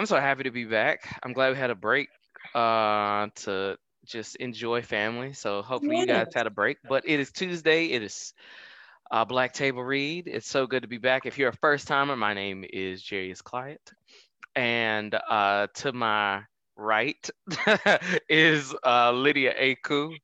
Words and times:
I'm 0.00 0.06
so 0.06 0.18
happy 0.18 0.44
to 0.44 0.50
be 0.50 0.64
back. 0.64 1.06
I'm 1.22 1.34
glad 1.34 1.52
we 1.52 1.58
had 1.58 1.68
a 1.68 1.74
break 1.74 2.08
uh, 2.54 3.26
to 3.42 3.76
just 4.06 4.34
enjoy 4.36 4.80
family. 4.80 5.34
So 5.34 5.60
hopefully 5.60 5.98
you 5.98 6.06
guys 6.06 6.28
had 6.34 6.46
a 6.46 6.50
break. 6.50 6.78
But 6.88 7.06
it 7.06 7.20
is 7.20 7.30
Tuesday. 7.32 7.88
It 7.88 8.02
is 8.02 8.32
uh, 9.10 9.26
Black 9.26 9.52
Table 9.52 9.84
Read. 9.84 10.26
It's 10.26 10.48
so 10.48 10.66
good 10.66 10.84
to 10.84 10.88
be 10.88 10.96
back. 10.96 11.26
If 11.26 11.36
you're 11.36 11.50
a 11.50 11.56
first 11.56 11.86
timer, 11.86 12.16
my 12.16 12.32
name 12.32 12.64
is 12.72 13.02
Jarius 13.02 13.44
Clyde. 13.44 13.76
And 14.56 15.14
uh, 15.28 15.66
to 15.74 15.92
my 15.92 16.44
right 16.76 17.28
is 18.30 18.74
uh, 18.82 19.12
Lydia 19.12 19.52
Aku. 19.52 20.14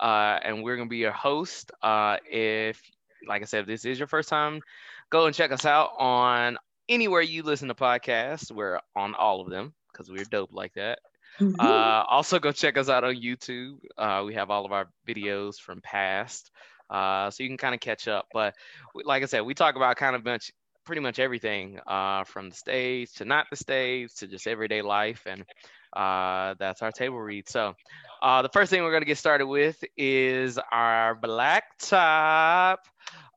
Uh, 0.00 0.38
and 0.42 0.62
we're 0.62 0.76
going 0.76 0.88
to 0.88 0.90
be 0.90 0.96
your 0.96 1.12
host. 1.12 1.70
Uh, 1.82 2.16
if, 2.24 2.80
like 3.26 3.42
I 3.42 3.44
said, 3.44 3.60
if 3.60 3.66
this 3.66 3.84
is 3.84 3.98
your 3.98 4.08
first 4.08 4.30
time, 4.30 4.62
go 5.10 5.26
and 5.26 5.34
check 5.34 5.52
us 5.52 5.66
out 5.66 5.90
on 5.98 6.56
anywhere 6.88 7.20
you 7.22 7.42
listen 7.42 7.68
to 7.68 7.74
podcasts. 7.74 8.50
We're 8.50 8.80
on 8.96 9.14
all 9.14 9.40
of 9.40 9.50
them 9.50 9.74
because 9.92 10.10
we're 10.10 10.24
dope 10.24 10.52
like 10.52 10.74
that. 10.74 11.00
Mm-hmm. 11.40 11.60
Uh, 11.60 12.02
also, 12.08 12.38
go 12.38 12.52
check 12.52 12.76
us 12.76 12.88
out 12.88 13.04
on 13.04 13.14
YouTube. 13.14 13.76
Uh, 13.96 14.22
we 14.26 14.34
have 14.34 14.50
all 14.50 14.64
of 14.64 14.72
our 14.72 14.88
videos 15.06 15.56
from 15.56 15.80
past, 15.80 16.50
uh, 16.90 17.30
so 17.30 17.42
you 17.42 17.48
can 17.48 17.58
kind 17.58 17.74
of 17.74 17.80
catch 17.80 18.08
up. 18.08 18.26
But 18.32 18.54
we- 18.94 19.04
like 19.04 19.22
I 19.22 19.26
said, 19.26 19.42
we 19.42 19.54
talk 19.54 19.76
about 19.76 19.96
kind 19.96 20.16
of 20.16 20.24
much, 20.24 20.50
pretty 20.84 21.00
much 21.00 21.18
everything 21.18 21.78
uh, 21.86 22.24
from 22.24 22.50
the 22.50 22.56
stage 22.56 23.12
to 23.14 23.24
not 23.24 23.46
the 23.50 23.56
stage 23.56 24.14
to 24.16 24.26
just 24.26 24.46
everyday 24.46 24.82
life, 24.82 25.26
and 25.26 25.44
uh, 25.92 26.54
that's 26.58 26.82
our 26.82 26.90
table 26.90 27.18
read. 27.18 27.48
So, 27.48 27.74
uh, 28.20 28.42
the 28.42 28.48
first 28.48 28.70
thing 28.70 28.82
we're 28.82 28.90
going 28.90 29.02
to 29.02 29.06
get 29.06 29.18
started 29.18 29.46
with 29.46 29.82
is 29.96 30.58
our 30.72 31.14
black 31.14 31.64
top. 31.78 32.80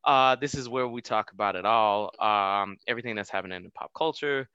Uh, 0.03 0.35
this 0.35 0.55
is 0.55 0.67
where 0.67 0.87
we 0.87 1.01
talk 1.01 1.31
about 1.31 1.55
it 1.55 1.65
all, 1.65 2.11
um, 2.19 2.77
everything 2.87 3.15
that's 3.15 3.29
happening 3.29 3.63
in 3.63 3.71
pop 3.71 3.91
culture, 3.95 4.49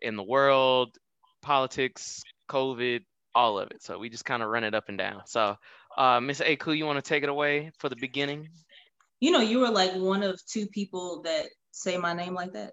in 0.00 0.16
the 0.16 0.22
world, 0.22 0.96
politics, 1.42 2.22
COVID, 2.50 3.00
all 3.34 3.58
of 3.58 3.70
it. 3.70 3.82
So 3.82 3.98
we 3.98 4.08
just 4.08 4.24
kind 4.24 4.42
of 4.42 4.48
run 4.48 4.64
it 4.64 4.74
up 4.74 4.84
and 4.88 4.96
down. 4.96 5.22
So, 5.26 5.56
uh, 5.96 6.20
Miss 6.20 6.40
Aku, 6.40 6.72
you 6.72 6.86
want 6.86 7.02
to 7.02 7.08
take 7.08 7.22
it 7.22 7.28
away 7.28 7.70
for 7.78 7.88
the 7.88 7.96
beginning? 7.96 8.48
You 9.20 9.30
know, 9.30 9.40
you 9.40 9.60
were 9.60 9.70
like 9.70 9.94
one 9.94 10.22
of 10.22 10.40
two 10.46 10.66
people 10.66 11.22
that 11.22 11.46
say 11.72 11.98
my 11.98 12.14
name 12.14 12.34
like 12.34 12.52
that. 12.52 12.72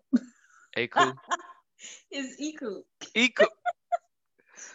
Aku, 0.77 1.13
Is 2.11 2.39
Iku. 2.39 2.83
Iku. 3.15 3.45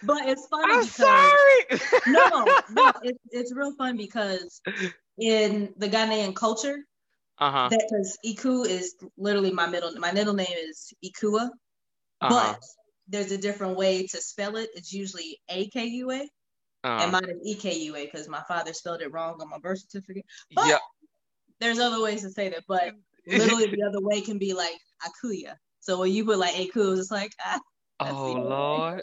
But 0.03 0.29
it's 0.29 0.47
funny 0.47 0.75
I'm 0.75 0.81
because 0.81 0.95
sorry. 0.95 1.81
no, 2.07 2.45
no, 2.71 2.93
it's 3.03 3.19
it's 3.31 3.55
real 3.55 3.75
fun 3.75 3.97
because 3.97 4.61
in 5.19 5.73
the 5.77 5.89
Ghanaian 5.89 6.35
culture, 6.35 6.85
Uh 7.41 7.51
huh. 7.51 7.69
that 7.71 7.87
because 7.89 8.19
Iku 8.25 8.63
is 8.63 8.97
literally 9.17 9.53
my 9.53 9.67
middle 9.67 9.93
my 9.99 10.13
middle 10.13 10.35
name 10.35 10.47
is 10.51 10.93
Ikua, 11.05 11.51
Uh 12.21 12.29
huh. 12.29 12.29
but 12.29 12.65
there's 13.07 13.33
a 13.33 13.39
different 13.39 13.77
way 13.77 14.07
to 14.07 14.17
spell 14.21 14.57
it. 14.57 14.71
It's 14.75 14.93
usually 14.93 15.41
A 15.49 15.69
K 15.69 15.85
U 15.87 16.11
A, 16.11 16.21
and 16.21 16.29
Uh, 16.85 17.21
mine 17.21 17.31
is 17.31 17.47
E 17.47 17.55
K 17.55 17.79
U 17.79 17.97
A 17.97 18.05
because 18.05 18.29
my 18.29 18.43
father 18.49 18.73
spelled 18.73 19.03
it 19.03 19.13
wrong 19.13 19.41
on 19.41 19.49
my 19.49 19.59
birth 19.59 19.81
certificate. 19.81 20.25
But 20.55 20.67
yeah. 20.67 20.79
there's 21.61 21.79
other 21.79 22.03
ways 22.03 22.23
to 22.23 22.31
say 22.31 22.49
that, 22.51 22.65
but 22.69 22.95
literally 23.27 23.67
the 23.67 23.83
other 23.83 24.01
way 24.01 24.21
can 24.21 24.39
be 24.39 24.53
like 24.55 24.79
Akuya. 25.07 25.55
So 25.81 26.01
when 26.01 26.13
you 26.13 26.25
put 26.25 26.39
like 26.39 26.57
Aku, 26.59 26.99
it's 26.99 27.11
like 27.11 27.33
ah. 27.45 27.61
Oh 28.01 28.07
other 28.07 28.41
way. 28.41 28.49
Lord. 28.49 29.03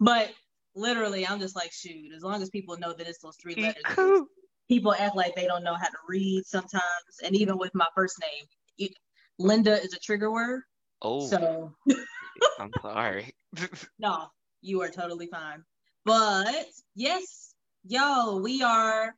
But 0.00 0.30
literally, 0.74 1.26
I'm 1.26 1.40
just 1.40 1.56
like 1.56 1.72
shoot. 1.72 2.12
As 2.14 2.22
long 2.22 2.42
as 2.42 2.50
people 2.50 2.76
know 2.78 2.92
that 2.92 3.06
it's 3.06 3.20
those 3.20 3.36
three 3.36 3.54
letters. 3.54 4.26
People 4.68 4.92
act 4.94 5.16
like 5.16 5.34
they 5.34 5.46
don't 5.46 5.64
know 5.64 5.74
how 5.74 5.86
to 5.86 5.98
read 6.08 6.44
sometimes. 6.46 6.82
And 7.24 7.34
even 7.36 7.58
with 7.58 7.74
my 7.74 7.86
first 7.94 8.20
name, 8.20 8.44
it, 8.78 8.92
Linda 9.38 9.80
is 9.82 9.92
a 9.94 9.98
trigger 9.98 10.30
word. 10.30 10.62
Oh, 11.02 11.28
So 11.28 11.74
I'm 12.60 12.72
sorry. 12.82 13.34
no, 13.98 14.26
you 14.62 14.82
are 14.82 14.88
totally 14.88 15.28
fine. 15.28 15.62
But 16.04 16.66
yes, 16.94 17.54
yo, 17.84 18.38
we 18.38 18.62
are 18.62 19.12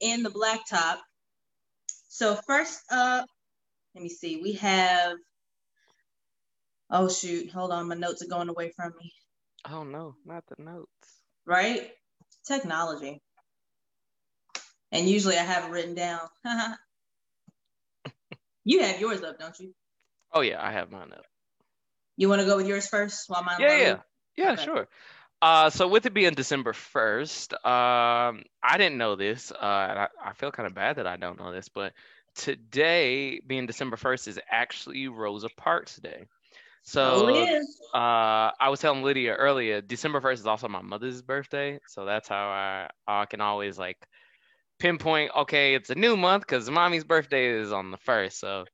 in 0.00 0.22
the 0.22 0.30
blacktop. 0.30 0.98
So 2.08 2.38
first 2.46 2.80
up, 2.90 3.26
let 3.94 4.02
me 4.02 4.08
see. 4.08 4.40
We 4.42 4.52
have. 4.54 5.16
Oh 6.90 7.08
shoot! 7.08 7.50
Hold 7.50 7.72
on, 7.72 7.88
my 7.88 7.94
notes 7.94 8.22
are 8.22 8.28
going 8.28 8.48
away 8.48 8.72
from 8.76 8.92
me. 9.00 9.10
oh 9.70 9.82
no, 9.84 10.14
not 10.24 10.44
the 10.46 10.62
notes. 10.62 10.88
Right? 11.46 11.90
Technology. 12.46 13.20
And 14.92 15.08
usually 15.08 15.36
I 15.36 15.42
have 15.42 15.64
it 15.64 15.70
written 15.70 15.94
down. 15.94 16.20
you 18.64 18.80
have 18.82 19.00
yours 19.00 19.22
up, 19.22 19.38
don't 19.38 19.58
you? 19.58 19.74
Oh 20.32 20.40
yeah, 20.40 20.64
I 20.64 20.72
have 20.72 20.90
mine 20.90 21.12
up. 21.12 21.24
You 22.16 22.28
want 22.28 22.40
to 22.40 22.46
go 22.46 22.56
with 22.56 22.66
yours 22.66 22.86
first 22.86 23.28
while 23.28 23.42
mine 23.42 23.60
Yeah, 23.60 23.78
yeah. 23.78 23.96
Yeah, 24.36 24.52
Okay. 24.52 24.64
sure. 24.64 24.88
Uh, 25.42 25.70
so 25.70 25.86
with 25.88 26.06
it 26.06 26.14
being 26.14 26.32
December 26.34 26.72
1st, 26.72 27.52
um, 27.54 28.44
I 28.62 28.78
didn't 28.78 28.98
know 28.98 29.14
this. 29.16 29.52
Uh, 29.52 29.86
and 29.90 29.98
I, 29.98 30.08
I 30.24 30.32
feel 30.32 30.50
kind 30.50 30.66
of 30.66 30.74
bad 30.74 30.96
that 30.96 31.06
I 31.06 31.16
don't 31.16 31.38
know 31.38 31.52
this, 31.52 31.68
but 31.68 31.92
today, 32.34 33.40
being 33.46 33.66
December 33.66 33.96
1st, 33.96 34.28
is 34.28 34.40
actually 34.50 35.08
Rosa 35.08 35.48
Parks 35.56 35.96
Day. 35.96 36.24
So 36.82 37.04
Oh, 37.28 37.46
uh, 37.94 38.52
I 38.60 38.68
was 38.70 38.80
telling 38.80 39.02
Lydia 39.02 39.34
earlier, 39.34 39.80
December 39.80 40.20
1st 40.20 40.40
is 40.40 40.46
also 40.46 40.68
my 40.68 40.82
mother's 40.82 41.22
birthday. 41.22 41.80
So 41.86 42.04
that's 42.04 42.28
how 42.28 42.48
I, 42.48 42.90
I 43.06 43.26
can 43.26 43.40
always 43.40 43.78
like 43.78 43.98
pinpoint, 44.78 45.30
okay, 45.36 45.74
it's 45.74 45.90
a 45.90 45.94
new 45.94 46.16
month 46.16 46.42
because 46.42 46.70
mommy's 46.70 47.04
birthday 47.04 47.48
is 47.48 47.72
on 47.72 47.90
the 47.90 47.98
1st. 47.98 48.32
So 48.32 48.64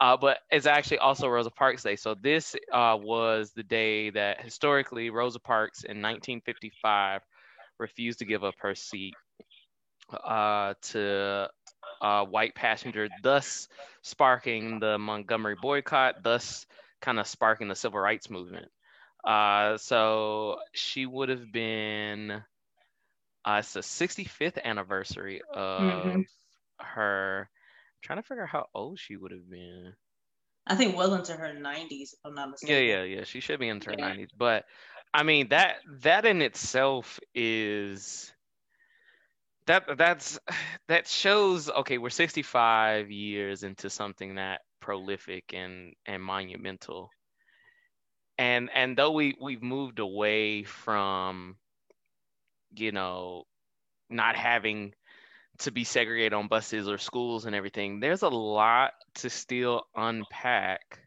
uh, 0.00 0.16
but 0.16 0.38
it's 0.50 0.66
actually 0.66 0.98
also 0.98 1.28
Rosa 1.28 1.50
Parks 1.50 1.82
Day. 1.82 1.96
So 1.96 2.14
this 2.14 2.54
uh, 2.72 2.98
was 3.00 3.52
the 3.52 3.62
day 3.62 4.10
that 4.10 4.40
historically 4.42 5.10
Rosa 5.10 5.38
Parks 5.38 5.84
in 5.84 6.02
1955 6.02 7.22
refused 7.78 8.18
to 8.18 8.24
give 8.24 8.44
up 8.44 8.54
her 8.58 8.74
seat 8.74 9.14
uh, 10.12 10.74
to 10.82 11.48
a 12.02 12.24
white 12.24 12.54
passenger, 12.54 13.08
thus 13.22 13.68
sparking 14.02 14.80
the 14.80 14.98
Montgomery 14.98 15.56
boycott, 15.60 16.22
thus 16.22 16.66
kind 17.00 17.18
of 17.18 17.26
sparking 17.26 17.68
the 17.68 17.74
civil 17.74 18.00
rights 18.00 18.28
movement. 18.28 18.68
Uh, 19.24 19.78
so 19.78 20.56
she 20.72 21.06
would 21.06 21.28
have 21.28 21.50
been, 21.50 22.42
uh, 23.44 23.56
it's 23.60 23.74
the 23.74 23.82
65th 23.82 24.58
anniversary 24.64 25.42
of 25.54 26.14
Mhm. 26.14 26.26
her. 26.80 27.48
trying 28.02 28.18
to 28.18 28.22
figure 28.22 28.44
out 28.44 28.50
how 28.50 28.66
old 28.74 28.98
she 28.98 29.16
would 29.16 29.32
have 29.32 29.48
been. 29.50 29.94
I 30.66 30.76
think 30.76 30.94
well 30.94 31.14
into 31.14 31.34
her 31.36 31.54
90s, 31.54 32.12
if 32.12 32.20
I'm 32.22 32.34
not 32.34 32.50
Yeah, 32.62 32.78
mistaken. 32.78 32.78
yeah, 32.78 33.02
yeah. 33.02 33.24
She 33.24 33.40
should 33.40 33.60
be 33.60 33.68
into 33.68 33.90
her 33.90 33.96
Yeah. 33.96 33.96
nineties, 33.96 34.30
but 34.36 34.64
I 35.12 35.22
mean 35.22 35.48
that 35.48 35.76
that 36.02 36.24
in 36.24 36.42
itself 36.42 37.20
is 37.34 38.32
that 39.66 39.84
that's 39.96 40.38
that 40.88 41.06
shows 41.06 41.70
okay 41.70 41.98
we're 41.98 42.10
65 42.10 43.10
years 43.10 43.62
into 43.62 43.90
something 43.90 44.36
that 44.36 44.62
prolific 44.80 45.54
and 45.54 45.94
and 46.06 46.22
monumental 46.22 47.10
and 48.38 48.70
and 48.74 48.96
though 48.96 49.12
we 49.12 49.34
we've 49.40 49.62
moved 49.62 49.98
away 49.98 50.64
from 50.64 51.56
you 52.76 52.92
know 52.92 53.44
not 54.10 54.36
having 54.36 54.92
to 55.58 55.70
be 55.70 55.84
segregated 55.84 56.32
on 56.34 56.48
buses 56.48 56.88
or 56.88 56.98
schools 56.98 57.44
and 57.46 57.54
everything 57.54 58.00
there's 58.00 58.22
a 58.22 58.28
lot 58.28 58.92
to 59.14 59.30
still 59.30 59.82
unpack 59.96 61.00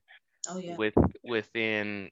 Oh, 0.50 0.60
yeah. 0.60 0.78
with 0.78 0.94
within 1.24 2.10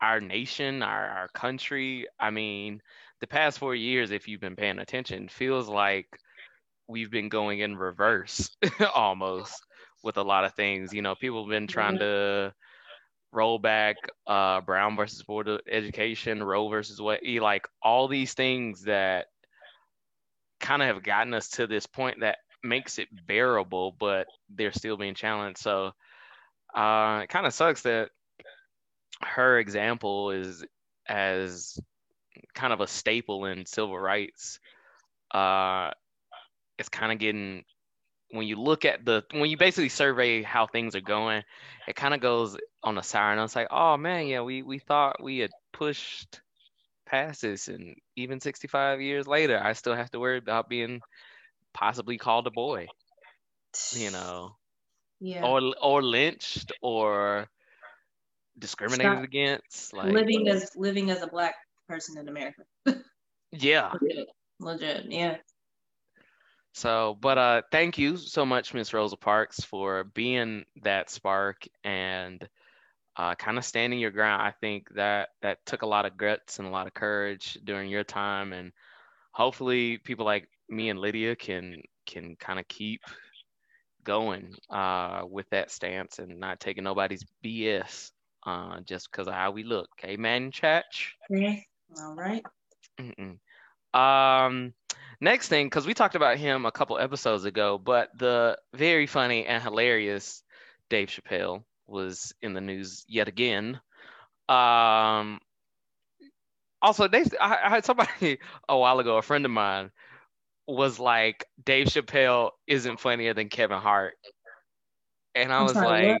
our 0.00 0.20
nation, 0.20 0.82
our 0.82 1.08
our 1.08 1.28
country. 1.28 2.06
I 2.18 2.30
mean, 2.30 2.80
the 3.20 3.26
past 3.26 3.58
four 3.58 3.74
years, 3.74 4.10
if 4.10 4.28
you've 4.28 4.40
been 4.40 4.56
paying 4.56 4.78
attention, 4.78 5.28
feels 5.28 5.68
like 5.68 6.06
we've 6.88 7.10
been 7.10 7.28
going 7.28 7.60
in 7.60 7.76
reverse 7.76 8.50
almost 8.94 9.64
with 10.02 10.16
a 10.16 10.22
lot 10.22 10.44
of 10.44 10.54
things. 10.54 10.92
You 10.92 11.02
know, 11.02 11.14
people 11.14 11.44
have 11.44 11.50
been 11.50 11.66
trying 11.68 11.98
to 11.98 12.52
roll 13.32 13.58
back 13.58 13.96
uh 14.26 14.60
Brown 14.60 14.96
versus 14.96 15.22
Board 15.22 15.48
of 15.48 15.60
Education, 15.70 16.42
Roe 16.42 16.68
versus 16.68 17.00
what 17.00 17.20
like 17.40 17.66
all 17.82 18.08
these 18.08 18.34
things 18.34 18.82
that 18.82 19.26
kind 20.60 20.82
of 20.82 20.88
have 20.88 21.02
gotten 21.02 21.34
us 21.34 21.48
to 21.48 21.66
this 21.66 21.86
point 21.86 22.20
that 22.20 22.38
makes 22.62 22.98
it 22.98 23.08
bearable, 23.26 23.94
but 23.98 24.26
they're 24.48 24.72
still 24.72 24.96
being 24.96 25.14
challenged. 25.14 25.58
So 25.58 25.92
uh, 26.74 27.20
it 27.24 27.28
kind 27.28 27.46
of 27.46 27.52
sucks 27.52 27.82
that 27.82 28.10
her 29.22 29.58
example 29.58 30.30
is 30.30 30.64
as 31.08 31.78
kind 32.54 32.72
of 32.72 32.80
a 32.80 32.86
staple 32.86 33.44
in 33.46 33.66
civil 33.66 33.98
rights. 33.98 34.58
Uh, 35.32 35.90
it's 36.78 36.88
kind 36.88 37.12
of 37.12 37.18
getting 37.18 37.64
when 38.32 38.46
you 38.46 38.56
look 38.56 38.84
at 38.84 39.04
the 39.04 39.24
when 39.32 39.50
you 39.50 39.56
basically 39.58 39.90
survey 39.90 40.42
how 40.42 40.66
things 40.66 40.96
are 40.96 41.00
going, 41.02 41.42
it 41.88 41.96
kind 41.96 42.14
of 42.14 42.20
goes 42.20 42.56
on 42.82 42.98
a 42.98 43.02
sour 43.02 43.36
note. 43.36 43.44
It's 43.44 43.56
like, 43.56 43.68
oh 43.70 43.96
man, 43.98 44.26
yeah, 44.28 44.42
we 44.42 44.62
we 44.62 44.78
thought 44.80 45.22
we 45.22 45.38
had 45.38 45.52
pushed 45.72 46.40
past 47.06 47.42
this, 47.42 47.68
and 47.68 47.96
even 48.16 48.40
65 48.40 49.00
years 49.00 49.26
later, 49.26 49.60
I 49.62 49.74
still 49.74 49.94
have 49.96 50.10
to 50.12 50.20
worry 50.20 50.38
about 50.38 50.68
being 50.68 51.00
possibly 51.74 52.18
called 52.18 52.46
a 52.46 52.50
boy, 52.50 52.88
you 53.92 54.10
know 54.12 54.56
Yeah. 55.20 55.44
or 55.44 55.74
or 55.82 56.02
lynched 56.02 56.72
or 56.82 57.48
discriminated 58.58 59.18
Stop. 59.18 59.24
against. 59.24 59.92
Like 59.94 60.12
living 60.12 60.48
as 60.48 60.70
living 60.76 61.10
as 61.10 61.22
a 61.22 61.26
black 61.26 61.54
person 61.88 62.18
in 62.18 62.28
America. 62.28 62.62
yeah. 63.52 63.92
Legit. 64.00 64.28
Legit. 64.60 65.06
Yeah. 65.12 65.36
So, 66.74 67.18
but 67.20 67.38
uh, 67.38 67.62
thank 67.70 67.98
you 67.98 68.16
so 68.16 68.46
much, 68.46 68.72
Miss 68.72 68.94
Rosa 68.94 69.16
Parks, 69.16 69.60
for 69.60 70.04
being 70.04 70.64
that 70.82 71.10
spark 71.10 71.68
and 71.84 72.46
uh, 73.16 73.34
kind 73.34 73.58
of 73.58 73.64
standing 73.64 73.98
your 73.98 74.10
ground. 74.10 74.42
I 74.42 74.52
think 74.60 74.88
that 74.94 75.28
that 75.42 75.58
took 75.66 75.82
a 75.82 75.86
lot 75.86 76.06
of 76.06 76.16
guts 76.16 76.58
and 76.58 76.66
a 76.66 76.70
lot 76.70 76.86
of 76.86 76.94
courage 76.94 77.58
during 77.64 77.90
your 77.90 78.04
time, 78.04 78.52
and 78.54 78.72
hopefully, 79.32 79.98
people 79.98 80.24
like 80.24 80.48
me 80.68 80.88
and 80.88 80.98
Lydia 80.98 81.36
can 81.36 81.82
can 82.06 82.36
kind 82.36 82.58
of 82.58 82.66
keep 82.68 83.02
going 84.04 84.54
uh, 84.70 85.22
with 85.28 85.48
that 85.50 85.70
stance 85.70 86.18
and 86.18 86.40
not 86.40 86.58
taking 86.58 86.84
nobody's 86.84 87.24
BS 87.44 88.10
uh, 88.46 88.80
just 88.80 89.10
because 89.10 89.28
of 89.28 89.34
how 89.34 89.50
we 89.50 89.62
look. 89.62 89.90
Amen, 90.04 90.50
church. 90.50 91.14
Yeah. 91.30 91.56
All 91.98 92.14
right. 92.14 92.44
Mm-mm. 92.98 93.38
Um, 93.98 94.72
next 95.20 95.48
thing, 95.48 95.66
because 95.66 95.86
we 95.86 95.94
talked 95.94 96.14
about 96.14 96.36
him 96.38 96.66
a 96.66 96.72
couple 96.72 96.98
episodes 96.98 97.44
ago, 97.44 97.78
but 97.78 98.10
the 98.18 98.58
very 98.74 99.06
funny 99.06 99.46
and 99.46 99.62
hilarious 99.62 100.42
Dave 100.90 101.08
Chappelle 101.08 101.64
was 101.86 102.34
in 102.42 102.54
the 102.54 102.60
news 102.60 103.04
yet 103.08 103.28
again. 103.28 103.80
Um, 104.48 105.40
also, 106.80 107.08
Dave, 107.08 107.32
I, 107.40 107.58
I 107.64 107.68
had 107.68 107.84
somebody 107.84 108.38
a 108.68 108.76
while 108.76 108.98
ago, 108.98 109.16
a 109.16 109.22
friend 109.22 109.44
of 109.44 109.50
mine, 109.50 109.90
was 110.66 110.98
like, 110.98 111.46
Dave 111.64 111.86
Chappelle 111.86 112.50
isn't 112.66 113.00
funnier 113.00 113.34
than 113.34 113.48
Kevin 113.48 113.80
Hart. 113.80 114.14
And 115.34 115.52
I 115.52 115.58
I'm 115.58 115.64
was 115.64 115.72
sorry, 115.72 116.08
like, 116.08 116.20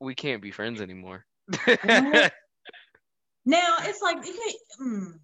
we 0.00 0.14
can't 0.14 0.42
be 0.42 0.50
friends 0.50 0.80
anymore. 0.80 1.24
Now 3.46 3.76
it's 3.80 4.00
like 4.00 4.26
you 4.26 4.32
can't. 4.32 4.56
Mm, 4.80 5.18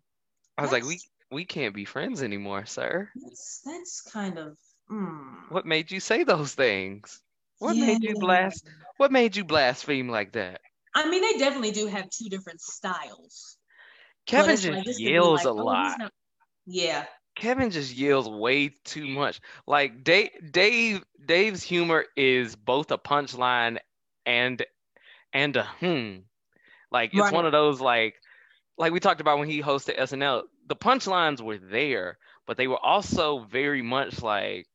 I 0.58 0.62
was 0.62 0.72
like, 0.72 0.84
we 0.84 1.00
we 1.30 1.44
can't 1.44 1.74
be 1.74 1.84
friends 1.84 2.22
anymore, 2.22 2.66
sir. 2.66 3.08
that's 3.14 3.60
that's 3.64 4.00
kind 4.02 4.38
of. 4.38 4.56
Mm, 4.90 5.50
What 5.50 5.66
made 5.66 5.90
you 5.90 6.00
say 6.00 6.24
those 6.24 6.54
things? 6.54 7.20
What 7.58 7.76
made 7.76 8.02
you 8.02 8.14
blast? 8.18 8.66
What 8.96 9.12
made 9.12 9.36
you 9.36 9.44
blaspheme 9.44 10.08
like 10.08 10.32
that? 10.32 10.60
I 10.94 11.08
mean, 11.08 11.22
they 11.22 11.38
definitely 11.38 11.70
do 11.70 11.86
have 11.86 12.10
two 12.10 12.28
different 12.28 12.60
styles. 12.60 13.56
Kevin 14.26 14.56
just 14.56 14.66
like, 14.68 14.84
this 14.84 14.96
could 14.96 15.04
be 15.04 15.12
yells 15.12 15.44
like, 15.44 15.46
a 15.46 15.50
oh, 15.50 15.64
lot. 15.64 15.98
not- 15.98 16.12
Yeah. 16.66 17.04
Kevin 17.36 17.70
just 17.70 17.94
yells 17.94 18.28
way 18.28 18.70
too 18.84 19.06
much. 19.06 19.40
Like 19.66 20.02
Dave, 20.02 20.30
Dave, 20.50 21.04
Dave's 21.24 21.62
humor 21.62 22.04
is 22.16 22.56
both 22.56 22.90
a 22.90 22.98
punchline 22.98 23.78
and 24.26 24.64
and 25.32 25.56
a 25.56 25.62
hmm. 25.78 26.16
Like 26.90 27.10
it's 27.12 27.20
Right. 27.22 27.32
one 27.32 27.46
of 27.46 27.52
those 27.52 27.80
like 27.80 28.16
like 28.76 28.92
we 28.92 29.00
talked 29.00 29.20
about 29.20 29.38
when 29.38 29.48
he 29.48 29.62
hosted 29.62 29.98
SNL. 29.98 30.42
The 30.70 30.76
punchlines 30.76 31.42
were 31.42 31.58
there, 31.58 32.18
but 32.46 32.56
they 32.56 32.66
were 32.66 32.80
also 32.80 33.40
very 33.44 33.82
much 33.82 34.22
like 34.22 34.68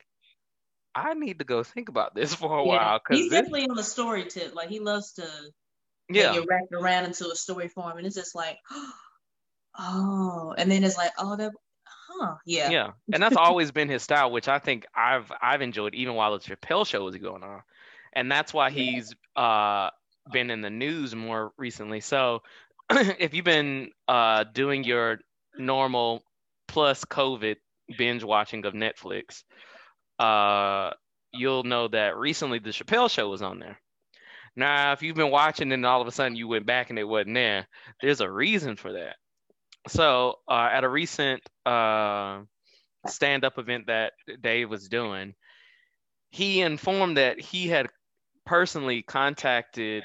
I 0.96 1.14
need 1.14 1.40
to 1.40 1.46
go 1.46 1.64
think 1.64 1.90
about 1.90 2.16
this 2.16 2.34
for 2.36 2.58
a 2.60 2.64
yeah. 2.64 2.66
while 2.66 3.00
because 3.00 3.28
He's 3.28 3.30
this, 3.30 3.44
definitely 3.44 3.68
on 3.70 3.76
the 3.76 3.84
story 3.84 4.26
tip. 4.26 4.56
Like 4.56 4.70
he 4.70 4.80
loves 4.80 5.14
to 5.14 5.28
yeah, 6.10 6.34
get 6.34 6.46
wrapped 6.48 6.74
around 6.74 7.06
into 7.06 7.30
a 7.32 7.36
story 7.36 7.68
form, 7.70 7.98
and 7.98 8.08
it's 8.08 8.16
just 8.16 8.36
like, 8.36 8.58
oh, 9.80 10.54
and 10.58 10.72
then 10.72 10.84
it's 10.84 10.98
like, 10.98 11.12
oh, 11.20 11.36
that, 11.38 11.52
huh, 11.86 12.36
yeah, 12.46 12.72
Yeah, 12.72 12.94
and 13.12 13.22
that's 13.22 13.36
always 13.38 13.72
been 13.72 13.90
his 13.90 14.04
style, 14.04 14.32
which 14.32 14.48
I 14.48 14.60
think 14.60 14.86
I've 14.96 15.32
I've 15.42 15.62
enjoyed 15.62 15.94
even 15.94 16.16
while 16.16 16.38
the 16.38 16.40
Chappelle 16.40 16.86
show 16.88 17.04
was 17.04 17.16
going 17.18 17.44
on, 17.44 17.62
and 18.14 18.32
that's 18.32 18.54
why 18.54 18.70
Yeah. 18.70 18.82
he's 18.82 19.14
uh 19.36 19.92
been 20.32 20.50
in 20.50 20.62
the 20.62 20.70
news 20.72 21.16
more 21.16 21.54
recently. 21.58 22.02
So 22.02 22.42
if 22.90 23.34
you've 23.36 23.46
been 23.46 23.92
uh 24.08 24.46
doing 24.46 24.84
your 24.84 25.20
normal 25.58 26.24
plus 26.68 27.06
COVID 27.06 27.56
binge 27.98 28.24
watching 28.24 28.66
of 28.66 28.74
Netflix, 28.74 29.44
uh 30.20 30.92
you'll 31.34 31.64
know 31.64 31.88
that 31.90 32.18
recently 32.18 32.60
the 32.60 32.70
Chappelle 32.70 33.10
show 33.10 33.30
was 33.30 33.42
on 33.42 33.60
there. 33.60 33.78
Now, 34.56 34.94
if 34.94 35.02
you've 35.02 35.18
been 35.18 35.32
watching 35.32 35.72
and 35.74 35.86
all 35.86 36.02
of 36.02 36.08
a 36.08 36.12
sudden 36.12 36.38
you 36.38 36.48
went 36.48 36.66
back 36.66 36.90
and 36.90 36.98
it 36.98 37.04
wasn't 37.04 37.36
there, 37.36 37.68
there's 38.02 38.22
a 38.22 38.32
reason 38.32 38.78
for 38.78 38.94
that. 38.94 39.18
So, 39.88 40.36
uh, 40.48 40.70
at 40.72 40.84
a 40.84 40.90
recent 40.90 41.42
uh, 41.66 42.40
stand-up 43.06 43.60
event 43.60 43.88
that 43.88 44.14
Dave 44.42 44.70
was 44.70 44.88
doing, 44.88 45.34
he 46.30 46.62
informed 46.62 47.18
that 47.18 47.40
he 47.40 47.68
had 47.68 47.88
personally 48.46 49.04
contacted 49.04 50.04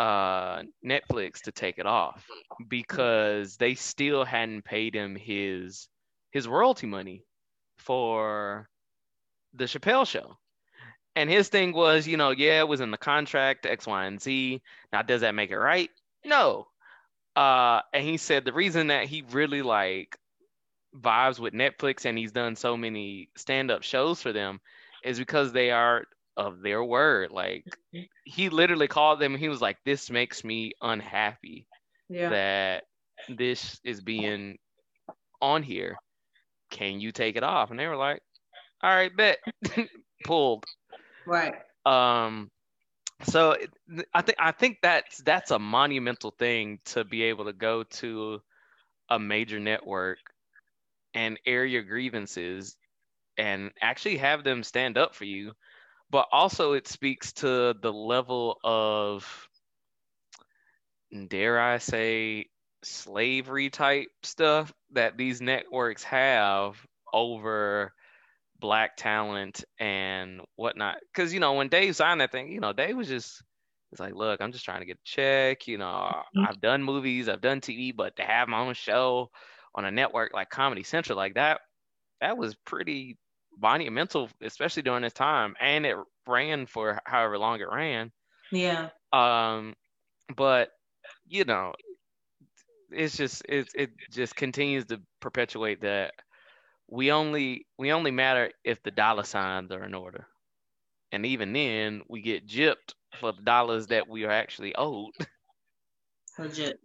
uh, 0.00 0.62
Netflix 0.82 1.42
to 1.42 1.52
take 1.52 1.78
it 1.78 1.84
off 1.84 2.26
because 2.68 3.58
they 3.58 3.74
still 3.74 4.24
hadn't 4.24 4.64
paid 4.64 4.94
him 4.94 5.14
his 5.14 5.88
his 6.30 6.48
royalty 6.48 6.86
money 6.86 7.22
for 7.76 8.66
the 9.52 9.64
Chappelle 9.64 10.06
show. 10.06 10.38
And 11.16 11.28
his 11.28 11.48
thing 11.48 11.74
was, 11.74 12.08
you 12.08 12.16
know, 12.16 12.30
yeah, 12.30 12.60
it 12.60 12.68
was 12.68 12.80
in 12.80 12.90
the 12.90 12.96
contract, 12.96 13.66
X, 13.66 13.86
Y, 13.86 14.06
and 14.06 14.22
Z. 14.22 14.62
Now, 14.90 15.02
does 15.02 15.20
that 15.20 15.34
make 15.34 15.50
it 15.50 15.58
right? 15.58 15.90
No. 16.24 16.68
Uh, 17.36 17.80
and 17.92 18.02
he 18.02 18.16
said 18.16 18.46
the 18.46 18.54
reason 18.54 18.86
that 18.86 19.04
he 19.04 19.22
really 19.32 19.60
like 19.60 20.16
vibes 20.96 21.38
with 21.38 21.52
Netflix 21.52 22.06
and 22.06 22.16
he's 22.16 22.32
done 22.32 22.56
so 22.56 22.74
many 22.74 23.28
stand-up 23.36 23.82
shows 23.82 24.22
for 24.22 24.32
them 24.32 24.60
is 25.04 25.18
because 25.18 25.52
they 25.52 25.72
are 25.72 26.04
of 26.40 26.62
their 26.62 26.82
word. 26.82 27.30
Like 27.30 27.64
he 28.24 28.48
literally 28.48 28.88
called 28.88 29.20
them 29.20 29.34
and 29.34 29.40
he 29.40 29.48
was 29.48 29.60
like, 29.60 29.78
This 29.84 30.10
makes 30.10 30.44
me 30.44 30.72
unhappy 30.80 31.66
yeah, 32.08 32.30
that 32.30 32.84
this 33.28 33.80
is 33.84 34.00
being 34.00 34.58
on 35.40 35.62
here. 35.62 35.98
Can 36.70 37.00
you 37.00 37.12
take 37.12 37.36
it 37.36 37.44
off? 37.44 37.70
And 37.70 37.78
they 37.78 37.86
were 37.86 37.96
like, 37.96 38.22
All 38.82 38.90
right, 38.90 39.14
bet. 39.16 39.38
Pulled. 40.24 40.64
right, 41.26 41.54
Um, 41.86 42.50
so 43.24 43.56
I 44.14 44.22
think 44.22 44.38
I 44.40 44.52
think 44.52 44.78
that's 44.82 45.18
that's 45.18 45.50
a 45.50 45.58
monumental 45.58 46.30
thing 46.32 46.80
to 46.86 47.04
be 47.04 47.24
able 47.24 47.46
to 47.46 47.52
go 47.52 47.84
to 47.84 48.40
a 49.10 49.18
major 49.18 49.60
network 49.60 50.18
and 51.14 51.38
air 51.46 51.64
your 51.64 51.82
grievances 51.82 52.76
and 53.38 53.72
actually 53.80 54.18
have 54.18 54.44
them 54.44 54.62
stand 54.62 54.98
up 54.98 55.14
for 55.14 55.24
you. 55.24 55.52
But 56.10 56.28
also 56.32 56.72
it 56.74 56.88
speaks 56.88 57.32
to 57.34 57.74
the 57.74 57.92
level 57.92 58.58
of 58.64 59.48
dare 61.28 61.60
I 61.60 61.78
say 61.78 62.46
slavery 62.82 63.70
type 63.70 64.08
stuff 64.22 64.72
that 64.92 65.16
these 65.16 65.40
networks 65.40 66.02
have 66.04 66.86
over 67.12 67.92
black 68.58 68.96
talent 68.96 69.64
and 69.78 70.42
whatnot. 70.56 70.98
Because 71.12 71.34
you 71.34 71.40
know, 71.40 71.54
when 71.54 71.68
Dave 71.68 71.96
signed 71.96 72.20
that 72.20 72.32
thing, 72.32 72.52
you 72.52 72.60
know, 72.60 72.72
Dave 72.72 72.96
was 72.96 73.08
just 73.08 73.42
it's 73.92 74.00
like, 74.00 74.14
look, 74.14 74.40
I'm 74.40 74.52
just 74.52 74.64
trying 74.64 74.80
to 74.80 74.86
get 74.86 74.98
a 74.98 75.04
check. 75.04 75.68
You 75.68 75.78
know, 75.78 76.22
Mhm. 76.34 76.46
I've 76.46 76.60
done 76.60 76.82
movies, 76.82 77.28
I've 77.28 77.40
done 77.42 77.60
TV, 77.60 77.92
but 77.92 78.16
to 78.16 78.24
have 78.24 78.48
my 78.48 78.60
own 78.60 78.74
show 78.74 79.30
on 79.74 79.84
a 79.84 79.90
network 79.90 80.32
like 80.34 80.50
Comedy 80.50 80.82
Central 80.84 81.16
like 81.16 81.34
that, 81.34 81.60
that 82.20 82.38
was 82.38 82.56
pretty 82.56 83.18
monumental, 83.58 84.28
especially 84.42 84.82
during 84.82 85.02
this 85.02 85.12
time. 85.12 85.54
And 85.60 85.86
it 85.86 85.96
ran 86.26 86.66
for 86.66 87.00
however 87.04 87.38
long 87.38 87.60
it 87.60 87.68
ran. 87.70 88.12
yeah, 88.52 88.90
Um, 89.12 89.74
but 90.36 90.70
you 91.26 91.44
know, 91.44 91.74
it's 92.90 93.16
just 93.16 93.42
it 93.48 93.68
it 93.74 93.90
just 94.10 94.34
continues 94.36 94.86
to 94.86 95.00
perpetuate 95.20 95.82
that 95.82 96.12
we 96.88 97.12
only 97.12 97.66
we 97.78 97.92
only 97.92 98.10
matter 98.10 98.52
if 98.64 98.82
the 98.82 98.90
dollar 98.90 99.24
signs 99.24 99.70
are 99.72 99.84
in 99.84 99.94
order, 99.94 100.26
and 101.12 101.26
even 101.26 101.52
then 101.52 102.02
we 102.08 102.22
get 102.22 102.46
gypped 102.46 102.94
for 103.20 103.32
the 103.32 103.42
dollars 103.42 103.88
that 103.88 104.08
we 104.08 104.24
are 104.24 104.30
actually 104.30 104.74
owed. 104.76 105.14
legit. 106.38 106.80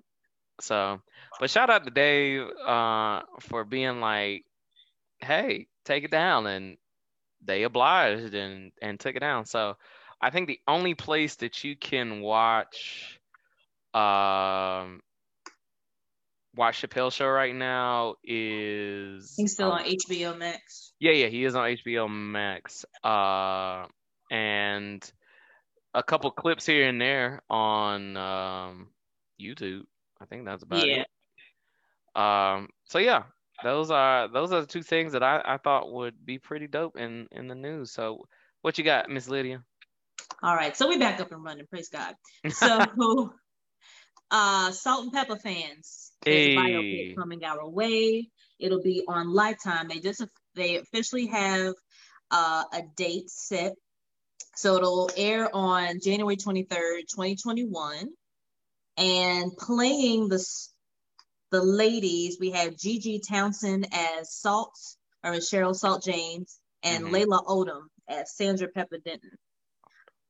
So, 0.62 1.02
but 1.40 1.50
shout 1.50 1.70
out 1.70 1.84
to 1.86 1.92
Dave 1.92 2.48
uh, 2.66 3.24
for 3.42 3.66
being 3.66 4.00
like, 4.00 4.46
hey, 5.20 5.68
take 5.86 6.04
it 6.04 6.12
down, 6.12 6.48
and 6.48 6.78
they 7.44 7.64
obliged 7.64 8.34
and 8.34 8.72
and 8.82 9.00
took 9.00 9.16
it 9.16 9.20
down. 9.22 9.46
So, 9.46 9.76
I 10.22 10.30
think 10.32 10.48
the 10.48 10.60
only 10.68 10.96
place 10.96 11.36
that 11.38 11.64
you 11.64 11.76
can 11.78 12.22
watch 12.22 13.20
um 13.94 15.02
watch 16.56 16.82
Chappelle 16.82 17.12
show 17.12 17.28
right 17.28 17.56
now 17.56 18.16
is 18.24 19.34
He's 19.38 19.54
still 19.54 19.72
um, 19.72 19.80
on 19.80 19.86
HBO 19.86 20.38
Max. 20.38 20.94
yeah, 21.00 21.12
yeah, 21.12 21.28
he 21.28 21.44
is 21.44 21.56
on 21.56 21.66
HBO 21.70 22.08
Max. 22.10 22.86
Uh, 23.04 23.88
and 24.32 25.12
a 25.94 26.04
couple 26.04 26.32
clips 26.32 26.66
here 26.66 26.88
and 26.88 27.00
there 27.00 27.42
on 27.50 28.18
um, 28.18 28.90
YouTube. 29.40 29.84
I 30.20 30.26
think 30.26 30.46
that's 30.46 30.64
about 30.64 30.88
Yeah. 30.88 31.04
it. 32.16 32.20
Um, 32.20 32.70
so 32.86 33.00
yeah, 33.00 33.24
those 33.64 33.92
are 33.92 34.28
those 34.30 34.52
are 34.54 34.62
the 34.62 34.68
two 34.68 34.84
things 34.84 35.14
that 35.14 35.24
I, 35.24 35.42
I 35.46 35.58
thought 35.58 35.92
would 35.92 36.26
be 36.26 36.40
pretty 36.40 36.68
dope 36.68 36.98
in 36.98 37.28
in 37.32 37.48
the 37.48 37.56
news. 37.56 37.92
So 37.92 38.28
what 38.62 38.78
you 38.78 38.84
got, 38.84 39.10
Miss 39.10 39.30
Lydia? 39.30 39.64
All 40.44 40.56
right, 40.56 40.76
so 40.78 40.88
we 40.90 40.98
back 40.98 41.20
up 41.20 41.32
and 41.32 41.44
running. 41.44 41.68
Praise 41.68 41.90
God. 41.90 42.16
So 42.50 43.34
uh, 44.32 44.72
Salt-N-Pepa 44.72 45.42
fans, 45.42 46.14
there's 46.30 46.46
a 46.48 46.52
biopic 46.52 47.02
Hey. 47.02 47.18
coming 47.18 47.44
our 47.44 47.70
way. 47.70 48.30
It'll 48.60 48.82
be 48.82 49.04
on 49.08 49.34
Lifetime. 49.34 49.88
They 49.90 50.00
just 50.00 50.24
they 50.56 50.78
officially 50.78 51.28
have 51.28 51.74
uh, 52.32 52.64
a 52.74 52.84
date 52.96 53.30
set, 53.30 53.74
so 54.56 54.78
it'll 54.78 55.10
air 55.18 55.50
on 55.54 56.00
January 56.04 56.38
twenty 56.38 56.64
third, 56.64 57.04
twenty 57.14 57.36
twenty 57.36 57.66
one. 57.66 58.10
And 58.98 59.52
playing 59.58 60.30
the 60.30 60.40
the 61.52 61.62
ladies, 61.62 62.38
we 62.40 62.52
have 62.52 62.76
GG 62.76 63.22
Townson 63.28 63.86
as 63.92 64.34
Salt 64.34 64.78
or 65.24 65.34
Cheryl 65.34 65.76
Salt 65.76 66.04
James, 66.04 66.60
and 66.84 67.06
Mhm. 67.06 67.12
Laila 67.12 67.44
Odom 67.46 67.88
as 68.08 68.36
Sandra 68.36 68.68
Pepa 68.72 69.04
Denton, 69.04 69.38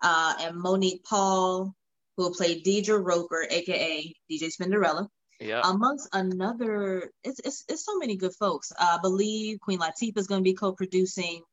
uh, 0.01 0.35
and 0.39 0.57
Monique 0.57 1.03
Paul, 1.03 1.75
who 2.15 2.23
will 2.23 2.33
play 2.33 2.61
Deidre 2.61 3.03
Roper, 3.03 3.45
aka 3.49 4.13
DJ 4.29 4.47
Spinderella, 4.49 5.09
Yeah. 5.39 5.61
amongst 5.65 6.07
another. 6.13 7.11
It's 7.23 7.39
it's, 7.39 7.65
it's 7.67 7.83
so 7.85 7.97
many 7.97 8.15
good 8.15 8.33
folks. 8.35 8.71
Uh, 8.71 8.97
I 8.97 9.01
believe 9.01 9.59
Queen 9.59 9.79
Latifah 9.79 10.17
is 10.17 10.27
going 10.27 10.41
to 10.41 10.49
be 10.49 10.53
co-producing. 10.53 11.43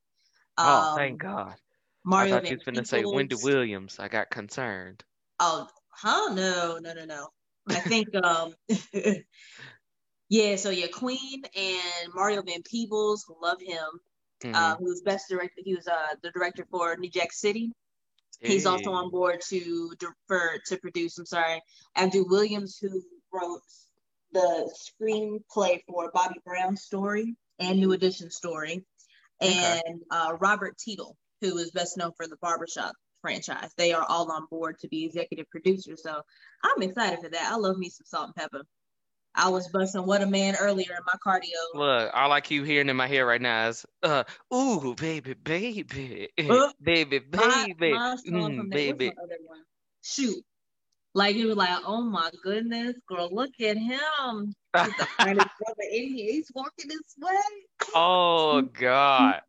oh, 0.58 0.64
Um, 0.64 0.96
thank 0.96 1.18
God. 1.20 1.56
Mario 2.04 2.36
I 2.36 2.40
thought 2.40 2.50
you 2.50 2.56
was 2.56 2.64
going 2.64 2.74
to 2.76 2.84
say 2.84 3.04
Wendy 3.04 3.36
Williams. 3.36 3.98
I 3.98 4.08
got 4.08 4.30
concerned. 4.30 5.04
Oh, 5.40 5.68
huh? 5.90 6.34
No, 6.34 6.78
no, 6.78 6.92
no, 6.92 7.04
no. 7.04 7.28
I 7.68 7.74
think 7.80 8.08
um 8.14 8.54
yeah, 10.28 10.56
so 10.56 10.70
yeah, 10.70 10.86
Queen 10.88 11.42
and 11.56 12.14
Mario 12.14 12.42
Van 12.42 12.62
Peebles, 12.62 13.24
who 13.26 13.36
love 13.42 13.60
him. 13.60 13.86
Mhm. 14.42 14.54
Uh, 14.56 14.76
who 14.76 14.86
was 14.86 15.02
best 15.02 15.28
director, 15.28 15.60
he 15.64 15.74
was 15.74 15.86
uh 15.86 16.14
the 16.22 16.30
director 16.32 16.66
for 16.70 16.96
New 16.96 17.10
Jack 17.10 17.32
City. 17.32 17.72
He's 18.40 18.66
also 18.66 18.90
on 18.90 19.10
board 19.10 19.40
to 19.50 19.92
for 20.26 20.58
to 20.66 20.76
produce, 20.78 21.16
I'm 21.16 21.26
sorry, 21.26 21.62
Andrew 21.94 22.24
Williams, 22.26 22.76
who 22.80 23.00
wrote 23.32 23.60
the 24.32 24.68
screenplay 25.00 25.80
for 25.86 26.10
Bobby 26.12 26.40
Brown's 26.44 26.82
story 26.82 27.36
and 27.60 27.78
New 27.78 27.92
Edition 27.92 28.30
story, 28.32 28.84
Okay. 29.40 29.80
and 29.86 30.00
uh, 30.10 30.36
Robert 30.40 30.76
Teitel, 30.76 31.14
who 31.40 31.56
is 31.58 31.70
best 31.70 31.96
known 31.96 32.10
for 32.16 32.26
the 32.26 32.36
Barbershop 32.42 32.94
franchise. 33.22 33.70
They 33.78 33.94
are 33.94 34.04
all 34.06 34.30
on 34.30 34.46
board 34.50 34.78
to 34.80 34.88
be 34.88 35.04
executive 35.06 35.48
producers. 35.48 36.02
So 36.02 36.20
I'm 36.62 36.82
excited 36.82 37.20
for 37.20 37.30
that. 37.30 37.50
I 37.50 37.56
love 37.56 37.78
me 37.78 37.88
some 37.88 38.04
salt 38.04 38.26
and 38.26 38.34
pepper. 38.34 38.62
I 39.34 39.48
was 39.48 39.68
busting 39.68 40.04
what 40.04 40.20
a 40.20 40.26
man 40.26 40.56
earlier 40.60 40.90
in 40.90 41.04
my 41.06 41.18
cardio. 41.24 41.56
Look, 41.74 42.10
all 42.14 42.32
I 42.32 42.42
keep 42.42 42.66
hearing 42.66 42.90
in 42.90 42.96
my 42.96 43.06
head 43.06 43.20
right 43.20 43.40
now 43.40 43.68
is, 43.68 43.86
uh, 44.02 44.24
ooh, 44.52 44.94
baby, 44.94 45.32
baby, 45.34 46.28
Uh, 46.38 46.68
baby, 46.82 47.18
baby, 47.18 47.92
my 47.94 48.16
song 48.16 48.26
mm, 48.26 48.70
baby. 48.70 49.06
what's 49.06 49.16
my 49.16 49.22
other 49.22 49.38
one? 49.46 49.62
Shoot. 50.02 50.44
Like 51.14 51.36
it 51.36 51.46
was 51.46 51.56
like, 51.56 51.78
oh 51.86 52.02
my 52.02 52.30
goodness, 52.42 52.96
girl, 53.08 53.30
look 53.32 53.52
at 53.60 53.76
him. 53.78 54.54
He's 54.78 54.94
the 54.96 55.06
finest 55.18 55.48
brother 55.58 55.88
in 55.90 56.08
here. 56.14 56.32
He's 56.32 56.50
walking 56.54 56.88
this 56.88 57.14
way. 57.20 57.34
Oh 57.94 58.62
God, 58.72 59.40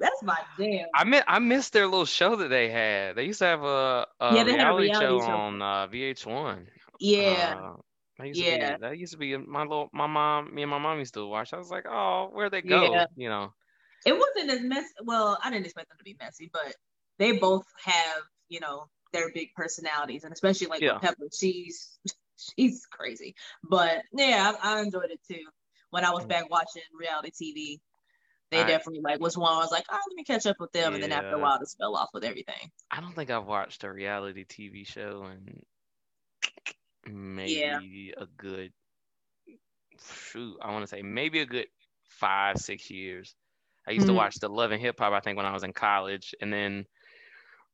That's 0.00 0.22
my 0.22 0.38
jam. 0.58 0.86
I 0.94 1.04
miss 1.04 1.22
I 1.26 1.38
missed 1.38 1.72
their 1.72 1.86
little 1.86 2.04
show 2.04 2.36
that 2.36 2.48
they 2.48 2.68
had. 2.70 3.16
They 3.16 3.24
used 3.24 3.38
to 3.40 3.46
have 3.46 3.62
a, 3.62 4.06
a 4.20 4.34
Yeah, 4.34 4.44
they 4.44 4.52
had 4.52 4.60
a 4.68 4.74
reality, 4.74 4.88
reality 4.88 5.04
show 5.04 5.20
show. 5.20 5.32
on 5.32 5.62
uh, 5.62 5.86
VH1. 5.88 6.66
Yeah. 7.00 7.54
Uh, 7.58 7.76
that 8.18 8.26
used 8.28 8.40
Yeah. 8.40 8.52
to 8.52 8.76
be 8.76 8.80
that 8.80 8.98
used 8.98 9.12
to 9.12 9.18
be 9.18 9.36
my 9.36 9.62
little 9.62 9.88
my 9.92 10.06
mom 10.06 10.54
me 10.54 10.62
and 10.62 10.70
my 10.70 10.78
mom 10.78 10.98
used 10.98 11.14
to 11.14 11.26
watch. 11.26 11.52
I 11.52 11.58
was 11.58 11.70
like, 11.70 11.86
oh, 11.88 12.30
where'd 12.32 12.52
they 12.52 12.62
go? 12.62 12.92
Yeah. 12.92 13.06
You 13.16 13.28
know. 13.28 13.52
It 14.04 14.12
wasn't 14.16 14.50
as 14.52 14.60
messy. 14.62 14.88
Well, 15.04 15.38
I 15.42 15.50
didn't 15.50 15.64
expect 15.66 15.88
them 15.88 15.98
to 15.98 16.04
be 16.04 16.16
messy, 16.20 16.48
but 16.52 16.74
they 17.18 17.32
both 17.32 17.64
have, 17.84 18.22
you 18.48 18.60
know, 18.60 18.88
their 19.12 19.32
big 19.32 19.48
personalities, 19.56 20.22
and 20.24 20.32
especially 20.32 20.68
like 20.68 20.82
Yeah. 20.82 20.98
Pepa, 20.98 21.14
she's 21.38 21.98
she's 22.36 22.86
crazy. 22.86 23.34
But 23.64 24.02
yeah, 24.12 24.52
I, 24.62 24.76
I 24.78 24.82
enjoyed 24.82 25.10
it 25.10 25.20
too. 25.28 25.44
When 25.90 26.04
I 26.04 26.10
was 26.10 26.24
Mm. 26.24 26.26
back 26.26 26.50
watching 26.50 26.82
reality 26.98 27.30
TV, 27.30 27.80
they 28.50 28.64
I- 28.64 28.64
definitely 28.64 29.02
like 29.02 29.20
was 29.20 29.36
one. 29.38 29.52
I 29.52 29.58
was 29.58 29.72
like, 29.72 29.86
oh, 29.90 29.94
let 30.08 30.16
me 30.16 30.24
catch 30.24 30.46
up 30.46 30.56
with 30.60 30.72
them, 30.72 30.94
and 30.94 31.02
then 31.02 31.12
after 31.12 31.34
a 31.36 31.38
while, 31.40 31.58
just 31.58 31.78
fell 31.78 31.96
off 31.96 32.10
with 32.14 32.24
everything. 32.24 32.70
I 32.90 33.00
don't 33.00 33.14
think 33.14 33.30
I've 33.30 33.46
watched 33.46 33.84
a 33.84 33.92
reality 33.92 34.44
TV 34.44 34.84
show 34.84 35.24
in 35.26 35.62
maybe 37.06 38.12
a 38.16 38.26
good 38.26 38.72
shoot. 39.98 40.56
I 40.62 40.70
want 40.72 40.82
to 40.82 40.86
say 40.88 41.02
maybe 41.02 41.40
a 41.40 41.46
good 41.46 41.66
five, 42.02 42.58
six 42.58 42.90
years. 42.90 43.34
I 43.86 43.92
used 43.92 44.06
to 44.06 44.12
Mhm. 44.12 44.14
watch 44.14 44.36
the 44.38 44.48
Love 44.48 44.72
and 44.72 44.80
Hip 44.80 44.98
Hop. 44.98 45.12
I 45.12 45.20
think 45.20 45.36
when 45.36 45.46
I 45.46 45.52
was 45.52 45.64
in 45.64 45.72
college, 45.72 46.34
and 46.40 46.52
then 46.52 46.86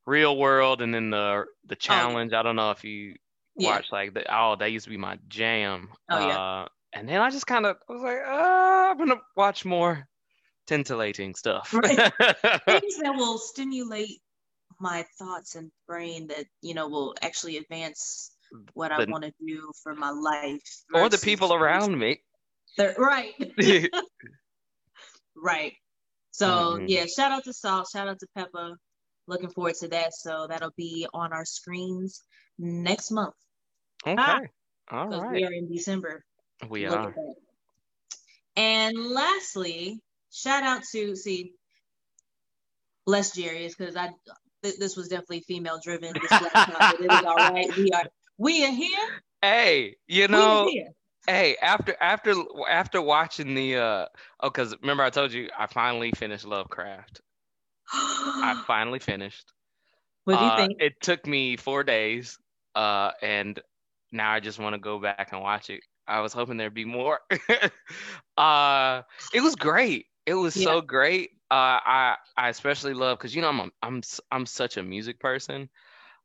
Real 0.06 0.36
World, 0.36 0.82
and 0.82 0.94
then 0.94 1.10
the 1.10 1.44
the 1.64 1.76
Challenge. 1.76 2.32
I 2.32 2.42
don't 2.42 2.56
know 2.56 2.70
if 2.70 2.84
you 2.84 3.16
Oh, 3.16 3.21
Yeah. 3.56 3.70
watch 3.70 3.86
like 3.92 4.14
the 4.14 4.24
oh 4.34 4.56
that 4.56 4.72
used 4.72 4.84
to 4.84 4.90
be 4.90 4.96
my 4.96 5.18
jam. 5.28 5.90
Oh, 6.10 6.18
yeah. 6.18 6.38
Uh, 6.38 6.68
and 6.94 7.08
then 7.08 7.20
I 7.20 7.30
just 7.30 7.46
kind 7.46 7.66
of 7.66 7.76
was 7.88 8.02
like, 8.02 8.18
uh, 8.18 8.90
I'm 8.90 8.98
gonna 8.98 9.20
watch 9.36 9.64
more 9.64 10.08
titillating 10.66 11.34
stuff. 11.34 11.72
Right. 11.72 11.96
Things 12.66 12.96
that 13.02 13.14
will 13.16 13.38
stimulate 13.38 14.20
my 14.80 15.04
thoughts 15.18 15.54
and 15.54 15.70
brain 15.86 16.26
that 16.28 16.46
you 16.60 16.74
know 16.74 16.88
will 16.88 17.14
actually 17.22 17.56
advance 17.58 18.34
what 18.74 18.92
I 18.92 19.04
want 19.04 19.24
to 19.24 19.32
do 19.46 19.70
for 19.82 19.94
my 19.94 20.10
life, 20.10 20.60
or 20.94 21.08
the 21.08 21.18
people 21.18 21.54
around 21.54 21.98
me. 21.98 22.20
the- 22.76 22.94
right. 22.98 23.34
Right. 25.36 25.72
So 26.30 26.78
Mhm. 26.78 26.88
yeah, 26.88 27.06
shout 27.06 27.32
out 27.32 27.44
to 27.44 27.52
Salt, 27.52 27.88
shout 27.92 28.08
out 28.08 28.18
to 28.20 28.26
Pepa. 28.36 28.76
Looking 29.26 29.50
forward 29.50 29.74
to 29.76 29.88
that. 29.88 30.14
So 30.14 30.46
that'll 30.48 30.72
be 30.76 31.06
on 31.14 31.32
our 31.32 31.44
screens 31.44 32.22
next 32.58 33.10
month 33.10 33.34
Okay. 34.06 34.18
Ah, 34.18 34.40
All 34.90 35.08
because 35.08 35.24
we 35.30 35.44
are 35.44 35.52
in 35.52 35.68
December. 35.72 36.24
We 36.68 36.86
Look 36.86 37.00
are. 37.00 37.14
And 38.56 38.96
lastly, 38.96 40.00
shout 40.30 40.62
out 40.62 40.82
to 40.92 41.16
see 41.16 41.54
less 43.06 43.32
Jerry's 43.34 43.74
because 43.74 43.96
I 43.96 44.10
th- 44.62 44.76
this 44.78 44.96
was 44.96 45.08
definitely 45.08 45.40
female 45.40 45.78
driven. 45.82 46.12
This 46.20 46.30
laptop, 46.40 46.82
but 46.88 47.00
it 47.00 47.12
is 47.12 47.22
all 47.24 47.42
right. 47.52 47.66
We 47.76 47.90
are 47.94 48.04
we 48.38 48.64
are 48.64 48.70
here. 48.72 49.22
Hey, 49.40 49.96
you 50.06 50.28
know, 50.28 50.70
hey, 51.26 51.56
after 51.56 51.96
after 52.00 52.34
after 52.68 53.02
watching 53.02 53.54
the 53.54 53.76
uh 53.76 54.06
oh, 54.40 54.50
cause 54.50 54.74
remember 54.80 55.02
I 55.02 55.10
told 55.10 55.32
you 55.32 55.48
I 55.56 55.66
finally 55.66 56.12
finished 56.12 56.44
Lovecraft. 56.44 57.20
I 57.92 58.54
finally 58.66 58.98
finished. 58.98 59.52
what 60.24 60.38
do 60.38 60.44
you 60.44 60.50
Uh, 60.50 60.56
think? 60.56 60.82
It 60.82 61.00
took 61.00 61.26
me 61.26 61.56
four 61.56 61.84
days, 61.84 62.38
uh, 62.74 63.12
and 63.22 63.60
now 64.12 64.32
I 64.32 64.40
just 64.40 64.58
want 64.58 64.74
to 64.74 64.80
go 64.80 64.98
back 65.00 65.24
and 65.26 65.34
watch 65.34 65.62
it. 65.62 65.72
I 65.98 66.12
was 66.12 66.24
hoping 66.24 66.48
there'd 66.48 66.66
be 66.66 66.78
more. 66.78 67.20
uh, 68.36 69.02
it 69.32 69.40
was 69.40 69.54
great. 69.56 70.06
It 70.26 70.34
was 70.34 70.54
so 70.54 70.80
great. 70.80 71.30
Uh, 71.50 71.78
I 71.84 72.16
I 72.36 72.48
especially 72.48 72.94
love 72.94 73.18
because 73.18 73.34
you 73.34 73.42
know 73.42 73.48
I'm 73.48 73.60
a, 73.60 73.70
I'm 73.82 74.02
I'm 74.30 74.46
such 74.46 74.76
a 74.76 74.82
music 74.82 75.20
person. 75.20 75.68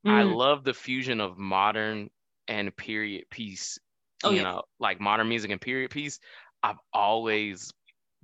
I 0.08 0.24
Mm. 0.24 0.36
love 0.38 0.64
the 0.64 0.74
fusion 0.74 1.20
of 1.22 1.38
modern 1.38 2.10
and 2.48 2.76
period 2.76 3.26
piece. 3.30 3.80
Oh, 4.24 4.32
you 4.32 4.38
yeah. 4.38 4.44
know, 4.44 4.64
like 4.80 5.00
modern 5.00 5.28
music 5.30 5.52
and 5.52 5.62
period 5.62 5.92
piece. 5.92 6.20
I've 6.64 6.80
always 6.94 7.74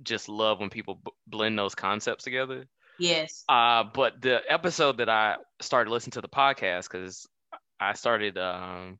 just 0.02 0.28
loved 0.28 0.60
when 0.60 0.70
people 0.70 1.00
b- 1.04 1.12
blend 1.26 1.58
those 1.58 1.74
concepts 1.74 2.24
together. 2.24 2.66
Yes. 2.98 3.48
Uh, 3.48 3.84
but 3.94 4.20
the 4.20 4.40
episode 4.48 4.98
that 4.98 5.08
I 5.08 5.36
started 5.60 5.90
listening 5.90 6.12
to 6.12 6.20
the 6.22 6.28
podcast 6.28 6.90
because 6.90 7.26
I 7.84 7.92
started 7.94 8.38
um, 8.38 8.98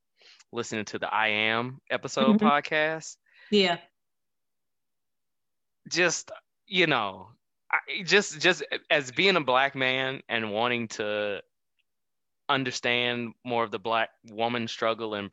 listening 0.52 0.84
to 0.86 0.98
the 0.98 1.12
I 1.12 1.28
Am 1.28 1.80
episode 1.90 2.38
Mhm. 2.38 2.40
podcast. 2.40 3.16
Yeah. 3.50 3.78
Just 5.88 6.30
you 6.66 6.86
know, 6.86 7.28
I, 7.70 8.02
just 8.04 8.40
just 8.40 8.62
as 8.90 9.12
being 9.12 9.36
a 9.36 9.40
black 9.40 9.74
man 9.74 10.22
and 10.28 10.52
wanting 10.52 10.88
to 10.88 11.42
understand 12.48 13.32
more 13.44 13.64
of 13.64 13.70
the 13.70 13.78
black 13.78 14.10
woman 14.30 14.68
struggle 14.68 15.14
and 15.14 15.32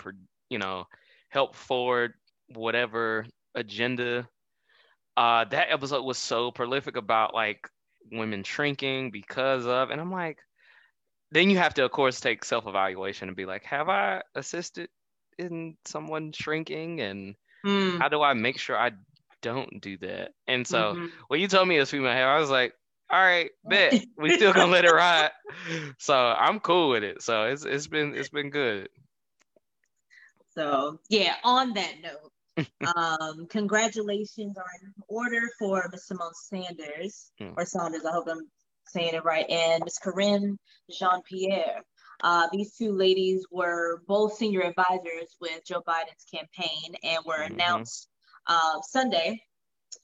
you 0.50 0.58
know 0.60 0.88
help 1.30 1.56
forward 1.56 2.14
whatever 2.54 3.26
agenda. 3.56 4.28
Uh, 5.18 5.46
that 5.46 5.68
episode 5.72 6.04
was 6.04 6.18
so 6.18 6.52
prolific 6.52 6.96
about 6.96 7.34
like 7.34 7.70
women 8.12 8.44
shrinking 8.44 9.12
because 9.12 9.66
of, 9.66 9.90
and 9.92 10.00
I'm 10.02 10.12
like, 10.12 10.40
then 11.32 11.50
you 11.50 11.58
have 11.58 11.74
to 11.76 11.86
of 11.86 11.92
course 11.92 12.20
take 12.20 12.46
self 12.46 12.68
evaluation 12.68 13.30
and 13.30 13.38
be 13.38 13.46
like, 13.46 13.64
have 13.66 13.90
I 13.90 14.24
assisted 14.36 14.90
in 15.38 15.78
someone 15.86 16.32
shrinking, 16.34 17.02
and 17.02 17.36
Mm. 17.66 18.00
how 18.00 18.10
do 18.10 18.22
I 18.22 18.34
make 18.34 18.60
sure 18.60 18.78
I 18.78 18.92
don't 19.42 19.82
do 19.82 19.98
that? 20.00 20.34
And 20.48 20.68
so 20.68 20.98
Mhm. 20.98 21.12
when 21.28 21.40
you 21.40 21.48
told 21.48 21.68
me 21.68 21.78
it 21.78 21.82
was 21.82 21.92
female 21.92 22.14
hair, 22.14 22.30
I 22.30 22.40
was 22.40 22.50
like, 22.50 22.74
all 23.10 23.20
right, 23.22 23.52
bet 23.64 23.98
we 24.18 24.32
still 24.32 24.54
gonna 24.54 24.72
let 24.72 24.86
it 24.86 24.92
ride. 24.92 25.32
So 26.00 26.16
I'm 26.16 26.60
cool 26.60 26.90
with 26.90 27.04
it. 27.04 27.22
So 27.22 27.46
it's 27.46 27.66
it's 27.66 27.88
been 27.88 28.16
it's 28.16 28.30
been 28.30 28.50
good. 28.50 28.90
So 30.50 31.00
yeah, 31.10 31.36
on 31.44 31.74
that 31.74 31.96
note, 32.02 32.32
um, 32.98 33.48
congratulations 33.48 34.58
are 34.58 34.66
in 34.84 34.94
order 35.08 35.42
for 35.60 35.88
Miss 35.92 36.10
Symone 36.10 36.34
Sanders 36.34 37.32
Hmm. 37.40 37.54
or 37.56 37.66
Saunders. 37.66 38.06
I 38.06 38.12
hope 38.12 38.28
I'm 38.30 38.50
saying 38.92 39.14
it 39.16 39.24
right, 39.24 39.50
and 39.50 39.84
Miss 39.84 39.98
Karine 40.00 40.58
Jean 40.90 41.22
Pierre. 41.24 41.82
Uh, 42.24 42.48
these 42.52 42.76
two 42.76 42.92
ladies 42.92 43.46
were 43.50 44.02
both 44.08 44.36
senior 44.36 44.62
advisors 44.62 45.36
with 45.40 45.66
Joe 45.66 45.82
Biden's 45.88 46.26
campaign 46.32 46.96
and 47.04 47.24
were 47.26 47.40
Mhm. 47.40 47.52
announced 47.54 48.08
uh, 48.48 48.82
Sunday 48.82 49.42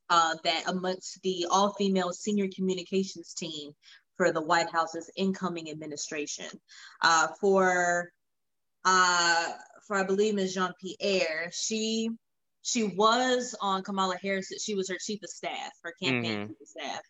uh, 0.10 0.36
that 0.44 0.63
amongst 0.67 1.20
the 1.24 1.46
all 1.50 1.74
female 1.74 2.12
senior 2.12 2.48
communications 2.56 3.34
team 3.34 3.72
for 4.15 4.32
the 4.32 4.41
White 4.41 4.70
House's 4.72 5.10
incoming 5.15 5.70
administration. 5.70 6.48
Uh, 7.01 7.27
for 7.39 8.12
uh, 8.86 9.51
for 9.86 9.96
I 9.98 10.03
believe 10.03 10.36
Ms. 10.36 10.53
Jean 10.53 10.74
Pierre, 10.82 11.50
she 11.53 12.10
she 12.62 12.84
was 12.84 13.56
on 13.62 13.82
Kamala 13.84 14.17
Harris. 14.22 14.51
She 14.62 14.75
was 14.75 14.89
her 14.89 14.98
chief 15.00 15.22
of 15.24 15.29
staff, 15.29 15.72
her 15.84 15.94
campaign 16.01 16.39
Mhm. 16.39 16.48
chief 16.48 16.62
of 16.62 16.67
staff, 16.67 17.01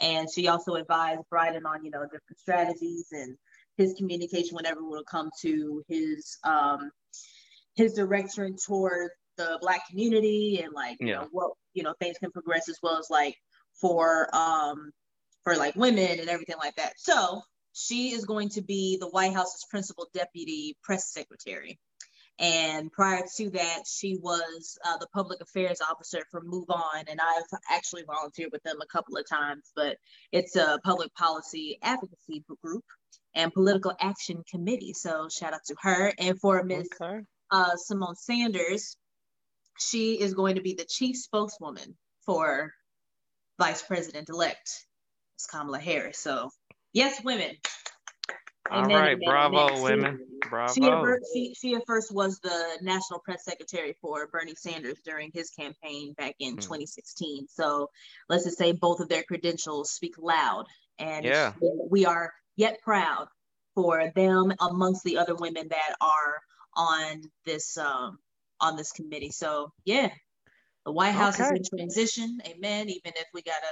and 0.00 0.28
she 0.32 0.48
also 0.48 0.74
advised 0.74 1.22
Biden 1.32 1.64
on 1.66 1.84
you 1.84 1.90
know 1.90 2.04
different 2.04 2.38
strategies 2.38 3.08
and 3.12 3.36
his 3.76 3.94
communication 3.94 4.56
whenever 4.56 4.80
it 4.80 4.88
will 4.88 5.04
come 5.04 5.30
to 5.42 5.82
his 5.88 6.38
um 6.44 6.90
his 7.74 7.94
direction 7.94 8.56
toward 8.64 9.10
the 9.36 9.58
black 9.60 9.88
community 9.88 10.60
and 10.62 10.72
like 10.72 10.96
you 11.00 11.14
know 11.14 11.28
what 11.30 11.52
you 11.74 11.82
know 11.82 11.94
things 12.00 12.18
can 12.18 12.30
progress 12.32 12.68
as 12.68 12.78
well 12.82 12.98
as 12.98 13.08
like 13.10 13.36
for 13.80 14.34
um 14.34 14.90
for 15.44 15.56
like 15.56 15.74
women 15.76 16.20
and 16.20 16.28
everything 16.28 16.56
like 16.58 16.74
that. 16.76 16.92
So 16.98 17.40
she 17.72 18.10
is 18.10 18.24
going 18.24 18.50
to 18.50 18.60
be 18.60 18.98
the 19.00 19.08
White 19.08 19.32
House's 19.32 19.64
principal 19.70 20.08
deputy 20.12 20.76
press 20.82 21.12
secretary. 21.12 21.78
And 22.38 22.92
prior 22.92 23.24
to 23.36 23.50
that, 23.50 23.82
she 23.86 24.16
was 24.16 24.78
uh, 24.84 24.96
the 24.98 25.08
public 25.08 25.40
affairs 25.40 25.80
officer 25.80 26.22
for 26.30 26.40
MoveOn. 26.40 27.04
And 27.08 27.20
I've 27.20 27.58
actually 27.70 28.04
volunteered 28.04 28.52
with 28.52 28.62
them 28.62 28.76
a 28.80 28.86
couple 28.86 29.16
of 29.16 29.28
times, 29.28 29.72
but 29.74 29.96
it's 30.30 30.54
a 30.54 30.78
public 30.84 31.12
policy 31.14 31.78
advocacy 31.82 32.44
group 32.62 32.84
and 33.34 33.52
political 33.52 33.92
action 34.00 34.44
committee. 34.48 34.92
So 34.92 35.28
shout 35.28 35.52
out 35.52 35.64
to 35.66 35.76
her. 35.80 36.12
And 36.18 36.38
for 36.40 36.62
Ms. 36.62 36.88
Okay. 37.00 37.24
Uh, 37.50 37.70
Symone 37.76 38.16
Sanders, 38.16 38.96
she 39.78 40.20
is 40.20 40.34
going 40.34 40.56
to 40.56 40.62
be 40.62 40.74
the 40.74 40.84
chief 40.84 41.16
spokeswoman 41.16 41.96
for 42.24 42.72
Vice 43.58 43.82
President 43.82 44.28
elect 44.28 44.86
Kamala 45.50 45.78
Harris. 45.78 46.18
So, 46.18 46.50
yes, 46.92 47.22
women. 47.24 47.56
All 48.70 48.86
right, 48.86 49.18
bravo, 49.24 49.68
amen. 49.68 49.82
women. 49.82 50.18
She 50.74 50.82
at, 50.84 50.90
Bravo. 50.90 51.02
first, 51.02 51.24
she, 51.32 51.54
she 51.54 51.74
at 51.74 51.82
first 51.86 52.12
was 52.12 52.38
the 52.40 52.78
national 52.82 53.20
press 53.20 53.44
secretary 53.44 53.96
for 54.00 54.26
Bernie 54.28 54.54
Sanders 54.54 54.98
during 55.04 55.30
his 55.32 55.50
campaign 55.50 56.12
back 56.14 56.34
in 56.38 56.54
Hmm. 56.54 56.60
2016. 56.60 57.46
So 57.48 57.90
let's 58.28 58.44
just 58.44 58.58
say 58.58 58.72
both 58.72 59.00
of 59.00 59.08
their 59.08 59.22
credentials 59.22 59.90
speak 59.92 60.14
loud. 60.18 60.66
And 60.98 61.24
Yeah. 61.24 61.52
we 61.90 62.06
are 62.06 62.32
yet 62.56 62.80
proud 62.82 63.28
for 63.74 64.10
them 64.14 64.52
amongst 64.60 65.04
the 65.04 65.18
other 65.18 65.34
women 65.34 65.68
that 65.68 65.96
are 66.00 66.40
on 66.74 67.22
this 67.44 67.76
um, 67.78 68.18
on 68.60 68.76
this 68.76 68.92
committee. 68.92 69.30
So 69.30 69.72
yeah, 69.84 70.10
the 70.84 70.92
White 70.92 71.12
House 71.12 71.38
Okay. 71.40 71.44
is 71.54 71.70
in 71.72 71.78
transition. 71.78 72.38
Amen. 72.46 72.88
Even 72.88 73.12
if 73.16 73.26
we 73.32 73.42
gotta 73.42 73.66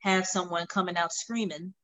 have 0.00 0.26
someone 0.26 0.66
coming 0.66 0.96
out 0.96 1.12
screaming 1.12 1.74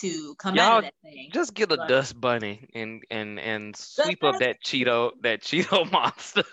to 0.00 0.34
come 0.38 0.54
out 0.54 0.56
Y'all 0.56 0.78
of 0.78 0.84
that 0.84 0.94
thing. 1.02 1.30
Just 1.32 1.54
get 1.54 1.70
a 1.72 1.76
But- 1.76 1.88
dust 1.88 2.20
bunny 2.20 2.68
and 2.74 3.02
and 3.10 3.38
and 3.38 3.76
sweep 3.76 4.22
up 4.24 4.38
that 4.40 4.62
Cheeto 4.64 5.12
that 5.22 5.42
Cheeto 5.42 5.90
monster. 5.92 6.44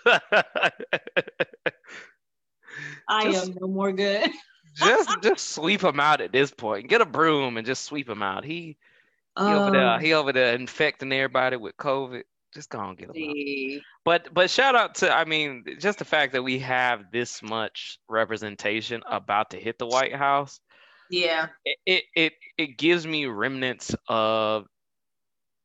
I 3.08 3.24
just- 3.32 3.48
am 3.50 3.56
no 3.60 3.66
more 3.68 3.92
good. 3.92 4.30
just 4.76 5.22
just 5.22 5.48
sweep 5.54 5.82
him 5.82 5.98
out 6.00 6.20
at 6.20 6.32
this 6.32 6.50
point. 6.50 6.88
Get 6.88 7.00
a 7.00 7.06
broom 7.06 7.56
and 7.56 7.66
just 7.66 7.84
sweep 7.84 8.08
him 8.08 8.22
out. 8.22 8.44
He 8.44 8.76
he 9.38 9.44
over 9.44 9.70
there 9.70 9.86
Um, 9.88 10.00
he 10.00 10.12
over 10.12 10.32
there 10.32 10.54
infecting 10.54 11.12
everybody 11.12 11.56
with 11.56 11.76
COVID. 11.76 12.22
Just 12.54 12.68
go 12.70 12.80
and 12.80 12.96
get 12.98 13.14
him 13.14 13.30
out. 13.30 13.82
But 14.04 14.34
but 14.34 14.50
shout 14.50 14.74
out 14.76 14.96
to 14.96 15.12
I 15.12 15.24
mean 15.24 15.64
just 15.78 15.98
the 15.98 16.04
fact 16.04 16.32
that 16.32 16.42
we 16.42 16.58
have 16.60 17.10
this 17.12 17.42
much 17.42 17.98
representation 18.08 19.02
about 19.08 19.50
to 19.50 19.56
hit 19.56 19.78
the 19.78 19.86
White 19.86 20.14
House. 20.14 20.60
Yeah, 21.10 21.48
It 21.64 21.78
it 21.86 22.04
it, 22.14 22.32
it 22.58 22.78
gives 22.78 23.06
me 23.06 23.26
remnants 23.26 23.94
of 24.08 24.66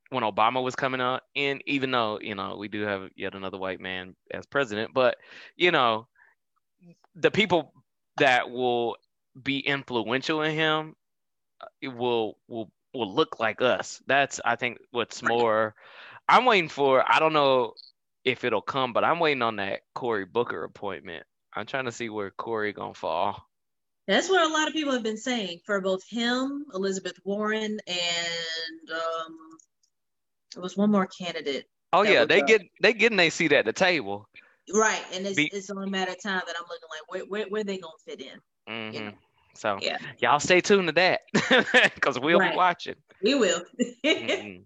when 0.09 0.23
Obama 0.23 0.63
was 0.63 0.75
coming 0.75 1.01
up, 1.01 1.23
and 1.35 1.61
even 1.65 1.91
though 1.91 2.19
you 2.21 2.35
know 2.35 2.57
we 2.57 2.67
do 2.67 2.81
have 2.81 3.09
yet 3.15 3.35
another 3.35 3.57
white 3.57 3.79
man 3.81 4.15
as 4.31 4.45
president, 4.45 4.93
but 4.93 5.17
you 5.57 5.71
know 5.71 6.07
the 7.15 7.31
people 7.31 7.73
that 8.17 8.49
will 8.51 8.97
be 9.41 9.59
influential 9.59 10.41
in 10.43 10.53
him 10.55 10.95
uh, 11.61 11.67
it 11.81 11.89
will 11.89 12.37
will 12.47 12.71
will 12.93 13.13
look 13.13 13.39
like 13.39 13.61
us. 13.61 14.01
That's 14.07 14.41
I 14.45 14.55
think 14.55 14.79
what's 14.91 15.23
more. 15.23 15.75
I'm 16.29 16.45
waiting 16.45 16.69
for. 16.69 17.03
I 17.11 17.19
don't 17.19 17.33
know 17.33 17.73
if 18.25 18.43
it'll 18.45 18.61
come, 18.61 18.93
but 18.93 19.03
I'm 19.05 19.19
waiting 19.19 19.43
on 19.43 19.57
that 19.57 19.81
Cory 19.95 20.25
Booker 20.25 20.63
appointment. 20.63 21.25
I'm 21.55 21.65
trying 21.67 21.85
to 21.85 21.91
see 21.93 22.09
where 22.09 22.31
Cory 22.31 22.73
gonna 22.73 22.95
fall. 22.95 23.43
That's 24.07 24.29
what 24.29 24.49
a 24.49 24.53
lot 24.53 24.67
of 24.67 24.73
people 24.73 24.93
have 24.93 25.03
been 25.03 25.17
saying 25.17 25.59
for 25.65 25.81
both 25.81 26.07
him, 26.07 26.65
Elizabeth 26.73 27.19
Warren, 27.23 27.79
and 27.87 28.89
um, 28.91 29.37
there 30.53 30.61
was 30.61 30.77
one 30.77 30.91
more 30.91 31.07
candidate. 31.07 31.65
Oh 31.93 32.03
yeah, 32.03 32.25
they 32.25 32.41
uh, 32.41 32.45
get 32.45 32.61
they 32.81 32.93
getting 32.93 33.17
their 33.17 33.31
seat 33.31 33.51
at 33.51 33.65
the 33.65 33.73
table. 33.73 34.27
Right, 34.73 35.03
and 35.13 35.25
it's 35.25 35.35
Be- 35.35 35.49
it's 35.53 35.69
only 35.69 35.87
a 35.87 35.91
matter 35.91 36.11
of 36.11 36.21
time 36.21 36.41
that 36.45 36.55
I'm 36.59 36.65
looking 36.69 36.89
like 36.89 37.09
where 37.09 37.23
where, 37.25 37.49
where 37.49 37.63
they 37.63 37.77
gonna 37.77 37.93
fit 38.05 38.21
in. 38.21 38.39
hmm 38.67 39.05
know. 39.05 39.11
So 39.55 39.79
Yeah. 39.81 39.97
y'all 40.19 40.39
stay 40.39 40.59
tuned 40.61 40.87
to 40.87 40.93
that 40.93 41.21
because 41.95 42.19
we'll 42.19 42.39
Right. 42.39 42.51
be 42.51 42.57
watching. 42.57 42.95
We 43.21 43.35
will. 43.35 43.61
Mhm. 44.05 44.63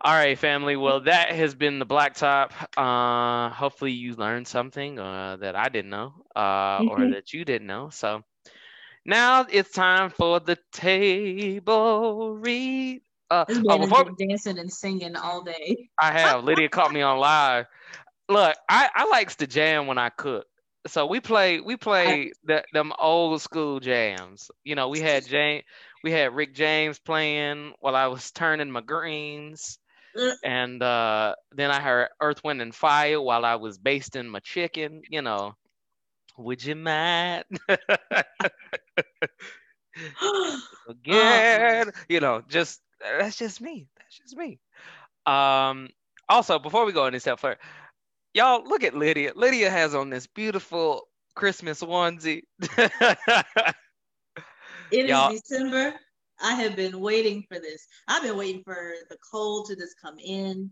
All 0.00 0.12
right, 0.14 0.38
family. 0.38 0.76
Well, 0.76 1.00
that 1.02 1.32
has 1.32 1.54
been 1.54 1.78
the 1.78 1.86
Blacktop. 1.86 2.52
Uh, 2.76 3.52
hopefully, 3.52 3.92
you 3.92 4.14
learned 4.14 4.46
something 4.46 4.98
uh, 4.98 5.36
that 5.38 5.56
I 5.56 5.68
didn't 5.68 5.90
know 5.90 6.24
uh, 6.36 6.82
or 6.86 7.06
Mhm. 7.06 7.08
that 7.08 7.32
you 7.32 7.44
didn't 7.44 7.66
know. 7.66 7.90
So 7.90 8.22
now 9.04 9.46
it's 9.50 9.72
time 9.72 10.10
for 10.10 10.40
the 10.40 10.58
table 10.72 12.34
read. 12.36 13.02
Uh, 13.30 13.46
oh, 13.68 13.78
before 13.78 14.04
been 14.04 14.14
dancing 14.16 14.58
and 14.58 14.72
singing 14.72 15.16
all 15.16 15.42
day. 15.42 15.90
I 16.00 16.12
have 16.12 16.44
Lydia 16.44 16.68
caught 16.68 16.92
me 16.92 17.02
on 17.02 17.18
live. 17.18 17.66
Look, 18.28 18.56
I, 18.68 18.90
I 18.94 19.06
likes 19.08 19.36
to 19.36 19.46
jam 19.46 19.86
when 19.86 19.98
I 19.98 20.10
cook. 20.10 20.46
So 20.86 21.06
we 21.06 21.20
play 21.20 21.60
we 21.60 21.76
play 21.76 22.32
the, 22.44 22.64
them 22.72 22.92
old 22.98 23.40
school 23.42 23.80
jams. 23.80 24.50
You 24.64 24.74
know, 24.76 24.88
we 24.88 25.00
had 25.00 25.26
James 25.26 25.64
we 26.02 26.12
had 26.12 26.34
Rick 26.34 26.54
James 26.54 26.98
playing 26.98 27.74
while 27.80 27.96
I 27.96 28.06
was 28.08 28.30
turning 28.32 28.70
my 28.70 28.80
greens. 28.80 29.78
Uh. 30.16 30.32
And 30.44 30.82
uh, 30.82 31.34
then 31.52 31.70
I 31.70 31.80
heard 31.80 32.08
Earth, 32.20 32.42
Wind, 32.44 32.62
and 32.62 32.74
Fire 32.74 33.20
while 33.20 33.44
I 33.44 33.56
was 33.56 33.78
basting 33.78 34.28
my 34.28 34.40
chicken. 34.40 35.02
You 35.08 35.22
know, 35.22 35.54
would 36.36 36.64
you 36.64 36.76
mind? 36.76 37.44
Again, 40.88 41.90
you 42.08 42.20
know, 42.20 42.42
just 42.48 42.80
that's 43.00 43.36
just 43.36 43.60
me. 43.60 43.88
That's 43.96 44.18
just 44.18 44.36
me. 44.36 44.58
Um. 45.26 45.88
Also, 46.30 46.58
before 46.58 46.84
we 46.84 46.92
go 46.92 47.06
any 47.06 47.18
step 47.18 47.40
further, 47.40 47.58
y'all 48.34 48.62
look 48.62 48.84
at 48.84 48.94
Lydia. 48.94 49.32
Lydia 49.34 49.70
has 49.70 49.94
on 49.94 50.10
this 50.10 50.26
beautiful 50.26 51.08
Christmas 51.34 51.82
onesie. 51.82 52.42
It 54.90 55.10
is 55.10 55.42
December. 55.42 55.94
I 56.40 56.54
have 56.54 56.76
been 56.76 57.00
waiting 57.00 57.44
for 57.48 57.58
this. 57.58 57.86
I've 58.06 58.22
been 58.22 58.36
waiting 58.36 58.62
for 58.64 58.92
the 59.10 59.16
cold 59.30 59.66
to 59.66 59.76
just 59.76 60.00
come 60.00 60.18
in. 60.18 60.70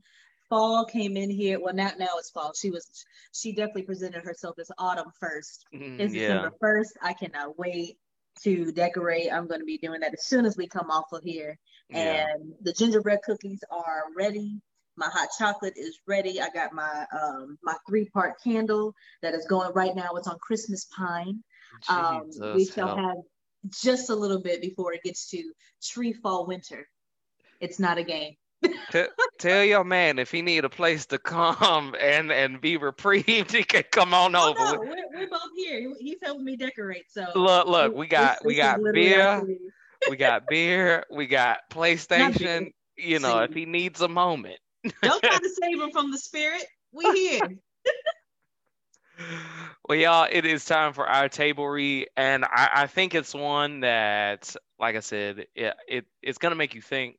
Fall 0.48 0.84
came 0.84 1.16
in 1.16 1.28
here. 1.28 1.58
Well, 1.60 1.74
not 1.74 1.98
now 1.98 2.10
it's 2.18 2.30
fall. 2.30 2.52
She 2.54 2.70
was 2.70 2.88
she 3.32 3.52
definitely 3.52 3.82
presented 3.82 4.24
herself 4.24 4.58
as 4.60 4.70
autumn 4.78 5.10
first. 5.18 5.64
Mm, 5.74 5.98
It's 5.98 6.14
yeah. 6.14 6.28
December 6.28 6.52
first. 6.60 6.96
I 7.02 7.14
cannot 7.14 7.58
wait 7.58 7.96
to 8.42 8.70
decorate. 8.70 9.32
I'm 9.32 9.48
going 9.48 9.60
to 9.60 9.66
be 9.66 9.78
doing 9.78 10.00
that 10.00 10.12
as 10.12 10.26
soon 10.26 10.44
as 10.46 10.56
we 10.56 10.68
come 10.68 10.90
off 10.90 11.06
of 11.12 11.22
here. 11.24 11.58
Yeah. 11.88 12.26
And 12.28 12.52
the 12.62 12.72
gingerbread 12.72 13.20
cookies 13.24 13.64
are 13.70 14.04
ready. 14.16 14.60
My 14.96 15.08
hot 15.12 15.28
chocolate 15.36 15.74
is 15.76 15.98
ready. 16.06 16.40
I 16.40 16.48
got 16.50 16.72
my 16.72 17.06
um 17.12 17.58
my 17.62 17.74
three 17.88 18.08
part 18.10 18.34
candle 18.42 18.94
that 19.22 19.34
is 19.34 19.46
going 19.46 19.72
right 19.74 19.94
now. 19.96 20.10
It's 20.14 20.28
on 20.28 20.38
Christmas 20.38 20.86
pine. 20.96 21.42
Um, 21.88 22.30
we 22.54 22.64
shall 22.64 22.86
help. 22.88 22.98
have 23.00 23.16
just 23.68 24.10
a 24.10 24.14
little 24.14 24.40
bit 24.40 24.60
before 24.60 24.92
it 24.92 25.02
gets 25.02 25.28
to 25.30 25.52
tree 25.82 26.12
fall 26.12 26.46
winter. 26.46 26.88
It's 27.60 27.78
not 27.78 27.98
a 27.98 28.02
game. 28.02 28.36
T- 28.92 29.04
tell 29.38 29.64
your 29.64 29.84
man 29.84 30.18
if 30.18 30.30
he 30.30 30.40
need 30.42 30.64
a 30.64 30.68
place 30.70 31.06
to 31.06 31.18
come 31.18 31.94
and 32.00 32.32
and 32.32 32.60
be 32.60 32.76
reprieved, 32.76 33.52
he 33.52 33.64
can 33.64 33.84
come 33.90 34.14
on 34.14 34.34
Oh 34.34 34.50
over. 34.50 34.58
no, 34.58 34.80
we're, 34.80 35.20
we're 35.20 35.28
both 35.28 35.40
here. 35.56 35.92
He's 35.98 36.16
helping 36.22 36.44
me 36.44 36.56
decorate. 36.56 37.04
So 37.10 37.26
Look, 37.34 37.66
look, 37.66 37.94
we 37.94 38.06
got 38.06 38.44
we 38.44 38.54
got 38.54 38.80
beer, 38.92 39.46
we 40.08 40.16
got 40.16 40.46
beer, 40.48 41.04
we 41.10 41.26
got 41.26 41.58
PlayStation. 41.70 42.72
You 42.98 43.18
know, 43.18 43.40
if 43.40 43.52
he 43.52 43.66
needs 43.66 44.00
a 44.00 44.08
moment. 44.08 44.58
Don't 45.02 45.22
try 45.22 45.36
to 45.36 45.50
save 45.62 45.80
him 45.80 45.90
from 45.90 46.10
the 46.10 46.18
spirit. 46.18 46.64
We 46.92 47.04
here. 47.12 47.56
Well, 49.88 49.98
y'all, 49.98 50.28
it 50.30 50.44
is 50.44 50.64
time 50.64 50.92
for 50.92 51.06
our 51.06 51.28
table 51.28 51.66
read, 51.68 52.08
and 52.16 52.44
I, 52.44 52.70
I 52.74 52.86
think 52.86 53.14
it's 53.14 53.34
one 53.34 53.80
that, 53.80 54.54
like 54.78 54.96
I 54.96 55.00
said, 55.00 55.46
it, 55.54 55.74
it 55.88 56.04
it's 56.22 56.38
gonna 56.38 56.56
make 56.56 56.74
you 56.74 56.82
think. 56.82 57.16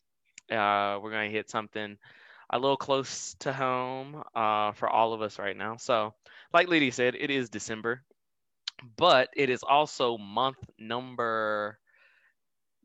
Uh, 0.52 1.00
we're 1.02 1.12
gonna 1.12 1.30
hit 1.30 1.50
something 1.50 1.98
a 2.50 2.60
little 2.60 2.78
close 2.78 3.36
to 3.40 3.52
home 3.52 4.24
uh, 4.36 4.72
for 4.74 4.90
all 4.90 5.14
of 5.14 5.22
us 5.22 5.40
right 5.40 5.58
now. 5.58 5.78
So, 5.78 6.14
like 6.54 6.68
Lydia 6.68 6.92
said, 6.92 7.16
it 7.16 7.30
is 7.32 7.50
December, 7.50 8.04
but 8.98 9.30
it 9.36 9.50
is 9.50 9.64
also 9.64 10.18
month 10.18 10.58
number 10.78 11.80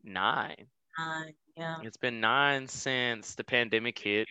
nine. 0.03 0.67
Nine, 0.97 1.33
yeah. 1.55 1.77
It's 1.83 1.97
been 1.97 2.19
nine 2.19 2.67
since 2.67 3.35
the 3.35 3.43
pandemic 3.43 3.99
hit. 3.99 4.27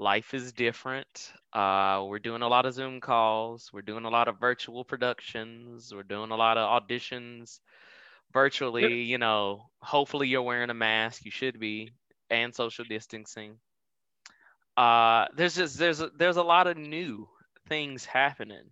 Life 0.00 0.32
is 0.32 0.54
different. 0.54 1.30
Uh, 1.52 2.06
we're 2.08 2.20
doing 2.20 2.40
a 2.40 2.48
lot 2.48 2.64
of 2.64 2.72
Zoom 2.72 3.02
calls. 3.02 3.68
We're 3.70 3.82
doing 3.82 4.06
a 4.06 4.08
lot 4.08 4.28
of 4.28 4.40
virtual 4.40 4.82
productions. 4.82 5.92
We're 5.94 6.04
doing 6.04 6.30
a 6.30 6.36
lot 6.36 6.56
of 6.56 6.82
auditions 6.82 7.60
virtually. 8.32 9.02
You 9.02 9.18
know, 9.18 9.66
hopefully 9.82 10.26
you're 10.28 10.40
wearing 10.40 10.70
a 10.70 10.74
mask. 10.74 11.26
You 11.26 11.30
should 11.30 11.60
be, 11.60 11.90
and 12.30 12.54
social 12.54 12.86
distancing. 12.86 13.58
Uh, 14.74 15.26
there's 15.36 15.56
just 15.56 15.78
there's 15.78 16.00
a, 16.00 16.08
there's 16.16 16.38
a 16.38 16.42
lot 16.42 16.66
of 16.66 16.78
new 16.78 17.28
things 17.68 18.06
happening. 18.06 18.70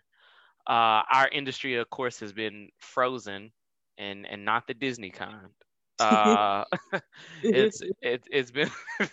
Uh, 0.67 1.05
our 1.13 1.29
industry, 1.31 1.77
of 1.77 1.91
course, 1.91 2.21
has 2.21 2.33
been 2.33 2.71
frozen, 2.79 3.53
and 3.99 4.27
and 4.27 4.47
not 4.47 4.67
the 4.67 4.75
Disney 4.75 5.11
kind. 5.11 5.49
Uh, 6.01 6.65
it's 7.43 7.83
it, 8.01 8.23
it's 8.31 8.53
been 8.53 8.71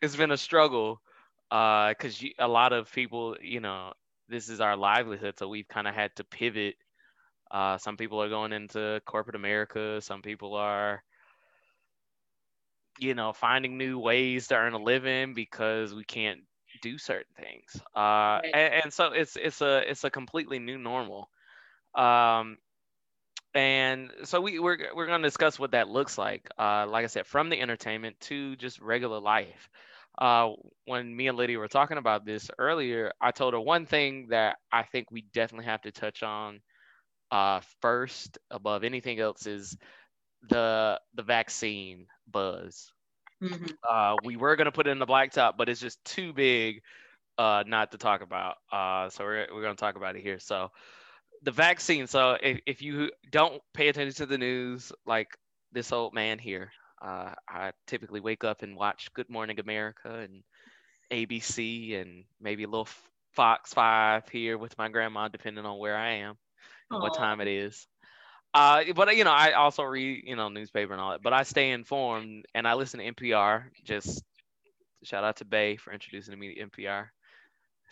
it's 0.00 0.14
been 0.14 0.30
a 0.30 0.36
struggle 0.36 1.02
because 1.50 2.22
uh, 2.22 2.44
a 2.44 2.48
lot 2.48 2.72
of 2.72 2.92
people, 2.92 3.36
you 3.40 3.60
know, 3.60 3.92
this 4.28 4.48
is 4.48 4.60
our 4.60 4.76
livelihood, 4.76 5.38
so 5.38 5.48
we've 5.48 5.68
kind 5.68 5.88
of 5.88 5.94
had 5.94 6.14
to 6.16 6.24
pivot. 6.24 6.76
Uh, 7.50 7.78
some 7.78 7.96
people 7.96 8.22
are 8.22 8.28
going 8.28 8.52
into 8.52 9.00
corporate 9.06 9.36
America. 9.36 10.00
Some 10.02 10.20
people 10.20 10.54
are, 10.54 11.02
you 12.98 13.14
know, 13.14 13.32
finding 13.32 13.78
new 13.78 13.98
ways 13.98 14.48
to 14.48 14.56
earn 14.56 14.74
a 14.74 14.78
living 14.78 15.32
because 15.32 15.94
we 15.94 16.04
can't 16.04 16.40
do 16.82 16.98
certain 16.98 17.32
things. 17.36 17.82
Uh, 17.96 18.40
and, 18.52 18.84
and, 18.84 18.92
so 18.92 19.12
it's 19.12 19.36
it's 19.36 19.62
a 19.62 19.90
it's 19.90 20.04
a 20.04 20.10
completely 20.10 20.58
new 20.58 20.76
normal. 20.76 21.30
Um, 21.94 22.58
and 23.54 24.10
so 24.24 24.42
we 24.42 24.58
we're 24.58 24.78
we're 24.94 25.06
going 25.06 25.22
to 25.22 25.26
discuss 25.26 25.58
what 25.58 25.70
that 25.70 25.88
looks 25.88 26.18
like. 26.18 26.48
Uh, 26.58 26.86
like 26.86 27.04
I 27.04 27.08
said, 27.08 27.26
from 27.26 27.48
the 27.48 27.60
entertainment 27.60 28.20
to 28.20 28.56
just 28.56 28.80
regular 28.80 29.20
life 29.20 29.70
uh, 30.18 30.50
when 30.84 31.14
me 31.14 31.28
and 31.28 31.38
Lydia 31.38 31.58
were 31.58 31.68
talking 31.68 31.98
about 31.98 32.24
this 32.24 32.50
earlier, 32.58 33.12
I 33.20 33.30
told 33.30 33.54
her 33.54 33.60
one 33.60 33.86
thing 33.86 34.28
that 34.30 34.56
I 34.72 34.82
think 34.82 35.10
we 35.10 35.22
definitely 35.32 35.66
have 35.66 35.82
to 35.82 35.92
touch 35.92 36.22
on 36.22 36.60
uh, 37.30 37.60
first, 37.80 38.38
above 38.50 38.84
anything 38.84 39.20
else, 39.20 39.46
is 39.46 39.76
the 40.48 41.00
the 41.14 41.22
vaccine 41.22 42.06
buzz. 42.30 42.92
Mm-hmm. 43.42 43.66
Uh, 43.88 44.16
we 44.24 44.36
were 44.36 44.56
gonna 44.56 44.72
put 44.72 44.88
it 44.88 44.90
in 44.90 44.98
the 44.98 45.06
blacktop, 45.06 45.56
but 45.56 45.68
it's 45.68 45.80
just 45.80 46.04
too 46.04 46.32
big 46.32 46.82
uh, 47.36 47.62
not 47.66 47.92
to 47.92 47.98
talk 47.98 48.20
about. 48.20 48.56
Uh, 48.72 49.08
so 49.10 49.24
we're 49.24 49.46
we're 49.54 49.62
gonna 49.62 49.76
talk 49.76 49.96
about 49.96 50.16
it 50.16 50.22
here. 50.22 50.40
So 50.40 50.70
the 51.42 51.52
vaccine. 51.52 52.06
So 52.08 52.36
if, 52.42 52.60
if 52.66 52.82
you 52.82 53.10
don't 53.30 53.62
pay 53.72 53.88
attention 53.88 54.14
to 54.16 54.26
the 54.26 54.38
news, 54.38 54.92
like 55.06 55.28
this 55.70 55.92
old 55.92 56.14
man 56.14 56.38
here, 56.38 56.72
uh, 57.02 57.34
I 57.48 57.72
typically 57.86 58.20
wake 58.20 58.44
up 58.44 58.62
and 58.62 58.76
watch 58.76 59.12
Good 59.14 59.30
Morning 59.30 59.60
America 59.60 60.10
and 60.10 60.42
ABC 61.12 62.00
and 62.00 62.24
maybe 62.40 62.64
a 62.64 62.68
little 62.68 62.88
Fox 63.32 63.72
5 63.72 64.28
here 64.28 64.58
with 64.58 64.76
my 64.78 64.88
grandma, 64.88 65.28
depending 65.28 65.64
on 65.64 65.78
where 65.78 65.96
I 65.96 66.14
am 66.14 66.36
and 66.90 66.98
Aww. 66.98 67.02
what 67.02 67.14
time 67.14 67.40
it 67.40 67.48
is. 67.48 67.86
Uh, 68.54 68.84
but 68.94 69.14
you 69.14 69.24
know, 69.24 69.32
I 69.32 69.52
also 69.52 69.82
read 69.82 70.22
you 70.24 70.34
know 70.34 70.48
newspaper 70.48 70.92
and 70.92 71.00
all 71.00 71.10
that. 71.10 71.22
But 71.22 71.32
I 71.32 71.42
stay 71.42 71.70
informed 71.70 72.46
and 72.54 72.66
I 72.66 72.74
listen 72.74 73.00
to 73.00 73.12
NPR. 73.12 73.64
Just 73.84 74.22
shout 75.04 75.22
out 75.22 75.36
to 75.36 75.44
Bay 75.44 75.76
for 75.76 75.92
introducing 75.92 76.38
me 76.38 76.54
to 76.54 76.66
NPR. 76.66 77.06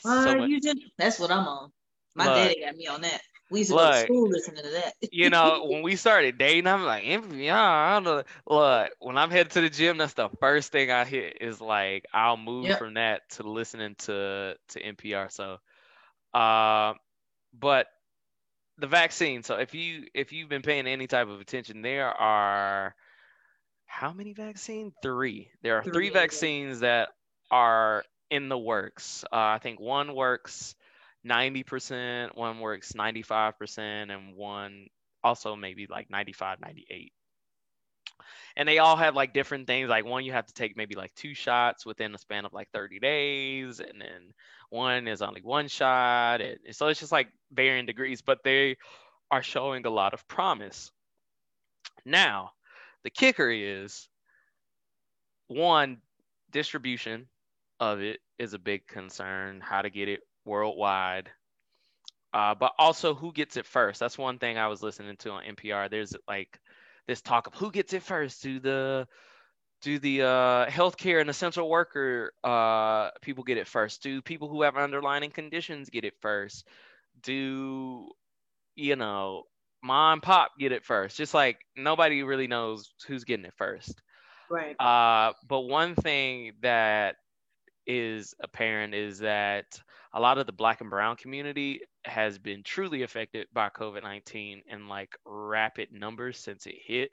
Well, 0.05 0.25
so 0.25 0.45
you 0.45 0.61
did. 0.61 0.79
That's 0.99 1.19
what 1.19 1.31
I'm 1.31 1.47
on. 1.47 1.71
My 2.15 2.27
daddy 2.27 2.63
got 2.65 2.77
me 2.77 2.87
on 2.87 3.03
that. 3.03 3.21
We 3.51 3.61
used 3.61 3.71
to 3.71 3.77
look, 3.77 3.93
go 3.93 3.93
to 3.93 4.05
school 4.05 4.29
listening 4.29 4.65
to 4.65 4.71
that. 4.71 4.95
you 5.13 5.31
know, 5.31 5.65
when 5.69 5.83
we 5.83 5.97
started 5.97 6.37
dating, 6.37 6.67
I'm 6.67 6.85
like, 6.85 7.05
yeah, 7.05 7.61
I 7.61 7.95
don't 7.95 8.05
know. 8.05 8.23
Look, 8.47 8.91
when 8.99 9.17
I'm 9.17 9.31
headed 9.31 9.53
to 9.53 9.61
the 9.61 9.71
gym, 9.71 9.99
that's 9.99 10.15
the 10.15 10.29
first 10.41 10.73
thing 10.73 10.91
I 10.91 11.05
hit 11.05 11.39
is 11.41 11.61
like 11.61 12.07
I'll 12.13 12.37
move 12.37 12.67
yep. 12.67 12.79
from 12.79 12.95
that 12.95 13.29
to 13.31 13.45
listening 13.45 13.95
to 14.01 14.57
to 14.71 14.83
NPR. 14.83 15.31
So, 15.31 15.59
uh, 16.35 16.95
but 17.59 17.87
the 18.79 18.87
vaccine. 18.87 19.43
So 19.43 19.57
if 19.57 19.75
you 19.75 20.07
if 20.13 20.33
you've 20.33 20.49
been 20.49 20.63
paying 20.63 20.87
any 20.87 21.07
type 21.07 21.29
of 21.29 21.41
attention, 21.41 21.83
there 21.83 22.09
are 22.09 22.95
how 23.87 24.13
many 24.13 24.33
vaccines? 24.33 24.93
Three. 25.03 25.51
There 25.63 25.79
are 25.79 25.83
three, 25.83 25.93
three 25.93 26.11
vaccines 26.11 26.81
that 26.81 27.11
are 27.51 28.05
in 28.31 28.49
the 28.49 28.59
works. 28.59 29.25
Uh, 29.25 29.37
I 29.37 29.59
think 29.63 29.81
one 29.81 30.15
works 30.15 30.75
90%, 31.27 32.37
one 32.37 32.61
works 32.61 32.93
95%, 32.93 33.79
and 33.79 34.37
one 34.37 34.87
also 35.25 35.57
maybe 35.57 35.87
like 35.89 36.11
95, 36.11 36.61
98. 36.61 37.13
And 38.57 38.69
they 38.69 38.79
all 38.79 38.97
have 38.97 39.15
like 39.15 39.35
different 39.35 39.67
things. 39.67 39.89
Like 39.89 40.05
one, 40.05 40.25
you 40.25 40.33
have 40.33 40.47
to 40.47 40.55
take 40.55 40.77
maybe 40.77 40.95
like 40.95 41.15
two 41.15 41.35
shots 41.35 41.85
within 41.85 42.15
a 42.15 42.19
span 42.19 42.45
of 42.45 42.53
like 42.53 42.69
30 42.73 43.01
days, 43.01 43.81
and 43.81 44.01
then 44.01 44.33
one 44.71 45.09
is 45.09 45.23
only 45.23 45.43
one 45.43 45.69
shot. 45.69 46.41
And 46.41 46.59
so 46.71 46.89
it's 46.89 47.01
just 47.01 47.13
like 47.13 47.29
varying 47.53 47.87
degrees, 47.87 48.23
but 48.23 48.39
they 48.45 48.77
are 49.31 49.43
showing 49.43 49.85
a 49.85 49.91
lot 49.91 50.15
of 50.15 50.27
promise. 50.29 50.91
Now, 52.05 52.53
the 53.03 53.11
kicker 53.11 53.51
is 53.51 54.09
one, 55.49 55.99
distribution 56.51 57.27
of 57.81 58.01
it 58.01 58.21
is 58.39 58.55
a 58.55 58.59
big 58.59 58.87
concern, 58.87 59.61
how 59.61 59.83
to 59.83 59.91
get 59.91 60.09
it 60.09 60.21
worldwide. 60.47 61.31
Uh, 62.33 62.55
but 62.55 62.73
also 62.79 63.15
who 63.15 63.33
gets 63.33 63.57
it 63.57 63.67
first. 63.67 63.99
That's 63.99 64.19
one 64.19 64.39
thing 64.39 64.59
I 64.59 64.69
was 64.69 64.83
listening 64.83 65.17
to 65.19 65.31
on 65.31 65.45
NPR. 65.45 65.89
There's 65.89 66.15
like 66.29 66.59
this 67.07 67.23
talk 67.23 67.47
of 67.47 67.55
who 67.55 67.71
gets 67.71 67.93
it 67.93 68.03
first. 68.03 68.43
Do 68.43 68.61
the 68.61 69.09
do 69.83 69.99
the 69.99 70.23
uh, 70.23 70.67
healthcare 70.67 71.21
and 71.21 71.31
essential 71.31 71.69
worker 71.69 72.33
uh, 72.45 73.11
people 73.23 73.45
get 73.45 73.59
it 73.59 73.67
first? 73.67 74.03
Do 74.03 74.21
people 74.21 74.49
who 74.49 74.63
have 74.63 74.77
underlying 74.77 75.31
conditions 75.31 75.91
get 75.91 76.05
it 76.05 76.15
first? 76.21 76.67
Do 77.23 78.09
you 78.75 78.97
know 78.97 79.45
mom 79.83 80.15
and 80.15 80.23
pop 80.23 80.53
get 80.59 80.73
it 80.73 80.85
first? 80.85 81.17
Just 81.17 81.35
like 81.35 81.59
nobody 81.77 82.23
really 82.23 82.49
knows 82.49 82.93
who's 83.07 83.25
getting 83.25 83.47
it 83.47 83.55
first. 83.57 84.03
Right. 84.51 84.79
Uh, 84.81 85.33
but 85.49 85.61
one 85.61 85.95
thing 85.95 86.53
that 86.63 87.17
is 87.87 88.35
apparent 88.41 88.95
is 88.95 89.21
that 89.21 89.81
a 90.13 90.21
lot 90.21 90.39
of 90.39 90.47
the 90.47 90.53
black 90.53 90.81
and 90.81 90.91
brown 90.91 91.17
community 91.17 91.81
has 92.05 92.39
been 92.39 92.63
truly 92.63 93.03
affected 93.03 93.47
by 93.53 93.69
COVID 93.69 94.03
19 94.03 94.63
in 94.69 94.89
like 94.89 95.17
rapid 95.25 95.93
numbers 95.93 96.39
since 96.39 96.67
it 96.67 96.77
hit. 96.85 97.11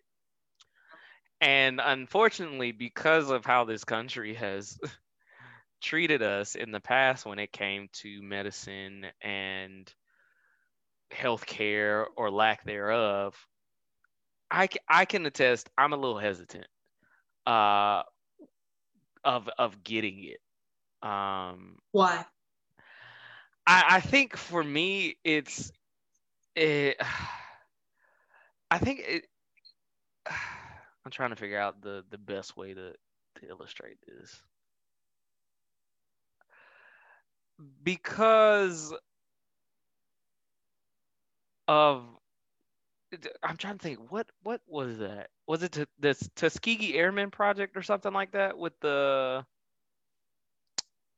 And 1.41 1.81
unfortunately, 1.83 2.71
because 2.71 3.29
of 3.29 3.45
how 3.45 3.65
this 3.65 3.83
country 3.83 4.33
has 4.35 4.77
treated 5.81 6.21
us 6.21 6.55
in 6.55 6.71
the 6.71 6.79
past 6.79 7.25
when 7.25 7.39
it 7.39 7.51
came 7.51 7.89
to 7.93 8.21
medicine 8.21 9.05
and 9.21 9.93
healthcare 11.11 12.05
or 12.15 12.31
lack 12.31 12.63
thereof, 12.63 13.35
I, 14.49 14.69
I 14.87 15.05
can 15.05 15.25
attest 15.25 15.69
I'm 15.77 15.93
a 15.93 15.97
little 15.97 16.19
hesitant 16.19 16.67
uh, 17.45 18.03
of 19.23 19.49
of 19.57 19.83
getting 19.83 20.23
it. 20.23 20.39
Um, 21.07 21.77
Why? 21.91 22.25
I, 23.65 23.83
I 23.91 23.99
think 23.99 24.37
for 24.37 24.63
me, 24.63 25.17
it's 25.23 25.71
it. 26.55 26.97
I 28.71 28.77
think 28.79 29.01
it. 29.07 29.25
I'm 31.05 31.11
trying 31.11 31.31
to 31.31 31.35
figure 31.35 31.59
out 31.59 31.81
the 31.81 32.03
the 32.09 32.17
best 32.17 32.55
way 32.55 32.73
to 32.73 32.93
to 33.35 33.49
illustrate 33.49 33.97
this 34.07 34.41
because 37.83 38.93
of 41.67 42.03
I'm 43.43 43.57
trying 43.57 43.77
to 43.77 43.83
think 43.83 44.11
what 44.11 44.27
what 44.41 44.61
was 44.67 44.97
that? 44.99 45.29
Was 45.47 45.63
it 45.63 45.73
to, 45.73 45.87
this 45.99 46.29
Tuskegee 46.35 46.95
Airmen 46.95 47.31
project 47.31 47.77
or 47.77 47.81
something 47.81 48.13
like 48.13 48.31
that 48.31 48.57
with 48.57 48.79
the 48.79 49.45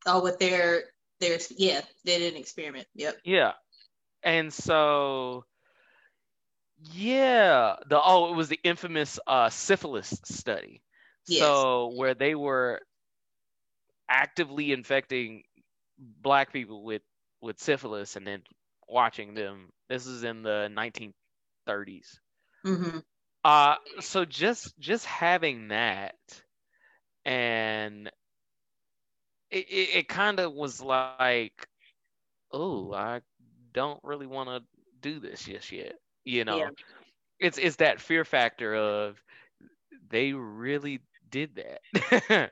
Oh, 0.07 0.21
with 0.21 0.37
their 0.39 0.83
their 1.19 1.39
yeah, 1.57 1.81
they 2.03 2.19
did 2.19 2.33
an 2.33 2.39
experiment. 2.39 2.87
Yep. 2.95 3.17
Yeah. 3.23 3.51
And 4.23 4.53
so 4.53 5.45
yeah, 6.91 7.75
the 7.89 7.99
oh, 8.03 8.31
it 8.31 8.35
was 8.35 8.49
the 8.49 8.59
infamous 8.63 9.19
uh 9.27 9.49
syphilis 9.49 10.19
study. 10.25 10.81
Yes. 11.27 11.41
So 11.41 11.91
where 11.95 12.13
they 12.13 12.35
were 12.35 12.81
actively 14.09 14.71
infecting 14.71 15.43
black 15.97 16.51
people 16.51 16.83
with 16.83 17.01
with 17.41 17.59
syphilis 17.59 18.15
and 18.15 18.25
then 18.25 18.41
watching 18.87 19.33
them. 19.33 19.69
This 19.89 20.05
is 20.05 20.23
in 20.23 20.43
the 20.43 20.69
1930s. 20.71 22.17
Mm-hmm. 22.65 22.99
Uh, 23.43 23.75
so 23.99 24.25
just 24.25 24.77
just 24.79 25.05
having 25.05 25.67
that 25.67 26.15
and 27.23 28.09
it, 29.55 29.67
it, 29.69 29.97
it 29.99 30.09
kind 30.09 30.39
of 30.41 30.53
was 30.53 30.81
like, 30.81 31.41
oh, 32.29 32.69
I 32.69 32.97
don't 33.49 33.79
really 33.81 34.09
want 34.09 34.29
to 34.31 34.43
do 34.89 35.03
this 35.03 35.31
just 35.31 35.61
yet. 35.61 35.85
You 36.13 36.37
know, 36.37 36.55
Yeah. 36.55 36.69
it's 37.39 37.57
it's 37.57 37.77
that 37.77 37.99
fear 37.99 38.23
factor 38.25 38.73
of 38.75 39.21
they 40.09 40.33
really 40.33 41.01
did 41.29 41.55
that. 41.57 42.51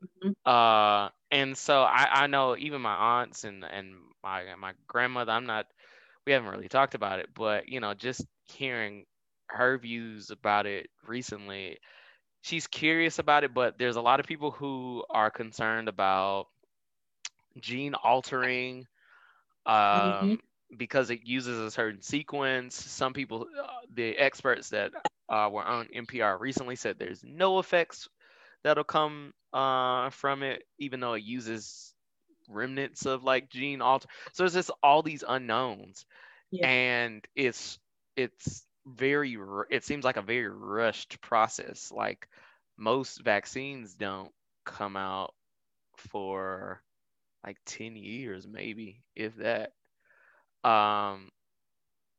Mhm. 0.00 0.34
uh, 0.46 1.08
and 1.30 1.56
so 1.56 1.82
I 1.82 2.08
I 2.24 2.26
know 2.26 2.56
even 2.56 2.80
my 2.82 2.94
aunts 3.20 3.44
and 3.44 3.64
and 3.64 3.94
my 4.22 4.54
my 4.58 4.72
grandmother. 4.86 5.32
I'm 5.32 5.46
not. 5.46 5.66
We 6.26 6.32
haven't 6.32 6.50
really 6.50 6.68
talked 6.68 6.94
about 6.94 7.18
it, 7.20 7.28
but 7.34 7.68
you 7.68 7.80
know, 7.80 7.94
just 7.94 8.24
hearing 8.44 9.06
her 9.48 9.78
views 9.78 10.30
about 10.30 10.66
it 10.66 10.88
recently, 11.06 11.78
she's 12.44 12.68
curious 12.68 13.20
about 13.20 13.44
it. 13.44 13.54
But 13.54 13.78
there's 13.78 13.96
a 13.96 14.02
lot 14.02 14.20
of 14.20 14.26
people 14.26 14.52
who 14.52 15.04
are 15.10 15.30
concerned 15.30 15.88
about 15.88 16.48
gene 17.60 17.94
altering 17.94 18.86
um, 19.66 20.40
because 20.76 21.10
it 21.10 21.20
uses 21.24 21.58
a 21.58 21.70
certain 21.70 22.02
sequence. 22.02 22.76
Some 22.76 23.14
people, 23.14 23.46
uh, 23.62 23.66
the 23.94 24.16
experts 24.16 24.70
that 24.70 24.92
uh, 25.28 25.50
were 25.52 25.64
on 25.64 25.88
NPR 25.92 26.38
recently 26.38 26.76
said 26.76 26.98
there's 26.98 27.24
no 27.24 27.58
effects 27.60 28.08
that'll 28.64 28.84
come 28.84 29.34
uh, 29.52 30.10
from 30.10 30.42
it, 30.42 30.64
even 30.78 31.00
though 31.00 31.14
it 31.14 31.24
uses 31.24 31.94
remnants 32.48 33.06
of 33.06 33.24
like 33.24 33.50
gene 33.50 33.82
alter. 33.82 34.08
So 34.34 34.44
it's 34.44 34.54
just 34.54 34.70
all 34.82 35.02
these 35.02 35.24
unknowns, 35.26 36.06
Yeah. 36.50 36.66
and 36.66 37.24
it's 37.36 37.78
it's 38.16 38.66
very 38.86 39.36
it 39.70 39.84
seems 39.84 40.04
like 40.04 40.16
a 40.16 40.22
very 40.22 40.48
rushed 40.48 41.20
process. 41.20 41.92
Like 41.94 42.28
most 42.76 43.22
vaccines 43.22 43.94
don't 43.94 44.32
come 44.64 44.96
out 44.96 45.34
for 45.96 46.82
like 47.44 47.58
10 47.66 47.96
years 47.96 48.46
maybe 48.46 49.02
if 49.14 49.36
that. 49.36 49.72
Um 50.68 51.30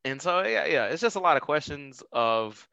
and 0.04 0.22
so 0.22 0.44
yeah 0.44 0.66
yeah 0.66 0.86
it's 0.86 1.02
just 1.02 1.16
a 1.16 1.22
lot 1.22 1.38
of 1.38 1.44
questions 1.44 2.04
of 2.12 2.68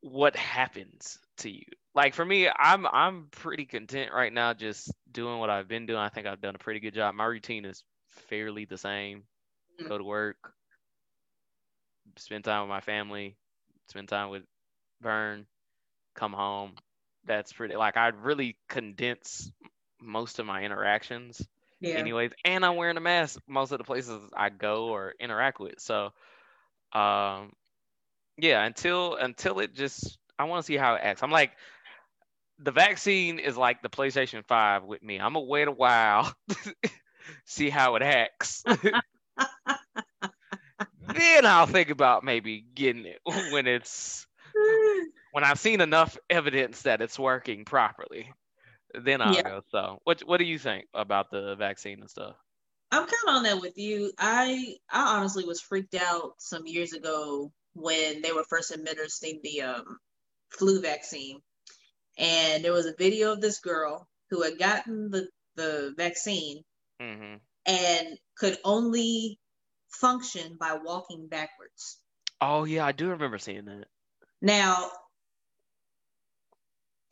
what 0.00 0.36
happens 0.36 1.18
to 1.38 1.50
you. 1.50 1.64
Like 1.94 2.14
for 2.14 2.24
me 2.24 2.48
i'm 2.48 2.86
i'm 2.86 3.28
pretty 3.30 3.64
content 3.64 4.12
right 4.12 4.32
now 4.32 4.52
just 4.52 4.92
doing 5.10 5.38
what 5.38 5.50
i've 5.50 5.68
been 5.68 5.86
doing. 5.86 5.98
I 5.98 6.08
think 6.08 6.26
i've 6.26 6.40
done 6.40 6.54
a 6.54 6.58
pretty 6.58 6.80
good 6.80 6.94
job. 6.94 7.14
My 7.14 7.24
routine 7.24 7.64
is 7.64 7.82
fairly 8.28 8.64
the 8.64 8.78
same. 8.78 9.24
Go 9.88 9.98
to 9.98 10.04
work 10.04 10.54
spend 12.16 12.44
time 12.44 12.62
with 12.62 12.68
my 12.70 12.80
family 12.80 13.36
spend 13.88 14.08
time 14.08 14.30
with 14.30 14.42
vern 15.02 15.46
come 16.14 16.32
home. 16.32 16.72
That's 17.26 17.52
pretty 17.52 17.76
like 17.76 17.96
i 17.96 18.08
really 18.08 18.56
condense 18.68 19.50
most 20.00 20.38
of 20.38 20.46
my 20.46 20.62
interactions 20.62 21.46
Yeah. 21.80 21.96
anyways. 21.96 22.32
And 22.44 22.64
i'm 22.64 22.76
wearing 22.76 22.96
a 22.96 23.00
mask 23.00 23.40
most 23.48 23.72
of 23.72 23.78
the 23.78 23.84
places 23.84 24.20
i 24.36 24.48
go 24.50 24.88
or 24.88 25.14
interact 25.20 25.60
with. 25.60 25.80
So 25.80 26.10
um 26.92 27.52
yeah 28.38 28.64
until 28.64 29.16
until 29.16 29.60
it 29.60 29.74
just 29.74 30.18
i 30.38 30.44
want 30.44 30.62
to 30.62 30.66
see 30.66 30.76
how 30.76 30.94
it 30.94 31.00
acts. 31.02 31.22
I'm 31.22 31.30
like 31.30 31.52
the 32.58 32.70
vaccine 32.72 33.38
is 33.38 33.56
like 33.56 33.82
the 33.82 33.88
playstation 33.88 34.44
5 34.46 34.84
with 34.84 35.02
me. 35.02 35.16
I'm 35.18 35.32
gonna 35.34 35.40
wait 35.46 35.68
a 35.68 35.72
while 35.72 36.32
see 37.44 37.70
how 37.70 37.96
it 37.96 38.02
acts 38.02 38.64
then 41.16 41.46
i'll 41.46 41.66
think 41.66 41.90
about 41.90 42.24
maybe 42.24 42.60
getting 42.60 43.06
it 43.06 43.20
when 43.50 43.66
it's 43.66 44.26
when 45.30 45.44
i've 45.44 45.58
seen 45.58 45.80
enough 45.80 46.16
evidence 46.30 46.82
that 46.82 47.00
it's 47.02 47.18
working 47.18 47.64
properly 47.64 48.32
then 48.94 49.22
i'll 49.22 49.36
Yeah. 49.36 49.42
go 49.42 49.62
so 49.70 50.00
what 50.04 50.20
what 50.22 50.38
do 50.38 50.44
you 50.44 50.58
think 50.58 50.86
about 50.94 51.30
the 51.30 51.56
vaccine 51.56 52.00
and 52.00 52.10
stuff 52.10 52.36
I'm 52.90 53.06
kind 53.06 53.28
of 53.28 53.34
on 53.36 53.42
that 53.44 53.60
with 53.60 53.78
you. 53.78 54.12
I 54.18 54.78
I 54.90 55.16
honestly 55.18 55.44
was 55.44 55.60
freaked 55.60 55.94
out 55.94 56.40
some 56.40 56.66
years 56.66 56.92
ago 56.92 57.52
when 57.74 58.22
they 58.22 58.32
were 58.32 58.44
first 58.44 58.72
administering 58.72 59.40
the 59.42 59.62
um, 59.62 59.98
flu 60.50 60.80
vaccine, 60.80 61.42
and 62.18 62.64
there 62.64 62.72
was 62.72 62.86
a 62.86 62.96
video 62.96 63.32
of 63.32 63.40
this 63.42 63.60
girl 63.60 64.08
who 64.30 64.42
had 64.42 64.58
gotten 64.58 65.10
the 65.10 65.30
the 65.56 65.94
vaccine 65.96 66.64
hmm 67.00 67.36
and 67.66 68.18
could 68.36 68.58
only 68.64 69.38
function 69.90 70.56
by 70.58 70.78
walking 70.82 71.28
backwards. 71.28 71.98
oh 72.40 72.64
yeah 72.64 72.84
i 72.84 72.92
do 72.92 73.08
remember 73.08 73.38
seeing 73.38 73.64
that 73.64 73.86
Now, 74.42 74.90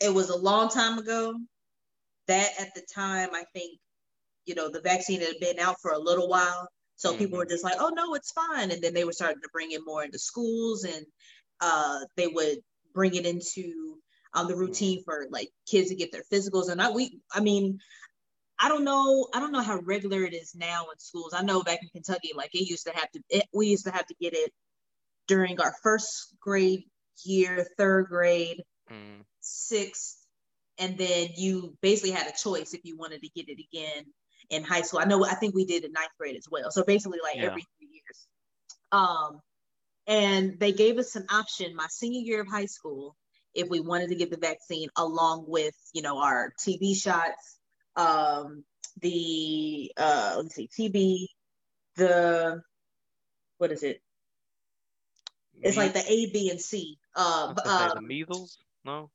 it 0.00 0.12
was 0.12 0.28
a 0.30 0.36
long 0.36 0.68
time 0.68 0.98
ago. 0.98 1.34
That 2.26 2.50
at 2.58 2.74
the 2.74 2.82
time, 2.94 3.30
I 3.34 3.44
think, 3.52 3.78
you 4.46 4.54
know, 4.54 4.70
the 4.70 4.80
vaccine 4.80 5.20
had 5.20 5.38
been 5.40 5.58
out 5.58 5.76
for 5.82 5.92
a 5.92 5.98
little 5.98 6.28
while. 6.28 6.68
So 6.96 7.14
people 7.14 7.38
were 7.38 7.44
just 7.46 7.64
like, 7.64 7.76
oh, 7.78 7.90
no, 7.94 8.14
it's 8.14 8.32
fine. 8.32 8.70
And 8.70 8.80
then 8.82 8.94
they 8.94 9.04
were 9.04 9.12
starting 9.12 9.42
to 9.42 9.48
bring 9.52 9.72
it 9.72 9.82
more 9.84 10.04
into 10.04 10.18
schools 10.18 10.84
and 10.84 11.04
uh, 11.60 12.00
they 12.16 12.28
would 12.28 12.58
bring 12.94 13.14
it 13.14 13.26
into 13.26 13.98
um, 14.32 14.48
the 14.48 14.56
routine 14.56 15.02
for 15.04 15.26
like 15.30 15.50
kids 15.66 15.90
to 15.90 15.96
get 15.96 16.12
their 16.12 16.22
physicals. 16.32 16.70
And 16.70 16.80
I, 16.80 16.90
we, 16.90 17.20
I 17.32 17.40
mean, 17.40 17.78
I 18.58 18.68
don't 18.68 18.84
know. 18.84 19.28
I 19.34 19.40
don't 19.40 19.52
know 19.52 19.62
how 19.62 19.78
regular 19.80 20.22
it 20.24 20.34
is 20.34 20.54
now 20.54 20.82
in 20.92 20.98
schools. 20.98 21.34
I 21.34 21.42
know 21.42 21.62
back 21.62 21.80
in 21.82 21.88
Kentucky, 21.88 22.30
like 22.34 22.54
it 22.54 22.68
used 22.68 22.86
to 22.86 22.92
have 22.92 23.10
to, 23.12 23.20
it, 23.28 23.44
we 23.52 23.66
used 23.68 23.84
to 23.86 23.90
have 23.90 24.06
to 24.06 24.14
get 24.20 24.34
it 24.34 24.52
during 25.26 25.60
our 25.60 25.74
first 25.82 26.34
grade 26.40 26.84
year, 27.24 27.66
third 27.78 28.06
grade, 28.06 28.62
Mm. 28.90 29.24
sixth, 29.40 30.26
and 30.76 30.98
then 30.98 31.28
you 31.36 31.74
basically 31.80 32.10
had 32.10 32.26
a 32.26 32.36
choice 32.36 32.74
if 32.74 32.84
you 32.84 32.98
wanted 32.98 33.22
to 33.22 33.28
get 33.30 33.48
it 33.48 33.58
again 33.58 34.04
in 34.50 34.62
high 34.62 34.82
school. 34.82 35.00
I 35.00 35.04
know 35.06 35.24
I 35.24 35.34
think 35.34 35.54
we 35.54 35.64
did 35.64 35.84
in 35.84 35.92
ninth 35.92 36.10
grade 36.18 36.36
as 36.36 36.46
well. 36.50 36.70
So 36.70 36.84
basically 36.84 37.18
like 37.22 37.36
Yeah. 37.36 37.46
every 37.46 37.66
three 37.78 37.88
years. 37.90 38.26
Um 38.92 39.40
and 40.06 40.60
they 40.60 40.72
gave 40.72 40.98
us 40.98 41.16
an 41.16 41.24
option 41.30 41.74
my 41.74 41.86
senior 41.88 42.20
year 42.20 42.42
of 42.42 42.48
high 42.48 42.66
school 42.66 43.16
if 43.54 43.68
we 43.70 43.80
wanted 43.80 44.10
to 44.10 44.16
get 44.16 44.30
the 44.30 44.36
vaccine 44.36 44.90
along 44.96 45.46
with, 45.48 45.74
you 45.94 46.02
know, 46.02 46.18
our 46.18 46.52
TB 46.60 46.94
shots, 47.00 47.58
um, 47.96 48.64
the 49.00 49.92
uh 49.96 50.34
let's 50.38 50.54
see, 50.54 50.68
TB, 50.68 51.26
the 51.96 52.62
what 53.58 53.72
is 53.72 53.82
it? 53.82 54.00
It's 55.62 55.76
like 55.76 55.94
the 55.94 56.00
A, 56.00 56.30
B, 56.32 56.50
and 56.50 56.60
C. 56.60 56.98
Uh, 57.16 57.54
uh, 57.64 57.94
the 57.94 58.02
measles 58.02 58.58
no 58.84 59.10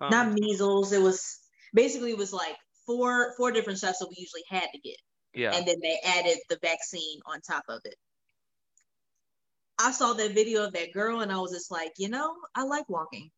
not 0.00 0.32
measles. 0.32 0.92
It 0.92 1.00
was 1.00 1.38
basically 1.72 2.10
it 2.10 2.18
was 2.18 2.32
like 2.32 2.56
four 2.86 3.34
four 3.36 3.52
different 3.52 3.78
shots 3.78 3.98
that 4.00 4.08
we 4.08 4.16
usually 4.18 4.44
had 4.48 4.68
to 4.72 4.78
get, 4.78 4.96
yeah 5.32 5.54
and 5.54 5.66
then 5.66 5.76
they 5.80 5.98
added 6.04 6.38
the 6.48 6.58
vaccine 6.60 7.20
on 7.26 7.40
top 7.40 7.64
of 7.68 7.80
it. 7.84 7.96
I 9.78 9.92
saw 9.92 10.12
that 10.12 10.32
video 10.32 10.64
of 10.66 10.72
that 10.74 10.92
girl, 10.92 11.20
and 11.20 11.32
I 11.32 11.38
was 11.38 11.52
just 11.52 11.70
like, 11.70 11.92
you 11.98 12.08
know, 12.08 12.34
I 12.54 12.64
like 12.64 12.88
walking. 12.88 13.30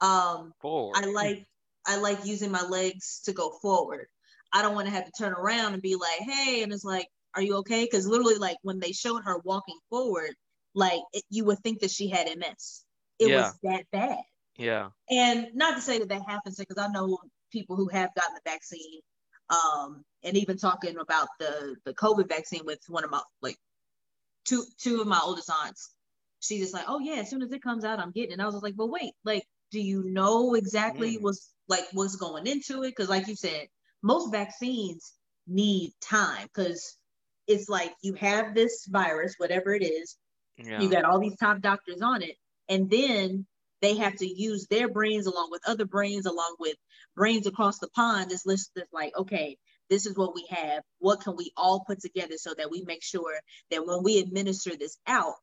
Um, 0.00 0.52
I 0.96 1.06
like 1.06 1.46
I 1.86 1.96
like 1.96 2.24
using 2.24 2.50
my 2.50 2.62
legs 2.62 3.20
to 3.24 3.32
go 3.32 3.50
forward. 3.62 4.06
I 4.52 4.62
don't 4.62 4.74
want 4.74 4.86
to 4.86 4.92
have 4.94 5.06
to 5.06 5.12
turn 5.18 5.32
around 5.32 5.72
and 5.72 5.82
be 5.82 5.96
like, 5.96 6.20
hey, 6.20 6.62
and 6.62 6.72
it's 6.72 6.84
like, 6.84 7.08
are 7.34 7.42
you 7.42 7.56
okay? 7.58 7.84
Because 7.84 8.06
literally, 8.06 8.36
like 8.36 8.58
when 8.62 8.78
they 8.78 8.92
showed 8.92 9.22
her 9.24 9.38
walking 9.44 9.78
forward, 9.90 10.34
like 10.74 11.00
it, 11.12 11.24
you 11.30 11.44
would 11.46 11.58
think 11.60 11.80
that 11.80 11.90
she 11.90 12.08
had 12.08 12.26
MS. 12.38 12.84
It 13.18 13.28
Yeah. 13.28 13.36
was 13.38 13.58
that 13.62 13.84
bad. 13.92 14.18
yeah 14.58 14.90
And 15.10 15.48
not 15.54 15.76
to 15.76 15.80
say 15.82 15.98
that 15.98 16.08
that 16.08 16.22
happens 16.28 16.56
because 16.56 16.78
I 16.78 16.88
know 16.88 17.18
people 17.50 17.76
who 17.76 17.88
have 17.88 18.14
gotten 18.14 18.34
the 18.34 18.50
vaccine, 18.50 19.00
um, 19.50 20.04
and 20.22 20.36
even 20.36 20.56
talking 20.56 20.98
about 20.98 21.28
the 21.38 21.76
the 21.84 21.94
COVID 21.94 22.28
vaccine 22.28 22.62
with 22.64 22.80
one 22.88 23.04
of 23.04 23.10
my 23.10 23.20
like 23.40 23.56
two 24.44 24.64
two 24.78 25.00
of 25.00 25.06
my 25.06 25.20
oldest 25.22 25.50
aunts. 25.50 25.94
She's 26.40 26.60
just 26.60 26.74
like, 26.74 26.84
oh 26.88 26.98
yeah, 26.98 27.16
as 27.16 27.30
soon 27.30 27.42
as 27.42 27.52
it 27.52 27.62
comes 27.62 27.84
out, 27.84 28.00
I'm 28.00 28.10
getting 28.12 28.30
it. 28.30 28.32
And 28.34 28.42
I 28.42 28.46
was 28.46 28.54
just 28.54 28.64
like, 28.64 28.76
but 28.76 28.88
wait, 28.88 29.12
like, 29.24 29.44
do 29.72 29.80
you 29.80 30.04
know 30.04 30.54
exactly 30.54 31.18
Mhm. 31.18 31.22
what's 31.22 31.52
like 31.68 31.86
what's 31.92 32.16
going 32.16 32.46
into 32.46 32.84
it? 32.84 32.90
Because 32.90 33.08
like 33.10 33.28
you 33.28 33.36
said, 33.36 33.68
most 34.02 34.30
vaccines 34.32 35.14
need 35.46 35.94
time 36.00 36.46
because 36.48 36.96
it's 37.48 37.68
like 37.68 37.94
you 38.02 38.14
have 38.14 38.54
this 38.54 38.86
virus, 38.86 39.34
whatever 39.38 39.74
it 39.74 39.82
is, 39.82 40.16
yeah 40.58 40.80
you 40.82 40.90
got 40.90 41.04
all 41.04 41.20
these 41.20 41.36
top 41.36 41.60
doctors 41.60 42.02
on 42.02 42.22
it 42.22 42.36
and 42.68 42.90
then 42.90 43.46
they 43.80 43.96
have 43.96 44.16
to 44.16 44.26
use 44.26 44.66
their 44.68 44.88
brains 44.88 45.26
along 45.26 45.50
with 45.50 45.62
other 45.66 45.84
brains 45.86 46.26
along 46.26 46.56
with 46.60 46.76
brains 47.16 47.46
across 47.46 47.78
the 47.78 47.88
pond 47.90 48.30
this 48.30 48.46
list 48.46 48.70
is 48.76 48.88
like 48.92 49.12
okay 49.16 49.56
this 49.90 50.06
is 50.06 50.16
what 50.16 50.34
we 50.34 50.46
have 50.50 50.82
what 50.98 51.20
can 51.20 51.36
we 51.36 51.52
all 51.56 51.84
put 51.86 52.00
together 52.00 52.36
so 52.36 52.54
that 52.56 52.70
we 52.70 52.82
make 52.86 53.02
sure 53.02 53.38
that 53.70 53.86
when 53.86 54.02
we 54.02 54.18
administer 54.18 54.72
this 54.76 54.98
out 55.06 55.34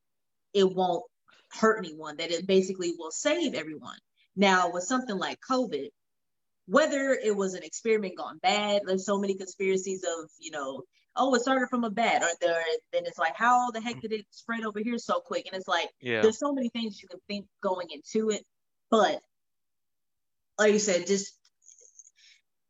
it 0.53 0.65
won't 0.75 1.03
hurt 1.51 1.79
anyone 1.79 2.17
that 2.17 2.31
it 2.31 2.47
basically 2.47 2.93
will 2.97 3.11
save 3.11 3.53
everyone 3.55 3.97
now 4.39 4.71
with 4.71 4.83
something 4.83 5.17
like 5.17 5.39
covid 5.47 5.89
whether 6.65 7.11
it 7.11 7.35
was 7.35 7.53
an 7.53 7.63
experiment 7.63 8.17
gone 8.17 8.39
bad 8.41 8.81
there's 8.85 9.05
so 9.05 9.19
many 9.19 9.35
conspiracies 9.35 10.03
of 10.03 10.29
you 10.39 10.51
know 10.51 10.81
oh 11.15 11.33
it 11.35 11.41
started 11.41 11.67
from 11.69 11.83
a 11.83 11.89
bat 11.89 12.21
or 12.21 12.29
there 12.41 12.61
then 12.93 13.03
it's 13.05 13.17
like 13.17 13.35
how 13.35 13.69
the 13.71 13.81
heck 13.81 13.99
did 14.01 14.13
it 14.13 14.25
spread 14.31 14.63
over 14.63 14.79
here 14.79 14.97
so 14.97 15.19
quick 15.19 15.45
and 15.45 15.55
it's 15.55 15.67
like 15.67 15.89
yeah 16.01 16.21
there's 16.21 16.39
so 16.39 16.53
many 16.53 16.69
things 16.69 17.01
you 17.01 17.07
can 17.07 17.19
think 17.27 17.45
going 17.61 17.87
into 17.91 18.29
it 18.29 18.43
but 18.89 19.19
like 20.57 20.73
you 20.73 20.79
said 20.79 21.05
just 21.05 21.33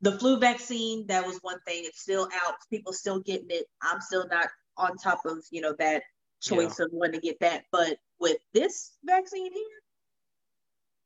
the 0.02 0.18
flu 0.18 0.40
vaccine, 0.40 1.08
that 1.08 1.26
was 1.26 1.40
one 1.42 1.60
thing. 1.68 1.84
It's 1.86 2.02
still 2.02 2.28
out. 2.46 2.56
People 2.70 2.94
still 2.94 3.20
getting 3.20 3.50
it. 3.50 3.66
I'm 3.82 4.00
still 4.02 4.28
not 4.28 4.48
on 4.78 4.98
top 4.98 5.26
of, 5.26 5.40
you 5.52 5.62
know, 5.62 5.76
that 5.80 6.04
choice 6.42 6.80
yeah. 6.80 6.86
of 6.86 6.92
when 6.94 7.12
to 7.12 7.20
get 7.20 7.40
that. 7.42 7.64
But 7.72 7.98
with 8.20 8.38
this 8.54 8.94
vaccine 9.04 9.52
here, 9.52 9.64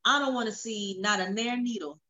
I 0.04 0.18
don't 0.18 0.34
want 0.34 0.48
to 0.48 0.54
see 0.54 0.96
not 1.00 1.20
a 1.20 1.30
near 1.32 1.56
needle 1.56 2.00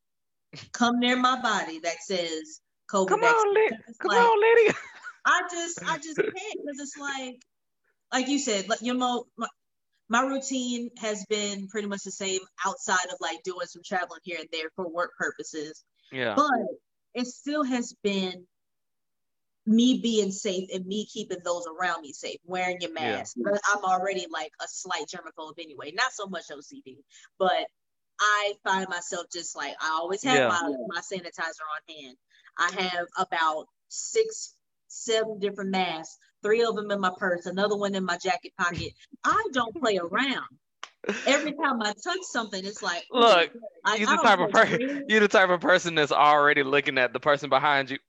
come 0.71 0.99
near 0.99 1.15
my 1.15 1.41
body 1.41 1.79
that 1.79 1.95
says 2.01 2.61
COVID 2.91 3.07
come. 3.07 3.23
On, 3.23 3.53
li- 3.53 3.77
come 3.99 4.09
like, 4.09 4.21
on, 4.21 4.41
lady. 4.41 4.77
I 5.25 5.41
just, 5.51 5.83
I 5.83 5.97
just 5.97 6.17
can't 6.17 6.35
because 6.35 6.79
it's 6.79 6.97
like, 6.97 7.35
like 8.13 8.27
you 8.27 8.39
said, 8.39 8.69
like 8.69 8.81
you 8.81 8.93
know, 8.93 9.25
my, 9.37 9.47
my 10.07 10.21
routine 10.21 10.89
has 10.99 11.25
been 11.29 11.67
pretty 11.67 11.87
much 11.87 12.03
the 12.03 12.11
same 12.11 12.41
outside 12.65 13.05
of 13.11 13.17
like 13.19 13.41
doing 13.43 13.65
some 13.65 13.81
traveling 13.83 14.19
here 14.23 14.37
and 14.39 14.49
there 14.51 14.69
for 14.75 14.87
work 14.87 15.11
purposes. 15.17 15.83
Yeah. 16.11 16.35
But 16.35 16.51
it 17.15 17.27
still 17.27 17.63
has 17.63 17.95
been 18.03 18.45
me 19.65 19.99
being 20.01 20.31
safe 20.31 20.69
and 20.71 20.85
me 20.85 21.07
keeping 21.11 21.39
those 21.43 21.65
around 21.65 22.01
me 22.01 22.13
safe, 22.13 22.37
wearing 22.45 22.77
your 22.81 22.93
mask. 22.93 23.35
Yeah. 23.35 23.57
I'm 23.73 23.83
already 23.83 24.27
like 24.31 24.51
a 24.61 24.67
slight 24.67 25.05
germaphobe 25.07 25.57
anyway, 25.59 25.91
not 25.95 26.11
so 26.11 26.27
much 26.27 26.43
OCD, 26.51 26.97
but 27.39 27.65
I 28.19 28.53
find 28.63 28.87
myself 28.89 29.27
just 29.31 29.55
like 29.55 29.73
I 29.81 29.89
always 29.99 30.23
have 30.23 30.35
yeah. 30.35 30.47
my, 30.47 30.73
my 30.87 31.01
sanitizer 31.01 31.65
on 31.65 31.95
hand. 31.95 32.17
I 32.57 32.71
have 32.81 33.07
about 33.17 33.67
six, 33.89 34.53
seven 34.87 35.39
different 35.39 35.71
masks, 35.71 36.17
three 36.41 36.63
of 36.63 36.75
them 36.75 36.91
in 36.91 36.99
my 36.99 37.11
purse, 37.17 37.45
another 37.45 37.75
one 37.75 37.95
in 37.95 38.05
my 38.05 38.17
jacket 38.17 38.53
pocket. 38.57 38.93
I 39.23 39.43
don't 39.51 39.75
play 39.75 39.97
around. 39.97 40.45
Every 41.27 41.51
time 41.51 41.81
I 41.81 41.93
touch 42.03 42.21
something, 42.23 42.63
it's 42.65 42.81
like 42.81 43.05
look, 43.11 43.51
I, 43.83 43.95
you're 43.97 44.07
the 44.07 44.17
type 44.17 44.39
of 44.39 44.49
person 44.49 45.05
you're 45.07 45.19
the 45.19 45.27
type 45.27 45.49
of 45.49 45.61
person 45.61 45.93
that's 45.93 46.11
already 46.11 46.63
looking 46.63 46.97
at 46.97 47.13
the 47.13 47.19
person 47.19 47.49
behind 47.49 47.91
you. 47.91 47.99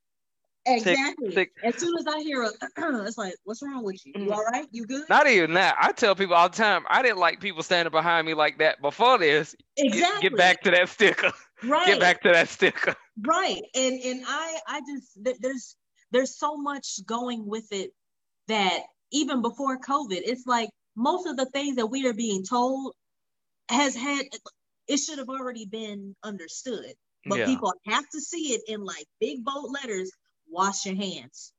Exactly. 0.67 1.29
Tick, 1.29 1.55
tick. 1.55 1.65
As 1.65 1.81
soon 1.81 1.93
as 1.99 2.07
I 2.07 2.21
hear 2.23 2.43
a, 2.43 2.51
it's 3.07 3.17
like, 3.17 3.35
what's 3.45 3.63
wrong 3.63 3.85
with 3.85 4.05
you? 4.05 4.13
You 4.17 4.31
mm. 4.31 4.33
all 4.33 4.45
right? 4.45 4.67
You 4.73 4.85
good? 4.85 5.09
Not 5.09 5.29
even 5.29 5.55
that. 5.55 5.77
I 5.81 5.93
tell 5.93 6.15
people 6.15 6.35
all 6.35 6.49
the 6.49 6.57
time, 6.57 6.85
I 6.89 7.03
didn't 7.03 7.19
like 7.19 7.41
people 7.41 7.63
standing 7.63 7.93
behind 7.93 8.27
me 8.27 8.35
like 8.35 8.59
that 8.59 8.81
before 8.83 9.19
this. 9.19 9.55
Exactly. 9.77 10.23
Get, 10.23 10.33
get 10.33 10.37
back 10.37 10.63
to 10.63 10.71
that 10.73 10.89
sticker. 10.89 11.33
Right. 11.63 11.87
Get 11.87 12.01
back 12.01 12.23
to 12.23 12.33
that 12.33 12.49
sticker. 12.49 12.95
Right. 13.25 13.63
And 13.75 14.01
and 14.03 14.25
I 14.27 14.59
I 14.67 14.81
just 14.81 15.41
there's 15.41 15.77
there's 16.11 16.39
so 16.39 16.57
much 16.57 16.99
going 17.07 17.47
with 17.47 17.73
it 17.73 17.93
that 18.49 18.81
even 19.13 19.41
before 19.41 19.79
COVID, 19.79 20.21
it's 20.25 20.47
like 20.47 20.69
most 20.97 21.27
of 21.27 21.37
the 21.37 21.47
things 21.47 21.77
that 21.77 21.87
we 21.87 22.07
are 22.07 22.13
being 22.13 22.45
told 22.45 22.93
has 23.69 23.95
had 23.95 24.27
it 24.89 24.99
should 24.99 25.19
have 25.19 25.29
already 25.29 25.67
been 25.67 26.15
understood. 26.23 26.93
But 27.25 27.41
yeah. 27.41 27.47
people 27.47 27.73
have 27.87 28.05
to 28.13 28.21
see 28.21 28.53
it 28.53 28.63
in 28.69 28.85
like 28.85 29.05
big 29.21 29.45
bold 29.45 29.73
letters 29.73 30.11
wash 30.51 30.87
your 30.87 30.97
hands. 30.97 31.53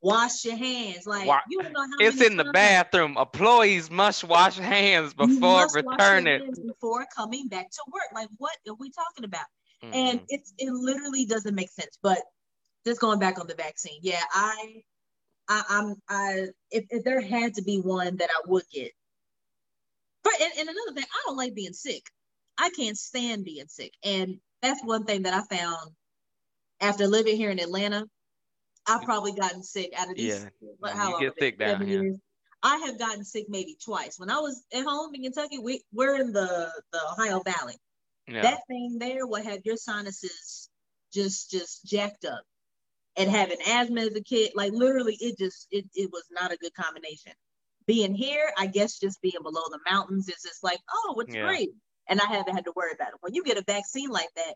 Wash 0.00 0.44
your 0.44 0.56
hands. 0.56 1.06
Like 1.06 1.28
Wa- 1.28 1.40
you 1.48 1.62
don't 1.62 1.72
know 1.72 1.82
how 1.82 1.96
it's 2.00 2.20
in 2.20 2.36
the 2.36 2.50
bathroom. 2.52 3.16
Employees 3.16 3.90
must 3.90 4.24
wash 4.24 4.58
hands 4.58 5.14
before 5.14 5.68
returning. 5.72 6.52
Before 6.66 7.06
coming 7.14 7.48
back 7.48 7.70
to 7.70 7.82
work. 7.92 8.08
Like 8.14 8.28
what 8.38 8.56
are 8.68 8.74
we 8.74 8.90
talking 8.90 9.24
about? 9.24 9.46
Mm-hmm. 9.84 9.94
And 9.94 10.20
it's 10.28 10.52
it 10.58 10.72
literally 10.72 11.24
doesn't 11.24 11.54
make 11.54 11.70
sense. 11.70 11.98
But 12.02 12.18
just 12.84 13.00
going 13.00 13.20
back 13.20 13.38
on 13.38 13.46
the 13.46 13.54
vaccine, 13.54 14.00
yeah, 14.02 14.22
I 14.32 14.82
I, 15.48 15.62
I'm 15.68 15.94
I 16.08 16.46
if, 16.70 16.84
if 16.90 17.04
there 17.04 17.20
had 17.20 17.54
to 17.54 17.62
be 17.62 17.80
one 17.80 18.16
that 18.16 18.30
I 18.30 18.48
would 18.48 18.64
get. 18.72 18.90
But 20.24 20.34
and, 20.40 20.52
and 20.58 20.68
another 20.68 20.94
thing, 20.94 21.04
I 21.04 21.22
don't 21.26 21.36
like 21.36 21.54
being 21.54 21.72
sick. 21.72 22.02
I 22.58 22.70
can't 22.70 22.98
stand 22.98 23.44
being 23.44 23.66
sick. 23.68 23.92
And 24.04 24.38
that's 24.62 24.82
one 24.84 25.04
thing 25.04 25.22
that 25.22 25.34
I 25.34 25.54
found 25.54 25.90
after 26.82 27.06
living 27.06 27.36
here 27.36 27.50
in 27.50 27.60
Atlanta, 27.60 28.06
I've 28.86 29.02
probably 29.02 29.32
gotten 29.32 29.62
sick 29.62 29.92
out 29.96 30.10
of 30.10 30.16
these. 30.16 30.42
Yeah, 30.60 30.68
what, 30.78 30.92
how 30.92 31.18
you 31.18 31.30
get 31.30 31.38
sick 31.38 31.58
down 31.58 31.86
here. 31.86 32.02
Years. 32.02 32.18
I 32.62 32.76
have 32.78 32.98
gotten 32.98 33.24
sick 33.24 33.46
maybe 33.48 33.76
twice. 33.82 34.18
When 34.18 34.30
I 34.30 34.38
was 34.38 34.62
at 34.72 34.84
home 34.84 35.14
in 35.14 35.22
Kentucky, 35.22 35.58
we 35.58 35.82
we're 35.92 36.20
in 36.20 36.32
the 36.32 36.70
the 36.92 37.00
Ohio 37.12 37.40
Valley. 37.40 37.76
Yeah. 38.28 38.42
That 38.42 38.60
thing 38.68 38.98
there 38.98 39.26
will 39.26 39.42
have 39.42 39.60
your 39.64 39.76
sinuses 39.76 40.68
just 41.12 41.50
just 41.50 41.84
jacked 41.86 42.24
up. 42.24 42.42
And 43.16 43.30
having 43.30 43.58
asthma 43.66 44.00
as 44.00 44.16
a 44.16 44.22
kid, 44.22 44.52
like 44.54 44.72
literally, 44.72 45.16
it 45.20 45.38
just 45.38 45.68
it 45.70 45.84
it 45.94 46.10
was 46.12 46.24
not 46.30 46.52
a 46.52 46.56
good 46.56 46.74
combination. 46.74 47.32
Being 47.86 48.14
here, 48.14 48.50
I 48.56 48.66
guess 48.66 48.98
just 48.98 49.20
being 49.22 49.42
below 49.42 49.62
the 49.70 49.80
mountains 49.90 50.28
is 50.28 50.42
just 50.42 50.62
like, 50.62 50.78
oh, 50.92 51.20
it's 51.20 51.34
yeah. 51.34 51.42
great. 51.42 51.70
And 52.08 52.20
I 52.20 52.26
haven't 52.26 52.54
had 52.54 52.64
to 52.64 52.72
worry 52.74 52.92
about 52.94 53.08
it. 53.08 53.14
When 53.20 53.34
you 53.34 53.44
get 53.44 53.58
a 53.58 53.64
vaccine 53.66 54.08
like 54.08 54.30
that, 54.36 54.54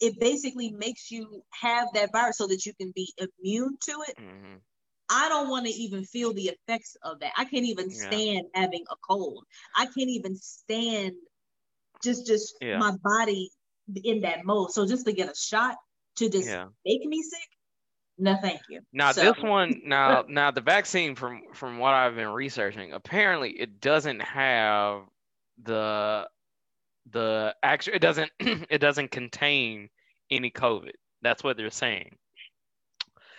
it 0.00 0.18
basically 0.18 0.72
makes 0.72 1.10
you 1.10 1.42
have 1.52 1.88
that 1.94 2.10
virus 2.12 2.38
so 2.38 2.46
that 2.46 2.64
you 2.64 2.72
can 2.74 2.92
be 2.94 3.12
immune 3.18 3.76
to 3.82 3.92
it. 4.08 4.16
Mm-hmm. 4.18 4.56
I 5.10 5.28
don't 5.28 5.50
want 5.50 5.66
to 5.66 5.72
even 5.72 6.04
feel 6.04 6.32
the 6.32 6.50
effects 6.50 6.96
of 7.02 7.18
that. 7.20 7.32
I 7.36 7.44
can't 7.44 7.66
even 7.66 7.90
stand 7.90 8.46
yeah. 8.54 8.60
having 8.60 8.84
a 8.90 8.94
cold. 9.08 9.44
I 9.76 9.86
can't 9.86 10.08
even 10.08 10.36
stand 10.36 11.12
just 12.02 12.26
just 12.26 12.54
yeah. 12.60 12.78
my 12.78 12.96
body 13.02 13.50
in 14.04 14.20
that 14.22 14.44
mode. 14.44 14.70
So 14.70 14.86
just 14.86 15.04
to 15.06 15.12
get 15.12 15.28
a 15.28 15.34
shot 15.34 15.76
to 16.16 16.30
just 16.30 16.48
yeah. 16.48 16.66
make 16.84 17.04
me 17.04 17.22
sick, 17.22 17.48
no, 18.18 18.36
thank 18.36 18.60
you. 18.68 18.80
Now 18.92 19.12
so. 19.12 19.22
this 19.22 19.42
one, 19.42 19.82
now 19.84 20.24
now 20.28 20.50
the 20.50 20.60
vaccine 20.60 21.14
from 21.16 21.42
from 21.54 21.78
what 21.78 21.94
I've 21.94 22.14
been 22.14 22.28
researching, 22.28 22.92
apparently 22.92 23.50
it 23.50 23.80
doesn't 23.80 24.20
have 24.20 25.02
the 25.62 26.28
the 27.10 27.54
actual 27.62 27.94
it 27.94 28.00
doesn't 28.00 28.30
it 28.40 28.78
doesn't 28.78 29.10
contain 29.10 29.88
any 30.30 30.50
COVID. 30.50 30.92
That's 31.22 31.44
what 31.44 31.56
they're 31.56 31.70
saying. 31.70 32.16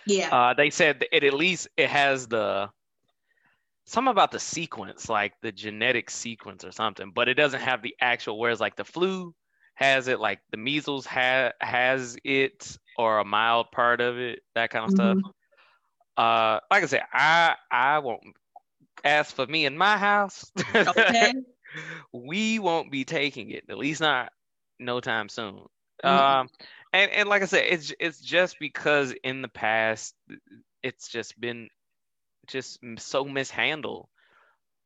Yeah. 0.06 0.28
Uh, 0.34 0.54
they 0.54 0.70
said 0.70 1.04
it 1.12 1.24
at 1.24 1.34
least 1.34 1.68
it 1.76 1.88
has 1.88 2.26
the 2.26 2.70
some 3.84 4.08
about 4.08 4.30
the 4.30 4.40
sequence, 4.40 5.08
like 5.08 5.34
the 5.42 5.52
genetic 5.52 6.10
sequence 6.10 6.64
or 6.64 6.72
something, 6.72 7.10
but 7.14 7.28
it 7.28 7.34
doesn't 7.34 7.60
have 7.60 7.82
the 7.82 7.94
actual. 8.00 8.38
Whereas 8.38 8.60
like 8.60 8.76
the 8.76 8.84
flu 8.84 9.34
has 9.74 10.08
it, 10.08 10.20
like 10.20 10.40
the 10.50 10.56
measles 10.56 11.06
ha- 11.06 11.52
has 11.60 12.16
it, 12.24 12.76
or 12.96 13.18
a 13.18 13.24
mild 13.24 13.70
part 13.72 14.00
of 14.00 14.18
it, 14.18 14.40
that 14.54 14.70
kind 14.70 14.84
of 14.84 14.96
mm-hmm. 14.96 15.18
stuff. 15.20 15.32
Uh, 16.16 16.60
like 16.70 16.82
I 16.82 16.86
said, 16.86 17.02
I 17.12 17.56
I 17.70 17.98
won't. 17.98 18.22
ask 19.04 19.34
for 19.34 19.46
me 19.46 19.66
in 19.66 19.76
my 19.76 19.98
house, 19.98 20.50
okay. 20.74 21.34
We 22.12 22.58
won't 22.58 22.90
be 22.90 23.04
taking 23.04 23.50
it. 23.50 23.64
At 23.68 23.78
least 23.78 24.00
not 24.00 24.32
no 24.78 25.00
time 25.00 25.28
soon. 25.28 25.66
Mm-hmm. 26.04 26.08
Um, 26.08 26.48
and 26.92 27.10
and 27.10 27.28
like 27.28 27.42
I 27.42 27.46
said, 27.46 27.64
it's 27.68 27.92
it's 27.98 28.20
just 28.20 28.58
because 28.58 29.14
in 29.24 29.42
the 29.42 29.48
past 29.48 30.14
it's 30.82 31.08
just 31.08 31.40
been 31.40 31.68
just 32.46 32.80
so 32.98 33.24
mishandled. 33.24 34.08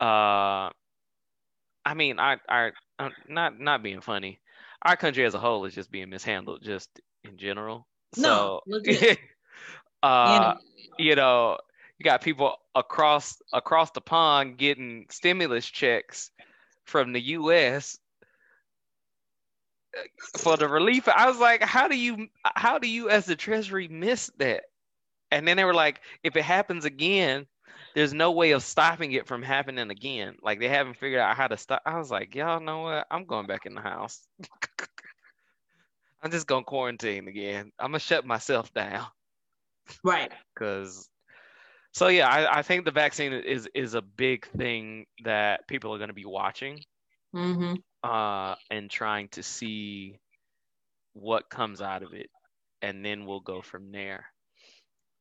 Uh, 0.00 0.70
I 1.84 1.94
mean, 1.94 2.18
I 2.18 2.36
I 2.48 2.70
I'm 2.98 3.12
not 3.28 3.58
not 3.58 3.82
being 3.82 4.00
funny. 4.00 4.40
Our 4.82 4.96
country 4.96 5.24
as 5.24 5.34
a 5.34 5.38
whole 5.38 5.64
is 5.64 5.74
just 5.74 5.90
being 5.90 6.10
mishandled, 6.10 6.62
just 6.62 6.88
in 7.24 7.38
general. 7.38 7.86
No, 8.16 8.60
so, 8.70 8.84
uh, 10.02 10.54
you 10.98 11.16
know, 11.16 11.58
you 11.98 12.04
got 12.04 12.22
people 12.22 12.56
across 12.74 13.36
across 13.52 13.90
the 13.92 14.00
pond 14.00 14.58
getting 14.58 15.06
stimulus 15.10 15.66
checks 15.66 16.30
from 16.86 17.12
the 17.12 17.20
U.S. 17.20 17.98
for 20.38 20.56
the 20.56 20.68
relief. 20.68 21.08
I 21.08 21.28
was 21.28 21.38
like, 21.38 21.62
how 21.62 21.88
do 21.88 21.96
you 21.96 22.28
how 22.44 22.78
do 22.78 22.88
you 22.88 23.10
as 23.10 23.26
the 23.26 23.36
Treasury 23.36 23.88
miss 23.88 24.30
that? 24.38 24.64
And 25.30 25.46
then 25.46 25.56
they 25.56 25.64
were 25.64 25.74
like, 25.74 26.00
if 26.22 26.36
it 26.36 26.44
happens 26.44 26.84
again, 26.84 27.46
there's 27.94 28.14
no 28.14 28.32
way 28.32 28.52
of 28.52 28.62
stopping 28.62 29.12
it 29.12 29.26
from 29.26 29.42
happening 29.42 29.90
again. 29.90 30.36
Like 30.42 30.60
they 30.60 30.68
haven't 30.68 30.98
figured 30.98 31.20
out 31.20 31.36
how 31.36 31.48
to 31.48 31.56
stop. 31.56 31.82
I 31.84 31.98
was 31.98 32.10
like, 32.10 32.34
y'all 32.34 32.60
know 32.60 32.82
what? 32.82 33.06
I'm 33.10 33.24
going 33.24 33.46
back 33.46 33.66
in 33.66 33.74
the 33.74 33.80
house. 33.80 34.26
I'm 36.22 36.30
just 36.30 36.46
gonna 36.46 36.64
quarantine 36.64 37.28
again. 37.28 37.72
I'm 37.78 37.88
gonna 37.88 37.98
shut 37.98 38.26
myself 38.26 38.72
down. 38.72 39.06
Right. 40.02 40.32
Because 40.54 41.08
so 41.96 42.08
yeah, 42.08 42.28
I, 42.28 42.58
I 42.58 42.62
think 42.62 42.84
the 42.84 42.90
vaccine 42.90 43.32
is 43.32 43.66
is 43.74 43.94
a 43.94 44.02
big 44.02 44.46
thing 44.48 45.06
that 45.24 45.66
people 45.66 45.94
are 45.94 45.98
gonna 45.98 46.12
be 46.12 46.26
watching. 46.26 46.84
Mm-hmm. 47.34 47.74
Uh, 48.02 48.54
and 48.70 48.90
trying 48.90 49.28
to 49.28 49.42
see 49.42 50.20
what 51.14 51.48
comes 51.48 51.80
out 51.80 52.02
of 52.02 52.12
it, 52.12 52.28
and 52.82 53.02
then 53.02 53.24
we'll 53.24 53.40
go 53.40 53.62
from 53.62 53.92
there. 53.92 54.26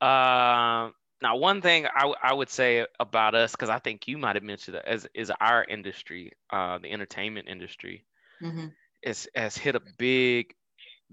Uh, 0.01 0.89
now, 1.21 1.37
one 1.37 1.61
thing 1.61 1.87
I, 1.87 2.13
I 2.21 2.33
would 2.33 2.49
say 2.49 2.85
about 2.99 3.35
us, 3.35 3.51
because 3.51 3.69
I 3.69 3.79
think 3.79 4.09
you 4.09 4.17
might 4.17 4.35
have 4.35 4.43
mentioned 4.43 4.75
it, 4.75 4.83
as 4.85 5.07
is 5.13 5.31
our 5.39 5.63
industry, 5.63 6.33
uh, 6.49 6.77
the 6.79 6.91
entertainment 6.91 7.47
industry, 7.47 8.05
mm-hmm. 8.41 8.67
is 9.01 9.29
has 9.33 9.57
hit 9.57 9.75
a 9.75 9.81
big, 9.97 10.53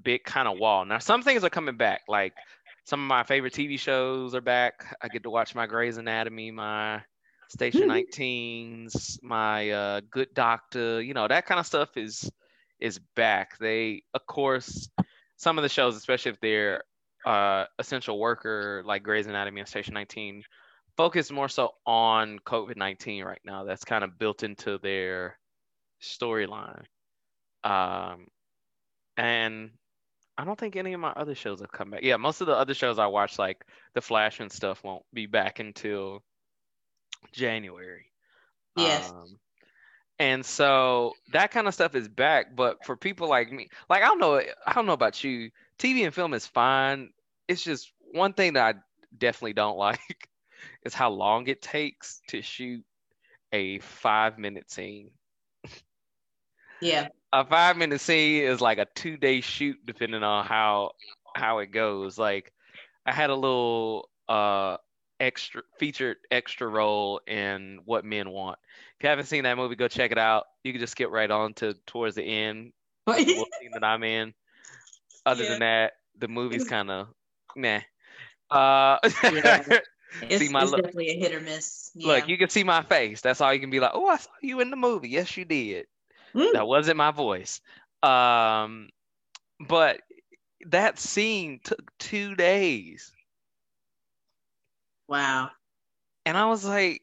big 0.02 0.24
kind 0.24 0.48
of 0.48 0.58
wall. 0.58 0.84
Now, 0.84 0.98
some 0.98 1.22
things 1.22 1.44
are 1.44 1.50
coming 1.50 1.76
back. 1.76 2.02
Like 2.08 2.34
some 2.84 3.00
of 3.00 3.06
my 3.06 3.22
favorite 3.22 3.52
TV 3.52 3.78
shows 3.78 4.34
are 4.34 4.40
back. 4.40 4.96
I 5.00 5.08
get 5.08 5.22
to 5.24 5.30
watch 5.30 5.54
my 5.54 5.66
Grey's 5.66 5.96
Anatomy, 5.96 6.50
my 6.50 7.02
Station 7.48 7.88
19s, 7.88 9.22
my 9.22 9.70
uh, 9.70 10.00
Good 10.10 10.34
Doctor. 10.34 11.00
You 11.00 11.14
know 11.14 11.28
that 11.28 11.46
kind 11.46 11.60
of 11.60 11.66
stuff 11.66 11.96
is 11.96 12.30
is 12.80 12.98
back. 13.14 13.58
They, 13.58 14.02
of 14.14 14.26
course, 14.26 14.88
some 15.36 15.58
of 15.58 15.62
the 15.62 15.68
shows, 15.68 15.96
especially 15.96 16.32
if 16.32 16.40
they're 16.40 16.82
uh, 17.24 17.66
essential 17.78 18.18
worker 18.18 18.82
like 18.84 19.02
Grey's 19.02 19.26
Anatomy 19.26 19.60
and 19.60 19.68
Station 19.68 19.94
19, 19.94 20.42
focus 20.96 21.30
more 21.30 21.48
so 21.48 21.70
on 21.86 22.38
COVID 22.40 22.76
19 22.76 23.24
right 23.24 23.40
now. 23.44 23.64
That's 23.64 23.84
kind 23.84 24.02
of 24.02 24.18
built 24.18 24.42
into 24.42 24.78
their 24.78 25.38
storyline. 26.02 26.84
Um, 27.62 28.26
and 29.16 29.70
I 30.42 30.44
don't 30.44 30.58
think 30.58 30.74
any 30.74 30.92
of 30.92 30.98
my 30.98 31.12
other 31.12 31.36
shows 31.36 31.60
have 31.60 31.70
come 31.70 31.90
back. 31.92 32.02
Yeah, 32.02 32.16
most 32.16 32.40
of 32.40 32.48
the 32.48 32.56
other 32.56 32.74
shows 32.74 32.98
I 32.98 33.06
watch, 33.06 33.38
like 33.38 33.64
The 33.94 34.00
Flash 34.00 34.40
and 34.40 34.50
stuff, 34.50 34.82
won't 34.82 35.04
be 35.14 35.26
back 35.26 35.60
until 35.60 36.24
January. 37.30 38.06
Yes. 38.76 39.08
Um, 39.08 39.38
and 40.18 40.44
so 40.44 41.12
that 41.32 41.52
kind 41.52 41.68
of 41.68 41.74
stuff 41.74 41.94
is 41.94 42.08
back, 42.08 42.56
but 42.56 42.84
for 42.84 42.96
people 42.96 43.28
like 43.28 43.52
me, 43.52 43.68
like 43.88 44.02
I 44.02 44.06
don't 44.06 44.18
know, 44.18 44.42
I 44.66 44.72
don't 44.72 44.84
know 44.84 44.94
about 44.94 45.22
you. 45.22 45.48
TV 45.78 46.04
and 46.04 46.12
film 46.12 46.34
is 46.34 46.44
fine. 46.44 47.10
It's 47.46 47.62
just 47.62 47.92
one 48.10 48.32
thing 48.32 48.54
that 48.54 48.74
I 48.74 48.78
definitely 49.16 49.52
don't 49.52 49.78
like 49.78 50.28
is 50.84 50.92
how 50.92 51.10
long 51.10 51.46
it 51.46 51.62
takes 51.62 52.20
to 52.30 52.42
shoot 52.42 52.84
a 53.52 53.78
five 53.78 54.38
minute 54.38 54.72
scene. 54.72 55.12
Yeah. 56.80 57.10
A 57.32 57.44
five 57.44 57.76
minute 57.76 58.00
scene 58.00 58.42
is 58.42 58.60
like 58.60 58.78
a 58.78 58.86
two 58.94 59.16
day 59.16 59.40
shoot 59.40 59.78
depending 59.86 60.22
on 60.22 60.44
how 60.44 60.92
how 61.34 61.58
it 61.58 61.68
goes. 61.72 62.18
Like 62.18 62.52
I 63.06 63.12
had 63.12 63.30
a 63.30 63.34
little 63.34 64.08
uh 64.28 64.76
extra 65.18 65.62
featured 65.78 66.16
extra 66.30 66.68
role 66.68 67.20
in 67.26 67.78
What 67.84 68.04
Men 68.04 68.30
Want. 68.30 68.58
If 68.98 69.04
you 69.04 69.08
haven't 69.08 69.26
seen 69.26 69.44
that 69.44 69.56
movie, 69.56 69.76
go 69.76 69.88
check 69.88 70.10
it 70.12 70.18
out. 70.18 70.44
You 70.64 70.72
can 70.72 70.80
just 70.80 70.92
skip 70.92 71.10
right 71.10 71.30
on 71.30 71.54
to 71.54 71.74
towards 71.86 72.16
the 72.16 72.22
end. 72.24 72.72
the 73.06 73.14
scene 73.24 73.70
that 73.72 73.84
I'm 73.84 74.02
in. 74.02 74.34
Other 75.24 75.44
Yeah. 75.44 75.50
than 75.50 75.58
that, 75.60 75.92
the 76.18 76.28
movie's 76.28 76.64
kind 76.68 76.90
of 76.90 77.08
meh. 77.56 77.80
Uh, 78.50 78.98
Yeah. 79.32 79.64
It's, 80.20 80.44
see 80.44 80.50
my 80.50 80.62
it's 80.62 80.70
look. 80.72 80.82
definitely 80.82 81.08
a 81.08 81.18
hit 81.18 81.34
or 81.34 81.40
miss. 81.40 81.90
Yeah. 81.94 82.08
Look, 82.08 82.28
you 82.28 82.36
can 82.36 82.50
see 82.50 82.64
my 82.64 82.82
face. 82.82 83.22
That's 83.22 83.40
all 83.40 83.54
you 83.54 83.60
can 83.60 83.70
be 83.70 83.80
like. 83.80 83.92
Oh, 83.94 84.06
I 84.06 84.18
saw 84.18 84.30
you 84.42 84.60
in 84.60 84.68
the 84.68 84.76
movie. 84.76 85.08
Yes, 85.08 85.34
you 85.38 85.46
did. 85.46 85.86
Mm. 86.34 86.52
That 86.52 86.66
wasn't 86.66 86.96
my 86.96 87.10
voice. 87.10 87.60
Um, 88.02 88.88
but 89.60 90.00
that 90.66 90.98
scene 90.98 91.60
took 91.62 91.90
two 91.98 92.34
days, 92.34 93.12
wow. 95.08 95.50
and 96.24 96.36
I 96.36 96.46
was 96.46 96.64
like, 96.64 97.02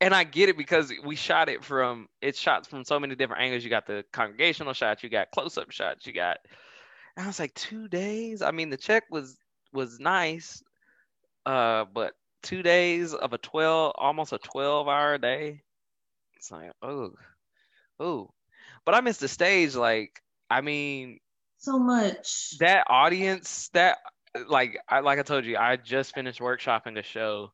and 0.00 0.14
I 0.14 0.24
get 0.24 0.48
it 0.48 0.56
because 0.56 0.92
we 1.04 1.16
shot 1.16 1.48
it 1.48 1.64
from 1.64 2.08
it's 2.20 2.38
shot 2.38 2.66
from 2.66 2.84
so 2.84 2.98
many 2.98 3.14
different 3.14 3.42
angles. 3.42 3.64
You 3.64 3.70
got 3.70 3.86
the 3.86 4.04
congregational 4.12 4.72
shots, 4.72 5.02
you 5.02 5.08
got 5.08 5.30
close-up 5.30 5.70
shots, 5.70 6.06
you 6.06 6.12
got. 6.12 6.38
And 7.16 7.24
I 7.24 7.26
was 7.26 7.38
like, 7.38 7.54
two 7.54 7.88
days. 7.88 8.42
I 8.42 8.50
mean, 8.50 8.70
the 8.70 8.76
check 8.76 9.04
was 9.10 9.36
was 9.72 10.00
nice, 10.00 10.62
uh, 11.46 11.84
but 11.92 12.14
two 12.42 12.62
days 12.62 13.14
of 13.14 13.32
a 13.32 13.38
twelve, 13.38 13.92
almost 13.96 14.32
a 14.32 14.38
twelve-hour 14.38 15.18
day. 15.18 15.62
It's 16.36 16.50
like, 16.50 16.72
oh, 16.82 17.12
oh. 18.02 18.34
But 18.84 18.94
I 18.94 19.00
missed 19.00 19.20
the 19.20 19.28
stage. 19.28 19.74
Like, 19.76 20.20
I 20.50 20.60
mean, 20.60 21.20
So 21.58 21.78
much. 21.78 22.58
that 22.58 22.84
audience, 22.88 23.68
that 23.74 23.98
like 24.48 24.78
I 24.88 25.00
like 25.00 25.18
I 25.18 25.22
told 25.22 25.44
you, 25.44 25.56
I 25.56 25.76
just 25.76 26.14
finished 26.14 26.40
workshopping 26.40 26.98
a 26.98 27.02
show 27.02 27.52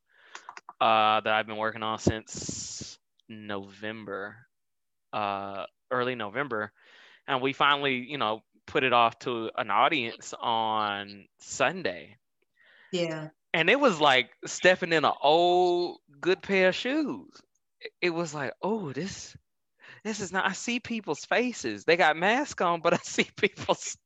uh, 0.81 1.21
that 1.21 1.33
I've 1.33 1.47
been 1.47 1.57
working 1.57 1.83
on 1.83 1.99
since 1.99 2.99
November, 3.29 4.37
uh, 5.13 5.65
early 5.91 6.15
November, 6.15 6.73
and 7.27 7.43
we 7.43 7.53
finally, 7.53 7.97
you 8.09 8.17
know, 8.19 8.43
put 8.67 8.85
it 8.85 8.93
off 8.93 9.19
to 9.21 9.51
an 9.57 9.71
audience 9.71 10.35
on 10.41 11.27
Sunday, 11.41 12.17
Yeah. 12.93 13.29
and 13.53 13.69
it 13.71 13.81
was 13.81 14.01
like 14.01 14.31
stepping 14.47 14.93
in 14.93 15.05
an 15.05 15.13
old 15.23 15.99
good 16.21 16.43
pair 16.43 16.69
of 16.69 16.75
shoes. 16.75 17.31
It 18.01 18.11
was 18.11 18.35
like, 18.35 18.53
oh, 18.63 18.93
this. 18.93 19.37
This 20.05 20.21
is 20.21 20.33
not. 20.33 20.47
I 20.47 20.53
see 20.53 20.81
people's 20.81 21.25
faces. 21.25 21.85
They 21.85 21.97
got 21.97 22.17
masks 22.17 22.63
on, 22.63 22.81
but 22.81 22.95
I 22.95 22.99
see 23.03 23.29
people's. 23.37 23.97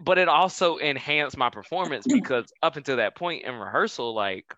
But 0.00 0.18
it 0.18 0.28
also 0.28 0.76
enhanced 0.78 1.36
my 1.36 1.50
performance 1.50 2.06
because 2.06 2.52
up 2.62 2.76
until 2.76 2.96
that 2.96 3.14
point 3.16 3.44
in 3.44 3.54
rehearsal, 3.54 4.14
like 4.14 4.54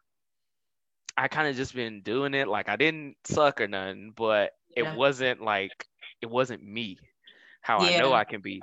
I 1.17 1.29
kind 1.29 1.49
of 1.49 1.57
just 1.57 1.75
been 1.75 2.03
doing 2.03 2.35
it. 2.35 2.49
Like 2.49 2.69
I 2.69 2.77
didn't 2.77 3.17
suck 3.25 3.61
or 3.61 3.69
nothing, 3.69 4.13
but 4.17 4.53
Yeah. 4.69 4.77
it 4.77 4.89
wasn't 4.89 5.41
like 5.43 5.87
it 6.21 6.27
wasn't 6.27 6.63
me, 6.63 6.99
how 7.63 7.81
I 7.81 7.91
know 7.91 8.13
I 8.13 8.25
can 8.25 8.41
be. 8.41 8.63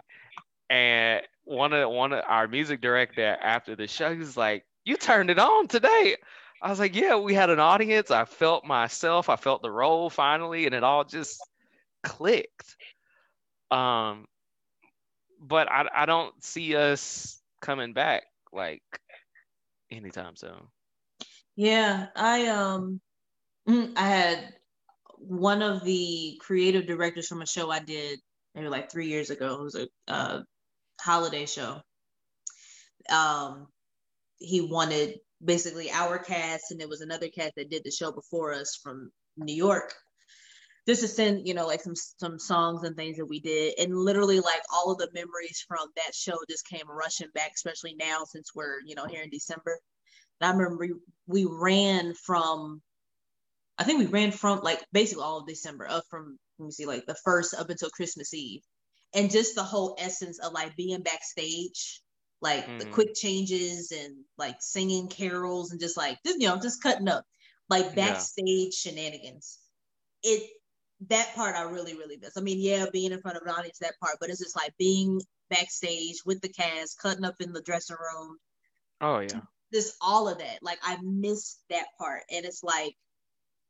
And 0.69 1.21
one 1.45 1.73
of 1.73 1.89
one 1.91 2.13
of 2.13 2.23
our 2.27 2.47
music 2.47 2.81
director 2.81 3.37
after 3.41 3.75
the 3.75 3.87
show, 3.87 4.11
he 4.13 4.19
was 4.19 4.37
like, 4.37 4.65
"You 4.85 4.97
turned 4.97 5.29
it 5.29 5.39
on 5.39 5.67
today." 5.67 6.17
I 6.61 6.69
was 6.69 6.79
like, 6.79 6.95
"Yeah, 6.95 7.17
we 7.17 7.33
had 7.33 7.49
an 7.49 7.59
audience. 7.59 8.11
I 8.11 8.25
felt 8.25 8.65
myself. 8.65 9.29
I 9.29 9.35
felt 9.37 9.61
the 9.61 9.71
role 9.71 10.09
finally, 10.09 10.65
and 10.65 10.75
it 10.75 10.83
all 10.83 11.03
just 11.05 11.49
clicked." 12.07 12.75
Um, 13.71 14.27
but 15.39 15.69
I 15.71 15.87
I 15.93 16.05
don't 16.05 16.43
see 16.43 16.75
us 16.75 17.41
coming 17.61 17.93
back 17.93 18.23
like 18.53 18.83
anytime 19.91 20.35
soon. 20.35 20.67
Yeah. 21.55 22.07
I 22.15 22.47
um 22.47 23.01
mm, 23.67 23.93
I 23.95 24.07
had 24.07 24.53
one 25.17 25.61
of 25.61 25.83
the 25.83 26.39
creative 26.39 26.85
directors 26.85 27.27
from 27.27 27.41
a 27.41 27.47
show 27.47 27.71
I 27.71 27.79
did 27.79 28.19
maybe 28.53 28.69
like 28.69 28.91
three 28.91 29.07
years 29.07 29.29
ago. 29.29 29.55
It 29.55 29.63
was 29.63 29.87
a 30.07 30.43
holiday 31.01 31.45
show. 31.45 31.81
Um, 33.09 33.67
he 34.39 34.61
wanted 34.61 35.19
basically 35.43 35.91
our 35.91 36.19
cast, 36.19 36.71
and 36.71 36.79
there 36.79 36.87
was 36.87 37.01
another 37.01 37.29
cast 37.29 37.53
that 37.55 37.69
did 37.69 37.83
the 37.83 37.91
show 37.91 38.11
before 38.11 38.53
us 38.53 38.79
from 38.81 39.11
New 39.37 39.55
York. 39.55 39.93
Just 40.87 41.01
to 41.01 41.07
send, 41.07 41.47
you 41.47 41.53
know, 41.53 41.67
like 41.67 41.81
some 41.81 41.95
some 41.95 42.39
songs 42.39 42.83
and 42.83 42.95
things 42.95 43.17
that 43.17 43.25
we 43.25 43.39
did, 43.41 43.77
and 43.77 43.95
literally 43.97 44.39
like 44.39 44.61
all 44.73 44.91
of 44.91 44.97
the 44.99 45.09
memories 45.13 45.63
from 45.67 45.89
that 45.97 46.15
show 46.15 46.37
just 46.49 46.65
came 46.67 46.89
rushing 46.89 47.29
back, 47.33 47.51
especially 47.55 47.95
now 47.95 48.23
since 48.23 48.55
we're, 48.55 48.79
you 48.85 48.95
know, 48.95 49.05
here 49.05 49.21
in 49.23 49.29
December. 49.29 49.79
And 50.41 50.49
I 50.49 50.53
remember 50.53 50.77
we, 50.77 50.93
we 51.27 51.45
ran 51.49 52.13
from, 52.15 52.81
I 53.77 53.83
think 53.83 53.99
we 53.99 54.05
ran 54.07 54.31
from 54.31 54.59
like 54.61 54.85
basically 54.91 55.23
all 55.23 55.39
of 55.39 55.47
December, 55.47 55.87
up 55.89 56.05
from 56.09 56.39
let 56.59 56.65
me 56.67 56.71
see, 56.71 56.85
like 56.85 57.05
the 57.07 57.15
first 57.23 57.53
up 57.53 57.69
until 57.69 57.89
Christmas 57.91 58.33
Eve, 58.33 58.61
and 59.13 59.31
just 59.31 59.55
the 59.55 59.63
whole 59.63 59.95
essence 59.99 60.39
of 60.39 60.53
like 60.53 60.75
being 60.75 61.01
backstage, 61.03 62.01
like 62.41 62.77
the 62.77 62.85
Mhm. 62.85 62.91
quick 62.91 63.09
changes 63.15 63.91
and 63.91 64.25
like 64.37 64.57
singing 64.61 65.09
carols 65.09 65.71
and 65.71 65.79
just 65.81 65.97
like 65.97 66.17
just 66.25 66.39
you 66.41 66.47
know 66.47 66.59
just 66.59 66.81
cutting 66.83 67.07
up, 67.09 67.25
like 67.69 67.93
Yeah. 67.93 67.95
backstage 67.95 68.73
shenanigans. 68.73 69.59
It 70.23 70.51
that 71.09 71.33
part 71.35 71.55
I 71.55 71.63
really 71.63 71.95
really 71.95 72.17
miss. 72.17 72.37
I 72.37 72.41
mean, 72.41 72.59
yeah, 72.59 72.85
being 72.91 73.11
in 73.11 73.21
front 73.21 73.37
of 73.37 73.43
an 73.43 73.49
audience 73.49 73.79
that 73.79 73.99
part, 74.01 74.17
but 74.19 74.29
it's 74.29 74.39
just 74.39 74.55
like 74.55 74.73
being 74.77 75.21
backstage 75.49 76.17
with 76.25 76.41
the 76.41 76.49
cast, 76.49 76.99
cutting 76.99 77.25
up 77.25 77.35
in 77.39 77.53
the 77.53 77.61
dressing 77.61 77.97
room, 77.99 78.37
Oh 79.01 79.19
yeah. 79.19 79.41
This 79.71 79.95
all 80.01 80.27
of 80.29 80.39
that. 80.39 80.59
Like 80.61 80.79
I 80.81 80.97
missed 81.03 81.59
that 81.69 81.85
part. 81.99 82.23
And 82.31 82.45
it's 82.45 82.63
like, 82.63 82.95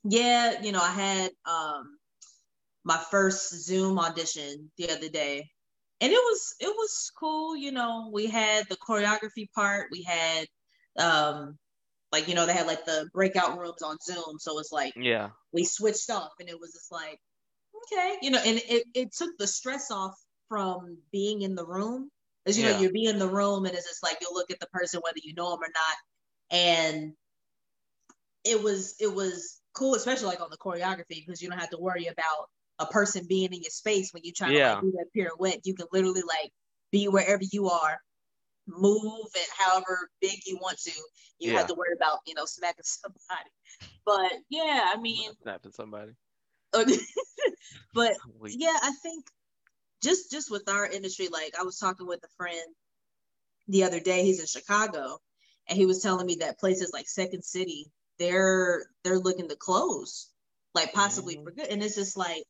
yeah, 0.04 0.62
you 0.62 0.72
know, 0.72 0.82
I 0.82 0.92
had 0.92 1.32
um 1.46 1.98
my 2.84 2.98
first 3.12 3.54
Zoom 3.66 4.00
audition 4.00 4.72
the 4.78 4.92
other 4.92 5.10
day. 5.10 5.50
And 6.00 6.12
it 6.12 6.16
was 6.16 6.56
it 6.60 6.68
was 6.70 7.12
cool, 7.20 7.56
you 7.56 7.72
know. 7.72 8.10
We 8.14 8.28
had 8.28 8.68
the 8.70 8.78
choreography 8.78 9.52
part, 9.54 9.88
we 9.92 10.04
had 10.04 10.48
um 10.98 11.58
like 12.12 12.28
you 12.28 12.36
know, 12.36 12.46
they 12.46 12.54
had 12.54 12.68
like 12.68 12.86
the 12.86 13.10
breakout 13.14 13.58
rooms 13.58 13.82
on 13.82 13.98
Zoom. 14.04 14.38
So 14.40 14.60
it's 14.60 14.72
like 14.72 14.94
Yeah. 14.96 15.30
We 15.58 15.66
switched 15.66 16.12
off 16.12 16.34
and 16.40 16.48
it 16.48 16.60
was 16.60 16.72
just 16.72 16.92
like, 16.92 17.20
okay, 17.92 18.18
you 18.22 18.30
know, 18.30 18.40
and 18.46 18.62
it, 18.70 18.84
it 18.94 19.12
took 19.12 19.36
the 19.40 19.48
stress 19.48 19.90
off 19.90 20.14
from 20.50 21.00
being 21.12 21.42
in 21.42 21.56
the 21.56 21.66
room. 21.66 22.12
As 22.46 22.60
you 22.60 22.64
Yeah. 22.64 22.74
know, 22.74 22.80
you'll 22.80 22.94
be 22.94 23.06
in 23.06 23.18
the 23.18 23.28
room 23.28 23.66
and 23.66 23.74
it's 23.76 23.88
just 23.88 24.04
like 24.04 24.18
you'll 24.22 24.36
look 24.36 24.52
at 24.52 24.60
the 24.60 24.68
person 24.68 25.02
whether 25.04 25.18
you 25.24 25.34
know 25.34 25.50
them 25.50 25.64
or 25.64 25.72
not. 25.74 25.98
And 26.52 27.14
it 28.44 28.62
was 28.62 28.96
it 29.00 29.12
was 29.12 29.60
cool, 29.74 29.96
especially 29.96 30.28
like 30.28 30.42
on 30.42 30.52
the 30.52 30.58
choreography, 30.58 31.26
because 31.26 31.42
you 31.42 31.50
don't 31.50 31.60
have 31.60 31.72
to 31.72 31.80
worry 31.80 32.06
about 32.06 32.50
a 32.78 32.86
person 32.86 33.26
being 33.28 33.52
in 33.52 33.62
your 33.62 33.72
space 33.72 34.14
when 34.14 34.24
you 34.24 34.32
try 34.32 34.54
to 34.54 34.60
like 34.60 34.80
do 34.80 34.92
that 34.92 35.08
pirouette. 35.16 35.62
You 35.66 35.74
can 35.74 35.88
literally 35.92 36.22
like 36.22 36.52
be 36.92 37.08
wherever 37.08 37.44
you 37.52 37.70
are, 37.70 37.98
move 38.68 39.28
it 39.36 39.50
however 39.58 40.10
big 40.22 40.40
you 40.46 40.58
want 40.62 40.80
to. 40.80 40.92
You 41.40 41.52
Yeah. 41.52 41.58
have 41.60 41.68
to 41.68 41.76
worry 41.76 41.94
about, 41.96 42.20
you 42.26 42.34
know, 42.34 42.46
smacking 42.46 42.84
somebody. 42.84 43.50
But 44.06 44.34
yeah, 44.50 44.92
I 44.94 44.98
mean, 45.00 45.32
Snapping 45.44 45.72
somebody. 45.72 46.14
but 47.94 48.16
yeah, 48.46 48.78
I 48.82 48.92
think 49.02 49.26
just 50.04 50.32
just 50.32 50.52
with 50.52 50.70
our 50.70 50.86
industry, 50.86 51.28
like 51.30 51.54
I 51.60 51.64
was 51.64 51.78
talking 51.78 52.08
with 52.08 52.24
a 52.24 52.30
friend 52.38 52.76
the 53.68 53.84
other 53.84 54.00
day, 54.00 54.24
he's 54.24 54.40
in 54.40 54.46
Chicago, 54.48 55.20
and 55.68 55.78
he 55.78 55.86
was 55.86 56.02
telling 56.02 56.26
me 56.26 56.36
that 56.36 56.60
places 56.60 56.92
like 56.94 57.08
Second 57.08 57.44
City, 57.44 57.92
they're 58.20 58.86
they're 59.04 59.20
looking 59.20 59.50
to 59.50 59.56
close, 59.56 60.32
like 60.74 60.94
possibly 60.94 61.36
Mhm. 61.36 61.44
for 61.44 61.52
good. 61.52 61.68
And 61.68 61.84
it's 61.84 61.96
just 61.96 62.18
like 62.18 62.44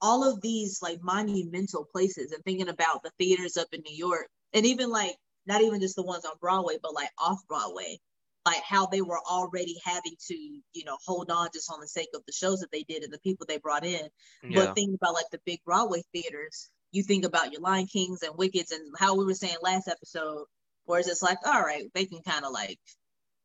all 0.00 0.24
of 0.24 0.40
these 0.40 0.80
like 0.82 1.02
monumental 1.02 1.84
places 1.84 2.32
and 2.32 2.42
thinking 2.44 2.68
about 2.68 3.02
the 3.02 3.10
theaters 3.18 3.56
up 3.56 3.68
in 3.72 3.82
New 3.82 3.94
York, 3.96 4.28
and 4.52 4.66
even 4.66 4.90
like 4.90 5.16
not 5.46 5.62
even 5.62 5.80
just 5.80 5.96
the 5.96 6.02
ones 6.02 6.24
on 6.24 6.32
Broadway, 6.40 6.76
but 6.82 6.94
like 6.94 7.10
off 7.18 7.40
Broadway, 7.48 7.98
like 8.44 8.62
how 8.62 8.86
they 8.86 9.02
were 9.02 9.20
already 9.30 9.76
having 9.84 10.14
to, 10.28 10.34
you 10.34 10.84
know, 10.84 10.96
hold 11.04 11.30
on 11.30 11.48
just 11.52 11.70
on 11.72 11.80
the 11.80 11.88
sake 11.88 12.08
of 12.14 12.22
the 12.26 12.32
shows 12.32 12.60
that 12.60 12.70
they 12.72 12.82
did 12.82 13.02
and 13.02 13.12
the 13.12 13.18
people 13.20 13.46
they 13.48 13.58
brought 13.58 13.84
in. 13.84 14.08
Yeah. 14.42 14.66
But 14.66 14.74
think 14.74 14.94
about 14.94 15.14
like 15.14 15.30
the 15.30 15.40
big 15.44 15.60
Broadway 15.64 16.02
theaters, 16.12 16.70
you 16.90 17.02
think 17.02 17.24
about 17.24 17.52
your 17.52 17.60
Lion 17.60 17.86
Kings 17.86 18.22
and 18.22 18.34
Wickeds 18.34 18.72
and 18.72 18.82
how 18.98 19.16
we 19.16 19.24
were 19.24 19.34
saying 19.34 19.56
last 19.62 19.88
episode, 19.88 20.44
where 20.84 20.98
it's 20.98 21.08
just 21.08 21.22
like, 21.22 21.38
all 21.46 21.62
right, 21.62 21.84
they 21.94 22.04
can 22.06 22.20
kind 22.22 22.44
of 22.44 22.52
like 22.52 22.78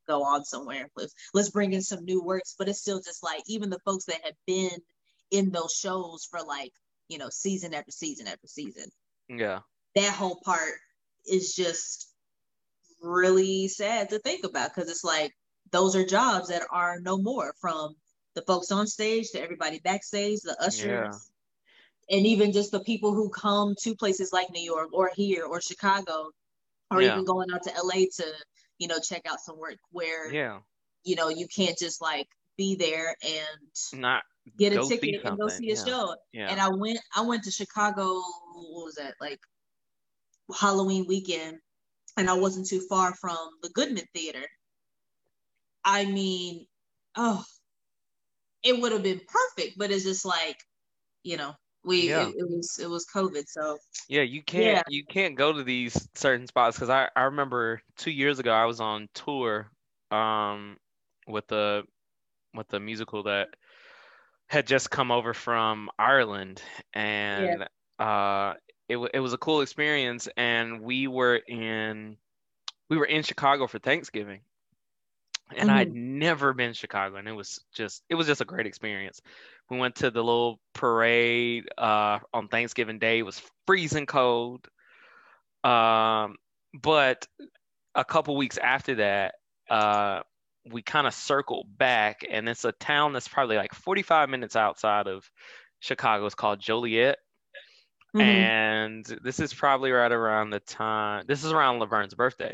go 0.08 0.24
on 0.24 0.44
somewhere. 0.44 0.90
Let's 0.96 1.14
let's 1.34 1.50
bring 1.50 1.74
in 1.74 1.82
some 1.82 2.04
new 2.04 2.24
works. 2.24 2.56
But 2.58 2.68
it's 2.70 2.80
still 2.82 3.00
just 3.00 3.24
like 3.24 3.42
even 3.48 3.70
the 3.70 3.80
folks 3.86 4.06
that 4.06 4.24
have 4.24 4.36
been 4.46 4.78
in 5.32 5.52
those 5.52 5.74
shows 5.74 6.28
for 6.30 6.42
like, 6.42 6.72
you 7.08 7.18
know, 7.18 7.30
season 7.30 7.74
after 7.74 7.92
season 7.92 8.28
after 8.28 8.48
season, 8.48 8.86
Yeah. 9.30 9.60
that 9.96 10.14
whole 10.14 10.40
part 10.44 10.74
is 11.28 11.54
just 11.56 12.10
really 13.02 13.68
sad 13.68 14.10
to 14.10 14.20
think 14.20 14.44
about 14.46 14.74
because 14.74 14.90
it's 14.90 15.04
like 15.04 15.32
those 15.72 15.96
are 15.96 16.06
jobs 16.06 16.50
that 16.50 16.64
are 16.72 17.00
no 17.02 17.18
more 17.18 17.54
from 17.60 17.96
the 18.36 18.42
folks 18.44 18.72
on 18.72 18.88
stage 18.88 19.32
to 19.32 19.42
everybody 19.42 19.80
backstage, 19.80 20.42
the 20.42 20.56
ushers, 20.64 21.30
and 22.10 22.26
even 22.26 22.52
just 22.52 22.72
the 22.72 22.80
people 22.82 23.14
who 23.14 23.30
come 23.30 23.76
to 23.82 23.96
places 23.96 24.32
like 24.32 24.50
New 24.52 24.62
York 24.64 24.90
or 24.94 25.12
here 25.16 25.46
or 25.46 25.60
Chicago, 25.62 26.32
or 26.92 27.02
Yeah. 27.02 27.14
even 27.14 27.26
going 27.26 27.52
out 27.52 27.64
to 27.64 27.72
LA 27.84 28.06
to, 28.18 28.34
you 28.78 28.88
know, 28.88 29.00
check 29.00 29.24
out 29.26 29.42
some 29.42 29.58
work 29.58 29.78
where, 29.92 30.32
Yeah. 30.32 30.60
you 31.04 31.16
know, 31.16 31.30
you 31.30 31.48
can't 31.48 31.78
just 31.78 32.02
like 32.02 32.28
be 32.56 32.76
there 32.76 33.16
and 33.24 34.00
Not 34.02 34.24
get 34.58 34.74
a 34.74 34.88
ticket 34.88 35.26
and 35.26 35.38
go 35.38 35.48
see 35.48 35.72
a 35.72 35.76
yeah. 35.76 35.84
show. 35.86 36.16
yeah. 36.32 36.50
And 36.50 36.60
I 36.62 36.70
went, 36.70 37.00
I 37.16 37.22
went 37.22 37.44
to 37.44 37.52
Chicago. 37.52 38.22
What 38.54 38.86
was 38.86 38.96
that 38.96 39.16
like? 39.20 39.40
Halloween 40.56 41.06
weekend, 41.08 41.60
and 42.18 42.30
I 42.30 42.34
wasn't 42.34 42.68
too 42.68 42.82
far 42.82 43.14
from 43.16 43.38
the 43.62 43.70
Goodman 43.70 44.06
Theater. 44.14 44.46
I 45.84 46.06
mean, 46.06 46.68
oh, 47.16 47.44
it 48.64 48.80
would 48.80 48.92
have 48.92 49.04
been 49.04 49.22
perfect, 49.28 49.78
but 49.78 49.92
it's 49.92 50.04
just 50.04 50.26
like, 50.26 50.58
you 51.24 51.38
know, 51.38 51.54
we 51.84 52.08
Yeah. 52.08 52.28
it, 52.30 52.36
it 52.40 52.50
was 52.50 52.80
it 52.80 52.90
was 52.90 53.06
COVID, 53.14 53.46
so 53.48 53.78
Yeah, 54.10 54.22
you 54.24 54.44
can't 54.44 54.78
Yeah. 54.78 54.84
you 54.88 55.06
can't 55.06 55.36
go 55.36 55.54
to 55.54 55.64
these 55.64 56.08
certain 56.16 56.48
spots 56.48 56.78
because 56.78 56.90
I, 56.90 57.10
I 57.16 57.24
remember 57.24 57.82
two 57.98 58.12
years 58.12 58.40
ago 58.40 58.52
I 58.52 58.66
was 58.66 58.80
on 58.80 59.08
tour 59.14 59.70
um 60.12 60.78
with 61.28 61.48
the 61.48 61.84
with 62.54 62.68
the 62.70 62.80
musical 62.80 63.24
that 63.24 63.50
had 64.50 64.66
just 64.68 64.90
come 64.90 65.12
over 65.12 65.34
from 65.34 65.90
Ireland 66.00 66.62
and 66.94 67.68
uh 68.00 68.54
it 68.90 68.96
wa- 68.98 69.10
it 69.14 69.20
was 69.20 69.34
a 69.34 69.38
cool 69.38 69.62
experience 69.62 70.28
and 70.38 70.82
we 70.82 71.08
were 71.08 71.36
in 71.36 72.18
we 72.90 72.98
were 72.98 73.06
in 73.06 73.24
Chicago 73.24 73.68
for 73.68 73.80
Thanksgiving 73.80 74.42
and 75.56 75.70
I'd 75.72 75.94
never 75.94 76.54
been 76.54 76.72
to 76.72 76.78
Chicago 76.78 77.16
and 77.18 77.28
it 77.28 77.34
was 77.34 77.64
just 77.74 78.04
it 78.10 78.16
was 78.16 78.28
just 78.28 78.42
a 78.42 78.46
great 78.46 78.66
experience. 78.68 79.22
We 79.70 79.78
went 79.78 79.96
to 79.98 80.12
the 80.12 80.24
little 80.24 80.60
parade 80.74 81.68
uh 81.78 82.20
on 82.34 82.48
Thanksgiving 82.48 83.00
Day. 83.00 83.20
It 83.20 83.24
was 83.24 83.42
freezing 83.66 84.06
cold. 84.06 84.68
Um 85.64 86.36
but 86.74 87.28
a 87.96 88.06
couple 88.06 88.36
weeks 88.36 88.58
after 88.58 88.96
that, 88.96 89.36
uh 89.70 90.22
we 90.70 90.82
kind 90.82 91.08
of 91.08 91.14
circled 91.14 91.66
back 91.78 92.26
and 92.30 92.50
it's 92.50 92.66
a 92.66 92.74
town 92.74 93.14
that's 93.14 93.28
probably 93.30 93.56
like 93.56 93.74
45 93.74 94.30
minutes 94.30 94.56
outside 94.58 95.08
of 95.08 95.30
Chicago. 95.80 96.26
It's 96.26 96.36
called 96.36 96.60
Joliet. 96.60 97.18
Mhm. 98.16 98.22
And 98.22 99.06
this 99.24 99.40
is 99.40 99.54
probably 99.54 99.92
right 99.92 100.12
around 100.12 100.50
the 100.52 100.60
time, 100.60 101.26
this 101.28 101.44
is 101.44 101.52
around 101.52 101.80
Laverne's 101.80 102.16
birthday. 102.16 102.54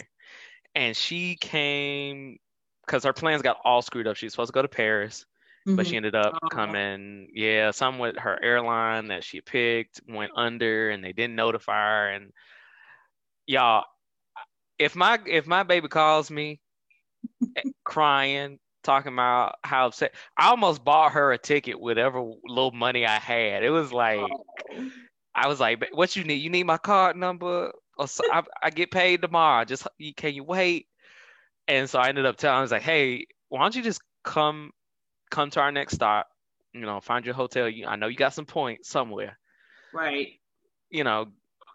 And 0.76 0.96
she 0.98 1.36
came 1.36 2.40
because 2.86 3.04
her 3.04 3.14
plans 3.14 3.42
got 3.42 3.60
all 3.64 3.82
screwed 3.82 4.08
up. 4.08 4.16
She 4.18 4.26
was 4.26 4.34
supposed 4.34 4.50
to 4.50 4.54
go 4.54 4.62
to 4.62 4.68
Paris, 4.68 5.26
but 5.76 5.86
Mhm. 5.86 5.88
she 5.88 5.98
ended 5.98 6.16
up 6.16 6.38
Oh. 6.44 6.50
coming, 6.50 7.30
yeah, 7.34 7.72
some 7.72 8.00
with 8.00 8.18
her 8.20 8.42
airline 8.44 9.08
that 9.08 9.24
she 9.24 9.42
picked 9.42 10.02
went 10.08 10.32
under 10.36 10.90
and 10.90 11.04
they 11.04 11.14
didn't 11.14 11.36
notify 11.36 11.74
her. 11.74 12.10
And 12.12 12.34
y'all, 13.48 13.86
if 14.80 14.96
my 14.96 15.20
if 15.28 15.48
my 15.48 15.64
baby 15.64 15.88
calls 15.88 16.32
me 16.32 16.62
crying, 17.84 18.60
talking 18.84 19.14
about 19.14 19.56
how 19.64 19.88
upset, 19.88 20.14
I 20.38 20.50
almost 20.50 20.84
bought 20.84 21.14
her 21.14 21.32
a 21.32 21.38
ticket 21.38 21.80
with 21.80 21.98
whatever 21.98 22.22
little 22.44 22.72
money 22.72 23.06
I 23.06 23.20
had. 23.20 23.64
It 23.64 23.70
was 23.70 23.94
like 23.94 24.38
Oh. 24.70 24.94
I 25.36 25.48
was 25.48 25.60
like, 25.60 25.84
"What 25.94 26.16
you 26.16 26.24
need? 26.24 26.36
You 26.36 26.50
need 26.50 26.64
my 26.66 26.78
card 26.78 27.16
number? 27.16 27.72
Or 27.98 28.08
so, 28.08 28.24
I, 28.32 28.44
I 28.62 28.70
get 28.70 28.92
paid 28.92 29.22
tomorrow. 29.22 29.66
Just 29.66 29.88
can 30.16 30.34
you 30.34 30.44
wait?" 30.44 30.88
And 31.68 31.90
so 31.90 32.00
I 32.00 32.10
ended 32.10 32.26
up 32.26 32.38
telling, 32.38 32.58
I 32.58 32.62
was 32.62 32.72
like, 32.72 32.82
"Hey, 32.82 33.28
why 33.50 33.62
don't 33.62 33.76
you 33.76 33.82
just 33.84 34.02
come 34.24 34.72
come 35.30 35.50
to 35.52 35.62
our 35.62 35.72
next 35.72 35.96
stop? 35.96 36.28
You 36.74 36.82
know, 36.82 37.00
find 37.00 37.26
your 37.26 37.36
hotel. 37.36 37.68
You, 37.70 37.86
I 37.88 37.96
know 37.96 38.08
you 38.08 38.18
got 38.18 38.34
some 38.34 38.46
points 38.46 38.90
somewhere. 38.90 39.38
right. 39.94 40.40
You 40.90 41.04
know, 41.04 41.28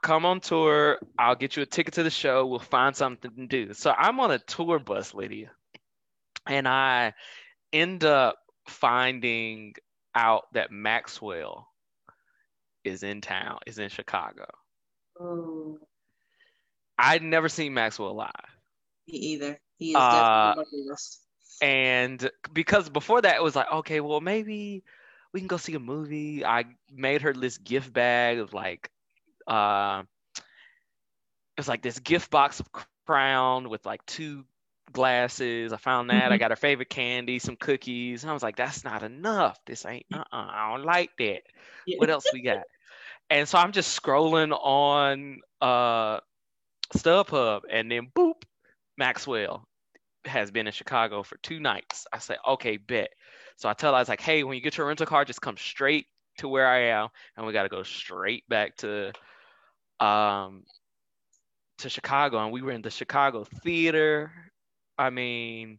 come 0.02 0.24
on 0.24 0.40
tour. 0.40 0.98
I'll 1.18 1.34
get 1.34 1.56
you 1.56 1.62
a 1.62 1.66
ticket 1.66 1.94
to 1.94 2.02
the 2.04 2.11
show. 2.11 2.46
We'll 2.46 2.59
find 2.61 2.94
something 2.94 3.30
to 3.36 3.46
do." 3.46 3.74
So 3.74 3.92
I'm 3.96 4.20
on 4.20 4.30
a 4.30 4.38
tour 4.38 4.78
bus, 4.78 5.14
Lydia, 5.14 5.50
and 6.46 6.68
I 6.68 7.14
end 7.72 8.04
up 8.04 8.38
finding 8.66 9.74
out 10.14 10.44
that 10.52 10.70
Maxwell 10.70 11.68
is 12.89 13.03
in 13.05 13.20
town, 13.20 13.59
is 13.66 13.78
in 13.78 13.89
Chicago. 13.91 14.47
Oh, 15.20 15.78
I'd 16.99 17.22
never 17.22 17.49
seen 17.49 17.74
Maxwell 17.74 18.14
live. 18.14 18.30
me 19.09 19.14
either. 19.18 19.61
He 19.78 19.97
is 19.97 20.09
Uh, 20.09 20.09
definitely 20.09 20.89
on. 20.89 20.97
And 21.61 22.30
because 22.53 22.89
before 22.89 23.20
that, 23.22 23.36
it 23.36 23.43
was 23.43 23.57
like, 23.57 23.70
okay, 23.72 24.01
well, 24.01 24.20
maybe 24.20 24.84
we 25.32 25.41
can 25.41 25.49
go 25.49 25.57
see 25.57 25.74
a 25.74 25.80
movie. 25.80 26.45
I 26.45 26.64
made 26.91 27.22
her 27.22 27.32
this 27.32 27.59
gift 27.59 27.93
bag 27.93 28.39
of 28.39 28.53
like, 28.55 28.91
uh, 29.47 30.05
it 31.57 31.61
was 31.61 31.68
like 31.68 31.82
this 31.82 31.99
gift 31.99 32.30
box 32.30 32.61
of 32.61 32.68
Crown 32.72 33.68
with 33.68 33.84
like 33.86 34.05
two 34.07 34.45
glasses. 34.93 35.72
I 35.72 35.76
found 35.78 36.11
that. 36.11 36.32
I 36.32 36.36
Mhm. 36.36 36.39
got 36.39 36.51
her 36.51 36.57
favorite 36.57 36.91
candy, 36.91 37.39
some 37.39 37.57
cookies. 37.57 38.24
I 38.24 38.32
was 38.32 38.43
like, 38.43 38.57
that's 38.57 38.84
not 38.84 39.03
enough. 39.03 39.59
This 39.66 39.84
ain't, 39.84 40.07
uh-uh, 40.12 40.26
I 40.32 40.70
don't 40.72 40.84
like 40.84 41.11
that. 41.18 41.43
Yeah. 41.86 41.97
What 41.97 42.11
else 42.11 42.32
we 42.32 42.43
got? 42.43 42.66
And 43.30 43.48
so 43.48 43.58
I'm 43.58 43.72
just 43.72 44.00
scrolling 44.00 44.52
on 44.52 45.40
uh 45.60 46.20
StubHub 46.96 47.60
and 47.70 47.90
then 47.90 48.10
boop, 48.16 48.42
Maxwell 48.96 49.66
has 50.24 50.50
been 50.50 50.66
in 50.66 50.72
Chicago 50.72 51.22
for 51.22 51.36
two 51.38 51.60
nights. 51.60 52.06
I 52.12 52.18
said, 52.18 52.38
okay, 52.46 52.76
bet. 52.76 53.10
So 53.56 53.68
I 53.68 53.74
tell 53.74 53.92
her, 53.92 53.96
I 53.96 54.00
was 54.00 54.08
like, 54.08 54.20
hey, 54.20 54.44
when 54.44 54.54
you 54.54 54.62
get 54.62 54.76
your 54.76 54.86
rental 54.86 55.06
car, 55.06 55.24
just 55.24 55.40
come 55.40 55.56
straight 55.56 56.06
to 56.38 56.48
where 56.48 56.66
I 56.66 56.90
am, 56.90 57.08
and 57.36 57.46
we 57.46 57.52
got 57.52 57.64
to 57.64 57.68
go 57.68 57.82
straight 57.82 58.48
back 58.48 58.76
to 58.76 59.12
um 60.00 60.62
to 61.78 61.88
Chicago. 61.88 62.42
And 62.42 62.52
we 62.52 62.62
were 62.62 62.72
in 62.72 62.82
the 62.82 62.90
Chicago 62.90 63.44
theater. 63.62 64.30
I 64.96 65.10
mean, 65.10 65.78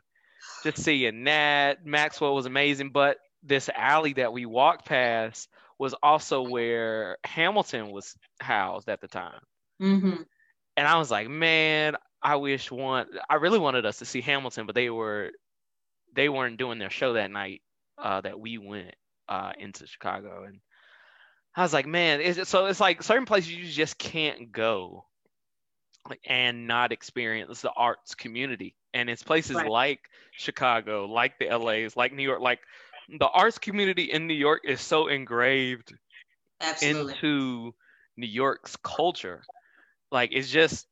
just 0.64 0.84
seeing 0.84 1.24
that 1.26 1.86
Maxwell 1.86 2.36
was 2.36 2.46
amazing, 2.46 2.92
but 2.92 3.18
this 3.44 3.70
alley 3.74 4.14
that 4.14 4.34
we 4.34 4.46
walked 4.46 4.86
past 4.86 5.50
was 5.80 5.96
also 6.04 6.44
where 6.44 7.18
Hamilton 7.26 7.92
was 7.92 8.18
housed 8.42 8.90
at 8.90 9.02
the 9.02 9.08
time. 9.10 9.42
Mhm. 9.80 10.26
And 10.78 10.88
I 10.88 10.98
was 10.98 11.12
like, 11.12 11.28
man, 11.30 11.96
I 12.22 12.36
wish 12.38 12.72
one 12.72 13.08
I 13.30 13.36
really 13.36 13.60
wanted 13.60 13.86
us 13.86 14.00
to 14.00 14.06
see 14.06 14.22
Hamilton, 14.22 14.66
but 14.66 14.76
they 14.76 14.90
were 14.90 15.32
they 16.16 16.30
weren't 16.30 16.58
doing 16.58 16.80
their 16.80 16.90
show 16.92 17.14
that 17.14 17.32
night 17.32 17.64
uh, 17.98 18.22
that 18.22 18.40
we 18.40 18.58
went 18.60 18.96
uh, 19.30 19.54
into 19.60 19.88
Chicago. 19.88 20.46
And 20.46 20.62
I 21.56 21.64
was 21.64 21.74
like, 21.74 21.88
man, 21.88 22.22
is 22.22 22.38
it 22.40 22.48
so 22.48 22.68
it's 22.68 22.80
like 22.82 23.04
certain 23.04 23.26
places 23.26 23.54
you 23.54 23.66
just 23.68 23.98
can't 24.00 24.52
go 24.52 25.08
like, 26.10 26.22
and 26.26 26.68
not 26.68 26.92
experience 26.92 27.62
the 27.62 27.72
arts 27.72 28.16
community. 28.16 28.76
And 28.94 29.10
it's 29.10 29.24
places 29.24 29.62
Right. 29.62 29.64
like 29.64 30.10
Chicago, 30.32 31.06
like 31.06 31.38
the 31.40 31.48
LAs, 31.50 31.96
like 31.96 32.14
New 32.14 32.24
York, 32.24 32.42
like 32.42 32.60
the 33.18 33.28
arts 33.28 33.58
community 33.58 34.04
in 34.12 34.28
New 34.28 34.34
York 34.36 34.62
is 34.66 34.82
so 34.82 35.08
engraved 35.08 35.94
Absolutely. 36.62 37.14
into 37.14 37.76
New 38.18 38.28
York's 38.28 38.76
culture. 38.78 39.42
Like 40.12 40.32
it's 40.34 40.50
just 40.50 40.86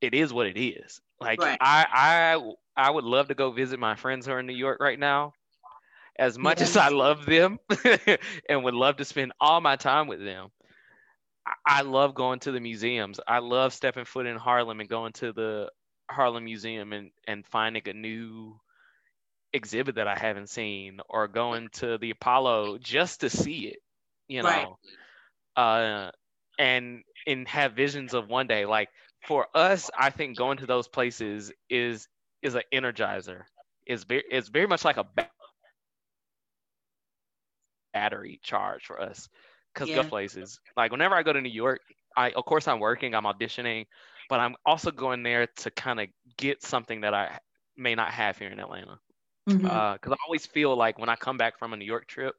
it 0.00 0.14
is 0.14 0.32
what 0.32 0.46
it 0.46 0.58
is. 0.58 1.00
Like 1.20 1.40
Right. 1.40 1.58
I 1.60 2.34
I 2.36 2.52
I 2.76 2.90
would 2.90 3.04
love 3.04 3.28
to 3.28 3.34
go 3.34 3.50
visit 3.50 3.78
my 3.78 3.94
friends 3.96 4.26
who 4.26 4.32
are 4.32 4.40
in 4.40 4.46
New 4.46 4.54
York 4.56 4.80
right 4.80 4.98
now. 4.98 5.32
As 6.18 6.38
much 6.38 6.58
Yeah. 6.60 6.64
as 6.66 6.76
I 6.76 6.88
love 6.88 7.26
them 7.26 7.58
and 8.48 8.64
would 8.64 8.74
love 8.74 8.96
to 8.98 9.04
spend 9.04 9.32
all 9.40 9.60
my 9.60 9.76
time 9.76 10.06
with 10.06 10.20
them. 10.24 10.50
I- 11.46 11.52
I 11.66 11.82
love 11.82 12.14
going 12.14 12.40
to 12.40 12.52
the 12.52 12.60
museums. 12.60 13.20
I 13.26 13.38
love 13.38 13.74
stepping 13.74 14.04
foot 14.04 14.26
in 14.26 14.36
Harlem 14.36 14.80
and 14.80 14.88
going 14.88 15.12
to 15.14 15.32
the 15.32 15.70
Harlem 16.10 16.44
Museum 16.44 16.92
and, 16.92 17.10
and 17.26 17.46
finding 17.46 17.86
a 17.88 17.92
new 17.92 18.58
exhibit 19.54 19.94
that 19.96 20.08
I 20.08 20.18
haven't 20.18 20.50
seen 20.50 21.00
or 21.08 21.28
going 21.28 21.68
to 21.74 21.96
the 21.98 22.10
Apollo 22.10 22.78
just 22.78 23.20
to 23.22 23.30
see 23.30 23.68
it, 23.68 23.78
you 24.28 24.42
Right. 24.42 24.44
know. 24.44 24.78
Uh 25.56 26.10
and 26.58 27.02
and 27.26 27.48
have 27.48 27.72
visions 27.74 28.12
of 28.14 28.28
one 28.28 28.46
day. 28.46 28.66
Like 28.66 28.88
for 29.26 29.46
us, 29.54 29.90
I 29.98 30.10
think 30.10 30.36
going 30.38 30.58
to 30.58 30.66
those 30.66 30.88
places 30.88 31.52
is 31.70 32.08
is 32.42 32.54
an 32.54 32.62
energizer. 32.72 33.44
Is 33.86 34.04
very 34.04 34.24
is 34.30 34.48
very 34.48 34.66
much 34.66 34.84
like 34.84 34.96
a 34.98 35.04
battery 35.14 35.32
charge 35.62 36.04
for 38.86 39.00
us 39.00 39.28
because 39.74 39.88
Yeah. 39.88 39.90
go 39.90 40.04
places. 40.04 40.60
Like 40.76 40.92
whenever 40.92 41.14
I 41.14 41.22
go 41.22 41.32
to 41.32 41.40
New 41.40 41.48
York, 41.50 41.80
I 42.16 42.30
of 42.30 42.44
course 42.44 42.68
I'm 42.68 42.80
working, 42.80 43.14
I'm 43.14 43.24
auditioning, 43.24 43.86
but 44.28 44.40
I'm 44.40 44.56
also 44.64 44.90
going 44.90 45.22
there 45.22 45.46
to 45.46 45.70
kind 45.70 46.00
of 46.00 46.08
get 46.36 46.62
something 46.62 47.02
that 47.02 47.14
I 47.14 47.38
may 47.76 47.94
not 47.94 48.10
have 48.10 48.38
here 48.38 48.50
in 48.50 48.60
Atlanta. 48.60 48.98
Because 49.46 50.12
I 50.12 50.16
always 50.26 50.46
feel 50.46 50.76
like 50.76 50.98
when 50.98 51.08
I 51.08 51.16
come 51.16 51.36
back 51.36 51.58
from 51.58 51.72
a 51.72 51.76
New 51.76 51.84
York 51.84 52.06
trip, 52.06 52.34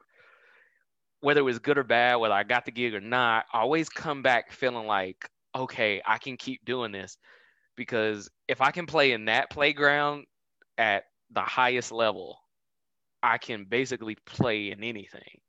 whether 1.22 1.40
it 1.40 1.44
was 1.44 1.60
good 1.60 1.78
or 1.78 1.84
bad, 1.84 2.16
whether 2.16 2.34
I 2.34 2.44
got 2.44 2.66
the 2.66 2.72
gig 2.72 2.94
or 2.94 3.02
not, 3.02 3.46
I 3.52 3.60
always 3.62 3.90
come 3.90 4.22
back 4.22 4.52
feeling 4.52 4.86
like, 4.86 5.30
okay, 5.56 6.02
I 6.06 6.18
can 6.18 6.38
keep 6.38 6.64
doing 6.66 6.92
this. 6.92 7.18
Because 7.76 8.30
if 8.48 8.62
I 8.62 8.72
can 8.72 8.86
play 8.88 9.14
in 9.14 9.26
that 9.26 9.50
playground 9.50 10.28
at 10.78 11.06
the 11.32 11.42
highest 11.42 11.92
level, 11.92 12.40
I 13.24 13.38
can 13.40 13.66
basically 13.66 14.16
play 14.16 14.72
in 14.72 14.84
anything. 14.84 15.42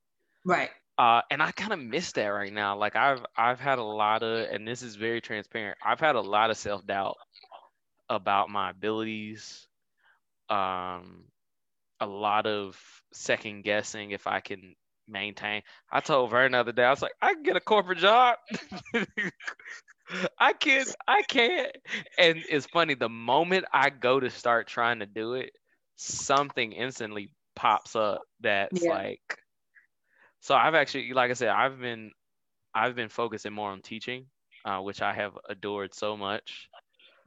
right. 0.45 0.71
Uh, 0.99 1.21
and 1.31 1.43
I 1.43 1.53
kind 1.53 1.73
of 1.73 1.79
miss 1.79 2.13
that 2.13 2.29
right 2.29 2.53
now. 2.53 2.77
Like 2.79 2.97
I've 2.97 3.25
I've 3.37 3.61
had 3.61 3.79
a 3.79 3.83
lot 3.83 4.23
of, 4.23 4.49
and 4.51 4.67
this 4.67 4.83
is 4.83 4.97
very 4.97 5.21
transparent. 5.21 5.77
I've 5.85 6.01
had 6.01 6.17
a 6.17 6.21
lot 6.21 6.51
of 6.51 6.57
self 6.57 6.87
doubt 6.87 7.17
about 8.09 8.51
my 8.51 8.71
abilities. 8.71 9.69
Um, 10.49 11.27
a 12.01 12.07
lot 12.07 12.47
of 12.47 12.79
second 13.13 13.63
guessing 13.63 14.11
if 14.11 14.27
I 14.27 14.41
can 14.41 14.75
maintain. 15.09 15.63
I 15.91 16.01
told 16.01 16.31
Vern 16.31 16.53
the 16.53 16.59
other 16.59 16.73
day, 16.73 16.85
I 16.85 16.91
was 16.91 17.03
like, 17.03 17.15
I 17.23 17.35
can 17.35 17.43
get 17.43 17.57
a 17.57 17.61
corporate 17.61 17.99
job. 17.99 18.37
I 20.39 20.53
can't, 20.53 20.89
I 21.07 21.23
can't. 21.23 21.77
And 22.19 22.45
it's 22.49 22.67
funny, 22.67 22.95
the 22.95 23.09
moment 23.09 23.67
I 23.73 23.91
go 23.91 24.21
to 24.21 24.31
start 24.31 24.69
trying 24.69 25.01
to 25.01 25.07
do 25.07 25.35
it, 25.35 25.51
something 25.97 26.73
instantly 26.73 27.31
pops 27.55 27.97
up 27.97 28.23
that's 28.41 28.87
Yeah. 28.87 28.89
like 28.89 29.39
so 30.41 30.55
I've 30.55 30.75
actually 30.75 31.13
like 31.13 31.31
I 31.31 31.35
said, 31.35 31.49
I've 31.49 31.79
been 31.79 32.13
I've 32.75 32.95
been 32.95 33.09
focusing 33.09 33.53
more 33.53 33.71
on 33.71 33.83
teaching, 33.83 34.27
uh, 34.65 34.81
which 34.81 35.03
I 35.03 35.13
have 35.15 35.37
adored 35.49 35.95
so 35.95 36.17
much 36.17 36.69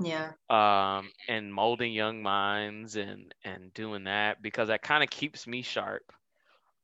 Yeah. 0.02 0.32
um, 0.50 1.10
and 1.28 1.54
molding 1.54 1.94
young 1.94 2.22
minds 2.22 2.96
and 2.96 3.34
and 3.44 3.74
doing 3.74 4.06
that 4.06 4.42
because 4.42 4.70
that 4.70 4.82
kind 4.82 5.04
of 5.04 5.10
keeps 5.10 5.48
me 5.48 5.62
sharp. 5.62 6.04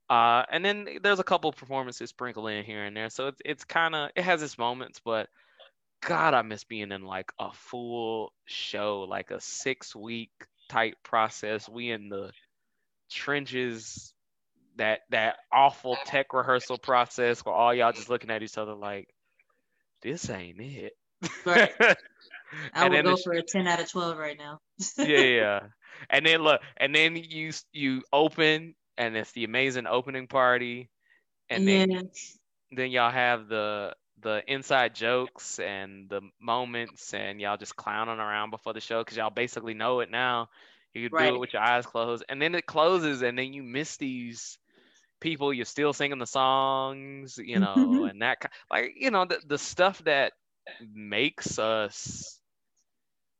Uh, 0.09 0.43
and 0.51 0.63
then 0.63 0.87
there's 1.01 1.19
a 1.19 1.23
couple 1.23 1.51
performances 1.51 2.09
sprinkled 2.11 2.49
in 2.49 2.63
here 2.63 2.83
and 2.83 2.95
there, 2.95 3.09
so 3.09 3.27
it's 3.27 3.41
it's 3.45 3.63
kind 3.65 3.95
of 3.95 4.11
it 4.15 4.23
has 4.23 4.41
its 4.43 4.57
moments, 4.57 4.99
but 5.03 5.29
God, 6.01 6.33
I 6.33 6.41
miss 6.43 6.63
being 6.63 6.91
in 6.91 7.03
like 7.03 7.31
a 7.39 7.51
full 7.53 8.31
show, 8.45 9.01
like 9.09 9.31
a 9.31 9.41
six 9.41 9.95
week 9.95 10.31
type 10.69 10.95
process. 11.03 11.67
We 11.67 11.91
in 11.91 12.09
the 12.09 12.31
trenches, 13.09 14.13
that 14.77 15.01
that 15.11 15.37
awful 15.51 15.97
tech 16.05 16.33
rehearsal 16.33 16.77
process 16.77 17.43
where 17.45 17.55
all 17.55 17.73
y'all 17.73 17.93
just 17.93 18.09
looking 18.09 18.29
at 18.31 18.43
each 18.43 18.57
other 18.57 18.73
like, 18.75 19.07
this 20.01 20.29
ain't 20.29 20.59
it. 20.61 20.93
Right. 21.45 21.71
I 22.73 22.85
And 22.85 22.93
would 22.93 23.05
go 23.05 23.15
for 23.17 23.33
a 23.33 23.43
10 23.43 23.67
out 23.67 23.79
of 23.79 23.89
12 23.89 24.17
right 24.17 24.37
now. 24.37 24.59
yeah, 24.97 25.19
yeah. 25.19 25.59
And 26.09 26.25
then 26.25 26.41
look, 26.41 26.61
and 26.75 26.93
then 26.93 27.15
you 27.15 27.51
you 27.71 28.03
open, 28.11 28.75
and 28.97 29.15
it's 29.15 29.31
the 29.31 29.45
amazing 29.45 29.87
opening 29.87 30.27
party, 30.27 30.89
and 31.49 31.65
then 31.65 31.89
yeah. 31.89 32.01
then 32.71 32.91
y'all 32.91 33.11
have 33.11 33.47
the 33.47 33.95
the 34.21 34.43
inside 34.47 34.93
jokes 34.93 35.57
and 35.59 36.09
the 36.09 36.21
moments, 36.41 37.13
and 37.13 37.39
y'all 37.39 37.57
just 37.57 37.77
clowning 37.77 38.19
around 38.19 38.49
before 38.49 38.73
the 38.73 38.81
show 38.81 39.01
because 39.01 39.15
y'all 39.15 39.29
basically 39.29 39.73
know 39.73 40.01
it 40.01 40.11
now. 40.11 40.49
You 40.93 41.09
can 41.09 41.19
do 41.29 41.35
it 41.35 41.39
with 41.39 41.53
your 41.53 41.61
eyes 41.61 41.85
closed, 41.85 42.25
and 42.27 42.41
then 42.41 42.55
it 42.55 42.65
closes, 42.65 43.21
and 43.21 43.37
then 43.37 43.53
you 43.53 43.63
miss 43.63 43.97
these 43.97 44.57
people. 45.21 45.53
You're 45.53 45.65
still 45.65 45.93
singing 45.93 46.19
the 46.19 46.25
songs, 46.27 47.37
you 47.37 47.59
know, 47.59 48.05
and 48.09 48.21
that 48.21 48.51
like 48.69 48.93
you 48.97 49.11
know 49.11 49.25
the 49.25 49.39
the 49.45 49.57
stuff 49.57 50.03
that 50.05 50.33
makes 50.93 51.57
us 51.59 52.39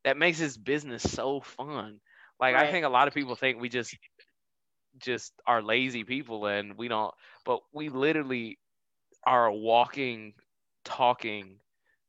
that 0.04 0.18
makes 0.18 0.40
this 0.40 0.58
business 0.58 1.04
so 1.04 1.42
fun. 1.42 2.00
Like 2.40 2.56
I 2.56 2.66
think 2.68 2.86
a 2.86 2.90
lot 2.90 3.08
of 3.08 3.14
people 3.14 3.36
think 3.36 3.60
we 3.60 3.70
just 3.70 3.96
just 5.00 5.34
are 5.48 5.62
lazy 5.62 6.04
people 6.04 6.46
and 6.46 6.78
we 6.78 6.88
don't 6.88 7.14
but 7.46 7.60
we 7.74 7.90
literally 7.90 8.58
are 9.26 9.52
walking 9.52 10.34
talking 10.84 11.58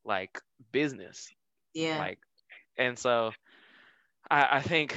like 0.04 0.40
business 0.72 1.28
Yeah. 1.74 2.06
like 2.06 2.18
and 2.78 2.98
so 2.98 3.32
I, 4.30 4.56
I 4.58 4.60
think 4.62 4.96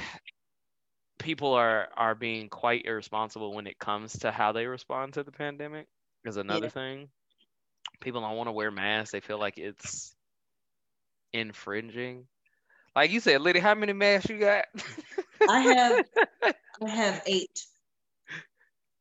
people 1.18 1.54
are 1.54 1.88
are 1.96 2.14
being 2.14 2.48
quite 2.48 2.84
irresponsible 2.86 3.54
when 3.54 3.66
it 3.66 3.78
comes 3.78 4.18
to 4.20 4.30
how 4.30 4.52
they 4.52 4.66
respond 4.66 5.14
to 5.14 5.22
the 5.22 5.32
pandemic 5.32 5.86
is 6.24 6.36
another 6.36 6.68
Yeah. 6.68 6.70
thing 6.70 7.08
people 8.00 8.20
don't 8.20 8.36
want 8.36 8.48
to 8.48 8.52
wear 8.52 8.70
masks 8.70 9.12
they 9.12 9.20
feel 9.20 9.38
like 9.38 9.58
it's 9.58 10.14
infringing 11.32 12.26
like 12.94 13.10
you 13.10 13.20
said 13.20 13.40
liddy 13.40 13.60
how 13.60 13.74
many 13.74 13.92
masks 13.92 14.28
you 14.30 14.38
got 14.38 14.66
I 15.46 15.60
have 15.60 16.04
I 16.82 16.88
have 16.88 17.22
eight. 17.26 17.66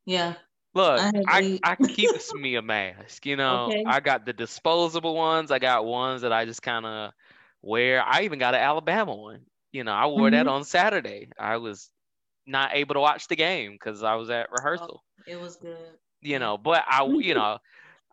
Yeah. 0.05 0.35
Look, 0.73 1.05
I 1.05 1.11
I. 1.25 1.43
I 1.63 1.77
keeps 1.87 2.33
me 2.33 2.55
a 2.55 2.61
mask. 2.61 3.25
You 3.25 3.35
know, 3.35 3.73
Okay. 3.73 3.85
I 3.85 3.99
got 3.99 4.25
the 4.25 4.33
disposable 4.33 5.15
ones. 5.15 5.51
I 5.51 5.59
got 5.59 5.85
ones 5.85 6.21
that 6.21 6.31
I 6.33 6.45
just 6.45 6.61
kind 6.61 6.85
of 6.85 7.13
wear. 7.61 8.03
I 8.03 8.21
even 8.23 8.39
got 8.39 8.55
an 8.55 8.61
Alabama 8.61 9.15
one. 9.15 9.45
You 9.71 9.83
know, 9.83 9.91
I 9.93 10.05
wore 10.07 10.29
that 10.31 10.47
Mhm. 10.47 10.49
on 10.49 10.63
Saturday. 10.63 11.29
I 11.37 11.57
was 11.57 11.89
not 12.45 12.71
able 12.75 12.95
to 12.95 12.99
watch 13.01 13.27
the 13.27 13.35
game 13.35 13.73
because 13.73 14.03
I 14.03 14.15
was 14.15 14.29
at 14.29 14.51
rehearsal. 14.51 15.03
It 15.25 15.35
was 15.37 15.55
good. 15.57 15.99
You 16.21 16.39
know, 16.39 16.57
but 16.57 16.83
I, 16.87 17.05
you 17.19 17.33
know, 17.35 17.57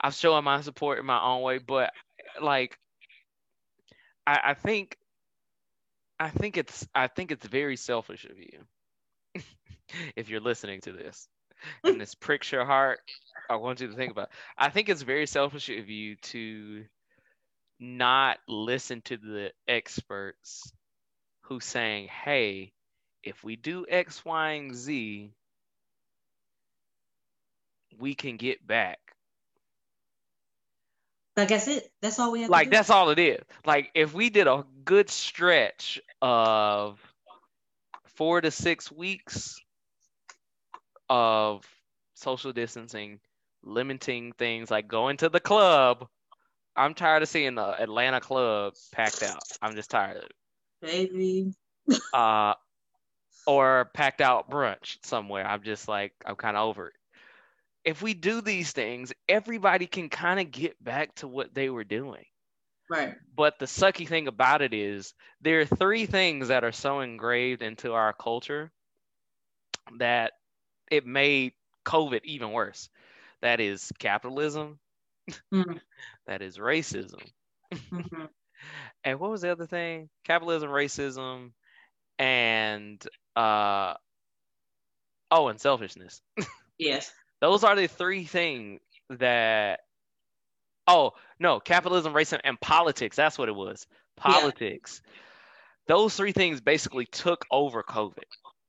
I'm 0.00 0.12
showing 0.12 0.44
my 0.44 0.60
support 0.60 0.98
in 0.98 1.06
my 1.06 1.22
own 1.22 1.42
way. 1.42 1.58
But 1.58 1.92
like, 2.40 2.78
I, 4.26 4.40
I 4.50 4.54
think, 4.54 4.96
I 6.18 6.30
think 6.30 6.56
it's, 6.56 6.86
I 6.94 7.08
think 7.08 7.30
it's 7.30 7.46
very 7.46 7.76
selfish 7.76 8.24
of 8.24 8.38
you 8.38 8.66
if 10.16 10.28
you're 10.28 10.40
listening 10.40 10.80
to 10.82 10.92
this 10.92 11.28
and 11.84 12.00
this 12.00 12.14
pricks 12.14 12.52
your 12.52 12.64
heart, 12.64 13.00
I 13.50 13.56
want 13.56 13.80
you 13.80 13.88
to 13.88 13.94
think 13.96 14.12
about. 14.12 14.30
I 14.58 14.70
think 14.70 14.88
it's 14.88 15.02
very 15.02 15.26
selfish 15.26 15.68
of 15.70 15.88
you 15.88 16.16
to 16.16 16.84
not 17.80 18.38
listen 18.48 19.02
to 19.02 19.16
the 19.16 19.52
experts 19.68 20.72
who 21.42 21.60
saying, 21.60 22.08
"Hey, 22.08 22.72
if 23.22 23.44
we 23.44 23.56
do 23.56 23.86
X, 23.88 24.24
Y, 24.24 24.50
and 24.52 24.74
Z, 24.74 25.32
we 27.98 28.14
can 28.14 28.36
get 28.36 28.64
back." 28.66 29.05
Like 31.36 31.48
that's 31.48 31.68
it. 31.68 31.90
That's 32.00 32.18
all 32.18 32.32
we 32.32 32.42
have 32.42 32.50
Like 32.50 32.66
to 32.66 32.70
do. 32.70 32.76
that's 32.76 32.90
all 32.90 33.10
it 33.10 33.18
is. 33.18 33.42
Like 33.64 33.90
if 33.94 34.14
we 34.14 34.30
did 34.30 34.46
a 34.46 34.64
good 34.84 35.10
stretch 35.10 36.00
of 36.22 36.98
four 38.14 38.40
to 38.40 38.50
six 38.50 38.90
weeks 38.90 39.60
of 41.10 41.64
social 42.14 42.52
distancing, 42.52 43.20
limiting 43.62 44.32
things 44.32 44.70
like 44.70 44.88
going 44.88 45.18
to 45.18 45.28
the 45.28 45.40
club. 45.40 46.08
I'm 46.74 46.94
tired 46.94 47.22
of 47.22 47.28
seeing 47.28 47.54
the 47.54 47.80
Atlanta 47.82 48.20
club 48.20 48.74
packed 48.92 49.22
out. 49.22 49.42
I'm 49.62 49.74
just 49.74 49.90
tired 49.90 50.18
of 50.18 50.22
it. 50.24 50.32
Baby. 50.82 51.54
Uh, 52.12 52.54
or 53.46 53.90
packed 53.94 54.20
out 54.20 54.50
brunch 54.50 54.98
somewhere. 55.02 55.46
I'm 55.46 55.62
just 55.62 55.88
like, 55.88 56.12
I'm 56.26 56.36
kind 56.36 56.56
of 56.56 56.68
over 56.68 56.88
it. 56.88 56.94
If 57.86 58.02
we 58.02 58.12
do 58.12 58.42
these 58.42 58.72
things, 58.72 59.14
everybody 59.28 59.86
can 59.86 60.10
kind 60.10 60.40
of 60.40 60.50
get 60.50 60.82
back 60.84 61.14
to 61.16 61.28
what 61.28 61.54
they 61.54 61.70
were 61.70 61.84
doing. 61.84 62.26
Right. 62.90 63.16
But 63.34 63.58
the 63.60 63.66
sucky 63.66 64.08
thing 64.08 64.26
about 64.26 64.62
it 64.62 64.74
is 64.74 65.14
there 65.40 65.60
are 65.60 65.66
three 65.66 66.06
things 66.06 66.48
that 66.48 66.64
are 66.64 66.72
so 66.72 67.00
engraved 67.00 67.62
into 67.62 67.92
our 67.92 68.12
culture 68.12 68.72
that 69.98 70.32
it 70.90 71.06
made 71.06 71.52
COVID 71.84 72.20
even 72.24 72.52
worse. 72.52 72.88
That 73.42 73.60
is 73.60 73.92
capitalism, 73.98 74.80
Mhm. 75.52 75.80
that 76.26 76.42
is 76.42 76.58
racism. 76.58 77.22
Mhm. 77.98 78.28
And 79.04 79.20
what 79.20 79.30
was 79.30 79.42
the 79.42 79.50
other 79.52 79.66
thing? 79.66 80.10
Capitalism, 80.24 80.70
racism, 80.70 81.52
and 82.18 83.04
uh 83.36 83.94
oh, 85.30 85.48
and 85.48 85.60
selfishness. 85.60 86.20
Yes. 86.78 87.12
Those 87.46 87.62
are 87.62 87.76
the 87.76 87.86
three 87.86 88.24
things 88.24 88.80
that 89.08 89.78
oh 90.88 91.12
no, 91.38 91.60
capitalism, 91.60 92.12
racism, 92.12 92.40
and 92.42 92.60
politics. 92.60 93.14
That's 93.14 93.38
what 93.38 93.48
it 93.48 93.54
was. 93.54 93.86
Yeah. 93.88 94.32
Politics. 94.32 95.00
Those 95.86 96.16
three 96.16 96.32
things 96.32 96.60
basically 96.60 97.06
took 97.06 97.46
over 97.48 97.84
COVID 97.84 98.24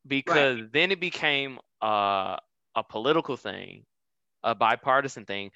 because 0.05 0.59
then 0.71 0.91
it 0.91 0.99
became 0.99 1.57
uh, 1.82 2.38
a 2.75 2.84
political 2.88 3.36
thing, 3.36 3.84
a 4.43 4.53
bipartisan 4.53 5.25
thing. 5.25 5.49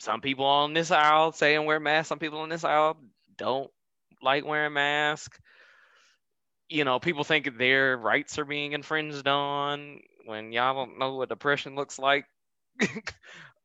some 0.00 0.20
people 0.20 0.44
on 0.44 0.74
this 0.74 0.90
aisle 0.90 1.30
saying 1.30 1.64
wear 1.64 1.78
masks. 1.78 2.08
Some 2.08 2.18
people 2.18 2.40
on 2.40 2.48
this 2.48 2.64
aisle 2.64 2.96
don't 3.38 3.70
like 4.20 4.44
wearing 4.44 4.72
masks. 4.72 5.38
You 6.72 6.84
know, 6.84 6.98
people 6.98 7.22
think 7.22 7.58
their 7.58 7.98
rights 7.98 8.38
are 8.38 8.46
being 8.46 8.72
infringed 8.72 9.28
on 9.28 10.00
when 10.24 10.52
y'all 10.52 10.74
don't 10.74 10.98
know 10.98 11.16
what 11.16 11.28
depression 11.28 11.74
looks 11.74 11.98
like. 11.98 12.24
uh, 12.80 12.88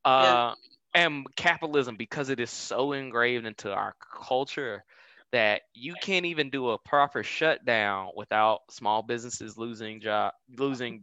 yeah. 0.05 0.53
And 0.93 1.25
capitalism, 1.35 1.95
because 1.95 2.29
it 2.29 2.39
is 2.39 2.49
so 2.49 2.91
engraved 2.91 3.45
into 3.45 3.71
our 3.71 3.95
culture 4.27 4.83
that 5.31 5.61
you 5.73 5.93
can't 6.01 6.25
even 6.25 6.49
do 6.49 6.71
a 6.71 6.77
proper 6.77 7.23
shutdown 7.23 8.09
without 8.15 8.59
small 8.71 9.03
businesses 9.03 9.57
losing 9.57 10.01
job, 10.01 10.33
losing, 10.57 11.01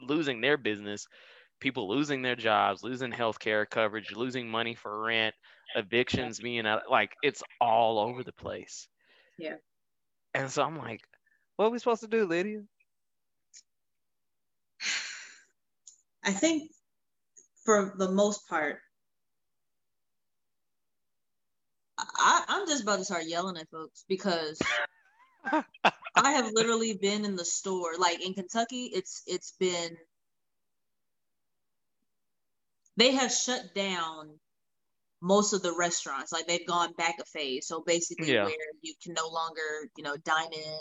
losing 0.00 0.42
their 0.42 0.58
business, 0.58 1.06
people 1.60 1.88
losing 1.88 2.20
their 2.20 2.36
jobs, 2.36 2.82
losing 2.82 3.12
healthcare 3.12 3.68
coverage, 3.68 4.12
losing 4.14 4.48
money 4.48 4.74
for 4.74 5.04
rent, 5.04 5.34
evictions 5.74 6.38
being 6.38 6.64
like 6.90 7.14
it's 7.22 7.42
all 7.60 7.98
over 7.98 8.22
the 8.22 8.32
place. 8.32 8.88
Yeah. 9.38 9.56
And 10.34 10.50
so 10.50 10.62
I'm 10.62 10.76
like, 10.76 11.00
what 11.56 11.66
are 11.66 11.70
we 11.70 11.78
supposed 11.78 12.02
to 12.02 12.08
do, 12.08 12.26
Lydia? 12.26 12.62
I 16.24 16.32
think 16.32 16.70
for 17.64 17.94
the 17.96 18.10
most 18.10 18.48
part, 18.48 18.80
I, 21.98 22.44
I'm 22.48 22.66
just 22.66 22.82
about 22.82 22.98
to 22.98 23.04
start 23.04 23.24
yelling 23.26 23.56
at 23.56 23.70
folks 23.70 24.04
because 24.08 24.60
I 25.52 25.62
have 26.32 26.50
literally 26.52 26.98
been 27.00 27.24
in 27.24 27.36
the 27.36 27.44
store. 27.44 27.92
Like 27.98 28.24
in 28.24 28.34
Kentucky, 28.34 28.90
it's 28.92 29.22
it's 29.26 29.52
been 29.58 29.96
they 32.96 33.12
have 33.12 33.32
shut 33.32 33.74
down 33.74 34.38
most 35.22 35.52
of 35.52 35.62
the 35.62 35.74
restaurants. 35.76 36.32
Like 36.32 36.46
they've 36.46 36.66
gone 36.66 36.92
back 36.94 37.16
a 37.20 37.24
phase. 37.24 37.66
So 37.66 37.82
basically 37.86 38.32
yeah. 38.32 38.44
where 38.44 38.54
you 38.82 38.94
can 39.02 39.14
no 39.14 39.28
longer, 39.28 39.90
you 39.96 40.04
know, 40.04 40.16
dine 40.16 40.52
in, 40.52 40.80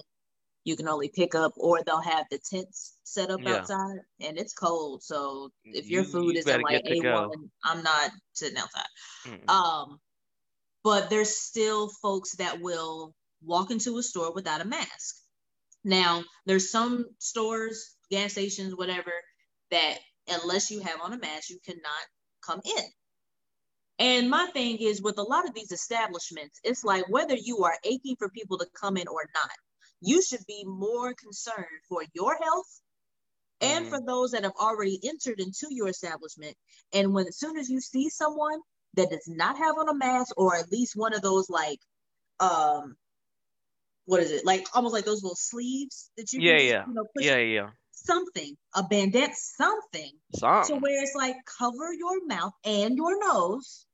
you 0.66 0.76
can 0.76 0.90
only 0.90 1.10
pick 1.10 1.36
up 1.36 1.54
or 1.56 1.82
they'll 1.84 2.02
have 2.02 2.26
the 2.30 2.40
tents 2.40 2.98
set 3.04 3.30
up 3.30 3.40
yeah. 3.42 3.56
outside 3.56 4.00
and 4.20 4.38
it's 4.38 4.54
cold. 4.54 5.04
So 5.04 5.52
if 5.64 5.90
your 5.90 6.04
food 6.04 6.34
you 6.34 6.40
isn't 6.40 6.62
like 6.62 6.84
A1, 6.84 7.32
I'm 7.64 7.84
not 7.84 8.12
sitting 8.34 8.58
outside. 8.58 8.84
Mm-hmm. 9.28 9.50
Um 9.50 10.00
but 10.84 11.10
there's 11.10 11.36
still 11.36 11.90
folks 12.02 12.36
that 12.36 12.60
will 12.62 13.16
walk 13.44 13.72
into 13.72 13.98
a 13.98 14.04
store 14.04 14.34
without 14.34 14.62
a 14.62 14.66
mask. 14.66 15.16
Now, 15.84 16.24
there's 16.46 16.72
some 16.72 17.06
stores, 17.20 17.96
gas 18.12 18.34
stations, 18.34 18.76
whatever, 18.76 19.12
that 19.72 19.98
unless 20.28 20.70
you 20.70 20.82
have 20.82 21.00
on 21.02 21.14
a 21.14 21.18
mask, 21.18 21.50
you 21.50 21.60
cannot 21.66 22.06
come 22.46 22.62
in. 22.64 22.84
And 23.98 24.30
my 24.30 24.48
thing 24.48 24.78
is 24.78 25.02
with 25.02 25.18
a 25.18 25.24
lot 25.24 25.48
of 25.48 25.54
these 25.54 25.72
establishments, 25.72 26.60
it's 26.64 26.84
like 26.84 27.08
whether 27.10 27.36
you 27.36 27.64
are 27.64 27.78
aching 27.84 28.16
for 28.18 28.30
people 28.30 28.58
to 28.58 28.68
come 28.80 28.98
in 28.98 29.08
or 29.08 29.30
not, 29.34 29.52
you 30.02 30.22
should 30.22 30.46
be 30.48 30.64
more 30.66 31.14
concerned 31.14 31.66
for 31.88 32.04
your 32.14 32.38
health 32.42 32.82
and 33.62 33.86
mm 33.86 33.90
for 33.90 34.02
those 34.06 34.32
that 34.32 34.44
have 34.44 34.56
already 34.60 35.00
entered 35.04 35.40
into 35.40 35.68
your 35.70 35.88
establishment. 35.88 36.56
And 36.94 37.14
when 37.14 37.28
as 37.28 37.38
soon 37.38 37.58
as 37.58 37.70
you 37.70 37.80
see 37.80 38.10
someone 38.10 38.60
that 38.96 39.10
does 39.10 39.28
not 39.28 39.58
have 39.58 39.78
on 39.78 39.90
a 39.90 39.94
mask 39.94 40.34
or 40.38 40.56
at 40.56 40.72
least 40.72 40.96
one 40.96 41.14
of 41.14 41.22
those 41.22 41.50
like 41.50 41.80
um 42.40 42.96
what 44.06 44.22
is 44.22 44.32
it? 44.32 44.46
Like 44.46 44.68
almost 44.74 44.94
like 44.94 45.06
those 45.06 45.24
little 45.24 45.36
sleeves 45.36 46.12
that 46.18 46.32
you 46.32 46.42
yeah 46.42 46.60
yeah. 46.60 46.84
you 46.88 46.94
know, 46.94 47.06
yeah 47.18 47.38
yeah. 47.38 47.70
something 47.92 48.56
a 48.76 48.84
bandana 48.84 49.34
something 49.34 50.12
something. 50.36 50.76
to 50.76 50.82
where 50.82 51.02
it's 51.02 51.16
like 51.16 51.36
cover 51.58 51.92
your 51.94 52.26
mouth 52.26 52.54
and 52.64 52.96
your 52.98 53.20
nose 53.20 53.85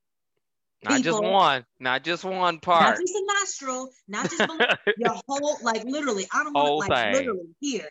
not 0.83 0.97
People, 0.97 1.21
just 1.21 1.23
one 1.23 1.65
not 1.79 2.03
just 2.03 2.23
one 2.23 2.59
part 2.59 2.81
not 2.81 2.97
just 2.97 3.13
a 3.13 3.23
nostril 3.39 3.89
not 4.07 4.29
just 4.29 4.41
your 4.97 5.15
whole 5.27 5.57
like 5.61 5.83
literally 5.85 6.25
i 6.33 6.43
don't 6.43 6.53
want 6.53 6.89
like 6.89 7.03
thing. 7.03 7.13
literally 7.13 7.55
here 7.59 7.87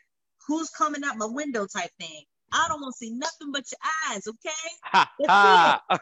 who's 0.48 0.70
coming 0.70 1.02
out 1.04 1.16
my 1.16 1.26
window 1.26 1.66
type 1.66 1.90
thing 2.00 2.24
i 2.52 2.66
don't 2.68 2.80
want 2.80 2.94
to 2.94 2.98
see 2.98 3.12
nothing 3.12 3.52
but 3.52 3.64
your 3.70 4.14
eyes 4.16 4.26
okay 4.26 4.50
ha, 4.82 5.10
ha. 5.26 5.80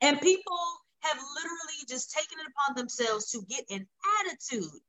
And 0.00 0.20
people 0.20 0.58
have 1.00 1.16
literally 1.16 1.84
just 1.88 2.12
taken 2.12 2.38
it 2.38 2.46
upon 2.52 2.76
themselves 2.76 3.30
to 3.30 3.42
get 3.48 3.64
an 3.70 3.86
attitude. 4.20 4.80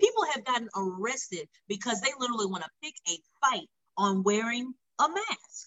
People 0.00 0.24
have 0.32 0.44
gotten 0.44 0.68
arrested 0.76 1.48
because 1.68 2.00
they 2.00 2.10
literally 2.18 2.46
want 2.46 2.64
to 2.64 2.70
pick 2.82 2.94
a 3.08 3.18
fight 3.44 3.68
on 3.96 4.22
wearing 4.22 4.74
a 4.98 5.08
mask. 5.08 5.66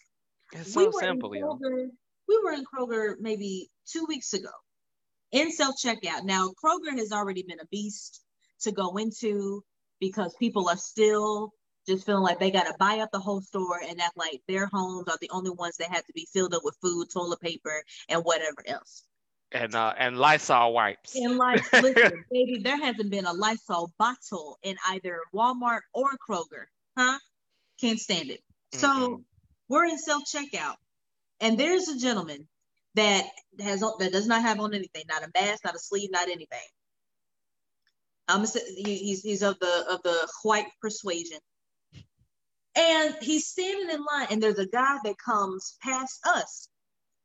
It's 0.54 0.74
so 0.74 0.88
we 0.88 1.00
simple, 1.00 1.30
Kroger, 1.30 1.88
We 2.28 2.42
were 2.44 2.54
in 2.54 2.64
Kroger 2.66 3.16
maybe 3.20 3.70
two 3.86 4.06
weeks 4.08 4.34
ago 4.34 4.50
in 5.32 5.52
self 5.52 5.76
checkout. 5.84 6.24
Now, 6.24 6.52
Kroger 6.64 6.98
has 6.98 7.12
already 7.12 7.44
been 7.44 7.60
a 7.60 7.68
beast 7.68 8.22
to 8.62 8.72
go 8.72 8.98
into 8.98 9.64
because 10.00 10.36
people 10.40 10.70
are 10.70 10.78
still 10.78 11.54
just 11.88 12.06
feeling 12.06 12.24
like 12.24 12.40
they 12.40 12.52
got 12.52 12.68
to 12.68 12.76
buy 12.78 13.00
up 13.00 13.10
the 13.12 13.20
whole 13.20 13.42
store 13.42 13.82
and 13.82 14.00
act 14.00 14.18
like 14.18 14.42
their 14.48 14.68
homes 14.68 15.08
are 15.08 15.18
the 15.22 15.30
only 15.32 15.50
ones 15.50 15.78
that 15.78 15.90
have 15.90 16.06
to 16.06 16.14
be 16.14 16.28
filled 16.32 16.54
up 16.54 16.62
with 16.64 16.78
food, 16.82 17.08
toilet 17.12 17.42
paper, 17.42 17.84
and 18.08 18.22
whatever 18.22 18.64
else. 18.68 19.04
And 19.52 19.74
uh, 19.74 19.94
and 19.98 20.18
Lysol 20.18 20.74
wipes. 20.74 21.16
And 21.16 21.38
like, 21.38 21.72
listen, 21.82 22.24
baby, 22.32 22.60
there 22.60 22.78
hasn't 22.78 23.10
been 23.10 23.26
a 23.26 23.34
Lysol 23.34 23.92
bottle 23.98 24.60
in 24.62 24.76
either 24.90 25.20
Walmart 25.34 25.82
or 25.94 26.10
Kroger, 26.30 26.66
huh? 26.96 27.18
Can't 27.82 28.00
stand 28.00 28.30
it. 28.30 28.42
So 28.74 28.88
mm-hmm. 28.88 29.22
we're 29.68 29.86
in 29.86 29.98
self 29.98 30.24
checkout, 30.32 30.76
and 31.40 31.58
there's 31.58 31.88
a 31.88 31.98
gentleman 31.98 32.48
that 32.96 33.26
has 33.60 33.82
that 33.82 34.12
does 34.12 34.28
not 34.28 34.42
have 34.42 34.60
on 34.60 34.74
anything, 34.74 35.04
not 35.08 35.24
a 35.24 35.30
mask, 35.34 35.64
not 35.64 35.76
a 35.76 35.80
sleeve, 35.80 36.10
not 36.12 36.28
anything. 36.28 36.60
Um, 38.28 38.46
he's 38.78 39.22
he's 39.22 39.44
of 39.44 39.60
the 39.60 39.86
of 39.90 40.02
the 40.04 40.28
white 40.44 40.68
persuasion. 40.82 41.40
And 42.76 43.16
he's 43.22 43.48
standing 43.48 43.90
in 43.90 44.06
line, 44.06 44.28
and 44.30 44.42
there's 44.42 44.60
a 44.60 44.68
guy 44.68 44.98
that 45.04 45.18
comes 45.18 45.78
past 45.82 46.20
us. 46.26 46.70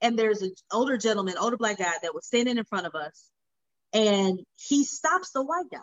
And 0.01 0.19
there's 0.19 0.43
an 0.43 0.53
older 0.73 0.97
gentleman, 0.97 1.37
older 1.39 1.57
black 1.57 1.79
guy 1.79 1.93
that 2.03 2.15
was 2.15 2.27
standing 2.27 2.59
in 2.59 2.65
front 2.65 2.87
of 2.87 2.95
us. 2.95 3.31
And 3.93 4.41
he 4.57 4.85
stops 4.85 5.31
the 5.31 5.43
white 5.43 5.71
guy 5.71 5.79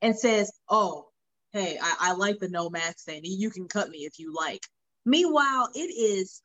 and 0.00 0.18
says, 0.18 0.50
Oh, 0.68 1.08
hey, 1.52 1.78
I, 1.80 1.96
I 2.00 2.12
like 2.14 2.38
the 2.38 2.48
no 2.48 2.70
mask 2.70 3.04
thing. 3.04 3.20
You 3.24 3.50
can 3.50 3.68
cut 3.68 3.90
me 3.90 3.98
if 3.98 4.18
you 4.18 4.34
like. 4.34 4.62
Meanwhile, 5.04 5.68
it 5.74 5.78
is 5.78 6.42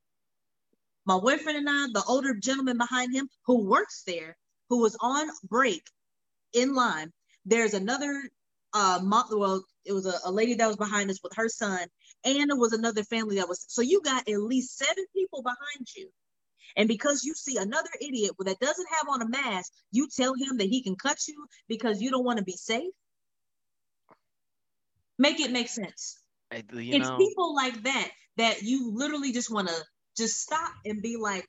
my 1.05 1.19
boyfriend 1.19 1.57
and 1.57 1.69
I, 1.69 1.87
the 1.93 2.03
older 2.07 2.35
gentleman 2.35 2.77
behind 2.77 3.13
him 3.13 3.27
who 3.45 3.67
works 3.67 4.03
there, 4.05 4.37
who 4.69 4.81
was 4.81 4.95
on 4.99 5.29
break 5.43 5.83
in 6.53 6.75
line. 6.75 7.11
There's 7.45 7.73
another 7.73 8.29
uh, 8.73 8.99
mom, 9.01 9.25
well, 9.31 9.63
it 9.85 9.93
was 9.93 10.05
a, 10.05 10.13
a 10.25 10.31
lady 10.31 10.53
that 10.55 10.67
was 10.67 10.77
behind 10.77 11.09
us 11.09 11.19
with 11.23 11.33
her 11.35 11.49
son, 11.49 11.87
and 12.23 12.51
it 12.51 12.57
was 12.57 12.73
another 12.73 13.03
family 13.03 13.37
that 13.37 13.49
was. 13.49 13.65
So 13.67 13.81
you 13.81 14.01
got 14.01 14.27
at 14.29 14.41
least 14.41 14.77
seven 14.77 15.05
people 15.15 15.41
behind 15.41 15.87
you. 15.95 16.09
And 16.77 16.87
because 16.87 17.23
you 17.23 17.33
see 17.33 17.57
another 17.57 17.89
idiot 17.99 18.31
that 18.39 18.59
doesn't 18.59 18.87
have 18.95 19.09
on 19.09 19.21
a 19.21 19.27
mask, 19.27 19.73
you 19.91 20.07
tell 20.07 20.33
him 20.33 20.57
that 20.57 20.67
he 20.67 20.81
can 20.81 20.95
cut 20.95 21.17
you 21.27 21.45
because 21.67 22.01
you 22.01 22.11
don't 22.11 22.23
want 22.23 22.39
to 22.39 22.45
be 22.45 22.55
safe. 22.55 22.93
Make 25.17 25.39
it 25.39 25.51
make 25.51 25.67
sense. 25.67 26.19
it's 26.93 27.09
know. 27.09 27.17
people 27.17 27.55
like 27.55 27.83
that 27.83 28.09
that 28.37 28.61
you 28.63 28.91
literally 28.95 29.33
just 29.33 29.51
want 29.51 29.67
to 29.67 29.75
just 30.21 30.39
stop 30.39 30.71
and 30.85 31.01
be 31.01 31.17
like, 31.17 31.47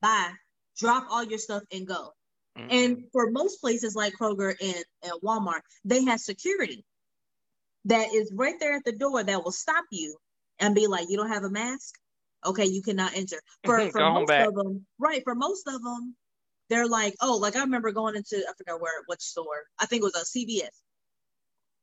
bye, 0.00 0.30
drop 0.78 1.06
all 1.10 1.24
your 1.24 1.38
stuff 1.38 1.62
and 1.72 1.86
go. 1.86 2.10
Mm-hmm. 2.58 2.68
And 2.70 3.04
for 3.12 3.30
most 3.30 3.60
places 3.60 3.94
like 3.94 4.14
Kroger 4.20 4.54
and, 4.60 4.84
and 5.02 5.12
Walmart, 5.22 5.60
they 5.84 6.04
have 6.04 6.20
security 6.20 6.84
that 7.86 8.14
is 8.14 8.32
right 8.34 8.54
there 8.60 8.74
at 8.74 8.84
the 8.84 8.92
door 8.92 9.22
that 9.22 9.44
will 9.44 9.52
stop 9.52 9.84
you 9.90 10.16
and 10.58 10.74
be 10.74 10.86
like, 10.86 11.06
you 11.10 11.16
don't 11.16 11.28
have 11.28 11.44
a 11.44 11.50
mask? 11.50 11.94
Okay, 12.46 12.66
you 12.66 12.82
cannot 12.82 13.14
enter. 13.14 13.40
For, 13.64 13.90
for 13.90 14.00
most 14.00 14.28
back. 14.28 14.48
of 14.48 14.54
them, 14.54 14.86
right, 14.98 15.22
for 15.24 15.34
most 15.34 15.66
of 15.66 15.82
them, 15.82 16.14
they're 16.70 16.88
like, 16.88 17.14
oh, 17.20 17.36
like 17.36 17.56
I 17.56 17.60
remember 17.60 17.92
going 17.92 18.16
into, 18.16 18.36
I 18.36 18.52
forgot 18.56 18.80
where, 18.80 19.02
which 19.06 19.20
store. 19.20 19.64
I 19.78 19.86
think 19.86 20.02
it 20.02 20.10
was 20.14 20.16
a 20.16 20.38
CVS. 20.38 20.68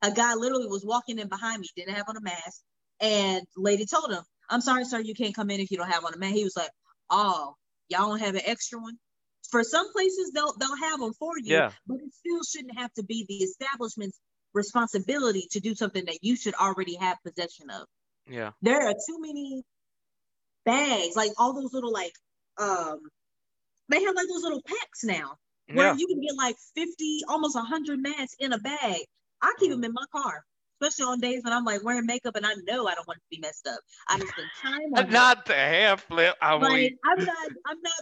A 0.04 0.12
guy 0.12 0.34
literally 0.34 0.68
was 0.68 0.86
walking 0.86 1.20
in 1.20 1.28
behind 1.28 1.62
me, 1.62 1.68
didn't 1.76 1.96
have 1.96 2.10
on 2.10 2.18
a 2.18 2.22
mask. 2.22 2.62
And 3.00 3.44
lady 3.56 3.86
told 3.86 4.12
him, 4.12 4.24
I'm 4.50 4.62
sorry, 4.62 4.86
sir, 4.86 5.00
you 5.00 5.14
can't 5.14 5.36
come 5.36 5.50
in 5.50 5.60
if 5.60 5.72
you 5.72 5.78
don't 5.78 5.90
have 5.90 6.04
one. 6.04 6.18
Man. 6.18 6.34
He 6.34 6.44
was 6.44 6.56
like, 6.56 6.72
oh, 7.10 7.56
y'all 7.90 8.10
don't 8.10 8.20
have 8.20 8.36
an 8.36 8.42
extra 8.46 8.80
one? 8.80 8.98
For 9.50 9.64
some 9.64 9.92
places, 9.92 10.32
they'll 10.34 10.54
they'll 10.60 10.78
have 10.78 11.00
them 11.00 11.14
for 11.14 11.38
you, 11.38 11.56
yeah. 11.56 11.72
but 11.88 11.98
it 11.98 12.14
still 12.14 12.44
shouldn't 12.44 12.78
have 12.78 12.94
to 12.94 13.04
be 13.04 13.26
the 13.28 13.36
establishment's 13.36 14.20
responsibility 14.54 15.48
to 15.52 15.60
do 15.60 15.76
something 15.76 16.06
that 16.06 16.20
you 16.22 16.36
should 16.36 16.56
already 16.56 16.96
have 16.96 17.18
possession 17.26 17.70
of. 17.70 17.86
Yeah. 18.28 18.52
There 18.62 18.82
are 18.82 18.94
too 18.94 19.20
many 19.20 19.64
bags, 20.66 21.16
like 21.16 21.32
all 21.38 21.54
those 21.54 21.74
little 21.74 21.92
like 21.92 22.14
um 22.58 23.00
they 23.90 24.02
have 24.04 24.16
like 24.16 24.28
those 24.28 24.44
little 24.44 24.62
packs 24.62 25.04
now 25.04 25.36
where 25.74 25.88
yeah. 25.88 25.96
you 25.98 26.08
can 26.08 26.22
get 26.22 26.36
like 26.36 26.56
50, 26.76 27.22
almost 27.28 27.56
100 27.56 28.02
masks 28.02 28.36
in 28.40 28.54
a 28.54 28.60
bag. 28.60 29.02
I 29.42 29.54
keep 29.60 29.72
mm-hmm. 29.72 29.82
them 29.82 29.84
in 29.84 29.94
my 29.94 30.06
car. 30.12 30.44
Especially 30.82 31.12
on 31.12 31.20
days 31.20 31.44
when 31.44 31.54
I'm 31.54 31.64
like 31.64 31.84
wearing 31.84 32.06
makeup 32.06 32.36
and 32.36 32.46
I 32.46 32.54
know 32.66 32.88
I 32.88 32.96
don't 32.96 33.08
want 33.08 33.20
to 33.20 33.26
be 33.30 33.40
messed 33.40 33.68
up. 33.68 33.80
I 34.08 34.18
just 34.18 34.32
spend 34.32 34.48
time 34.62 34.94
on 35.06 35.10
not 35.12 35.46
the 35.46 35.54
hair 35.54 35.98
flip. 35.98 36.36
I'm 36.42 36.62
like, 36.62 36.98
I'm 37.06 37.24
not. 37.26 37.50
I'm 37.68 37.78
not. 37.82 37.94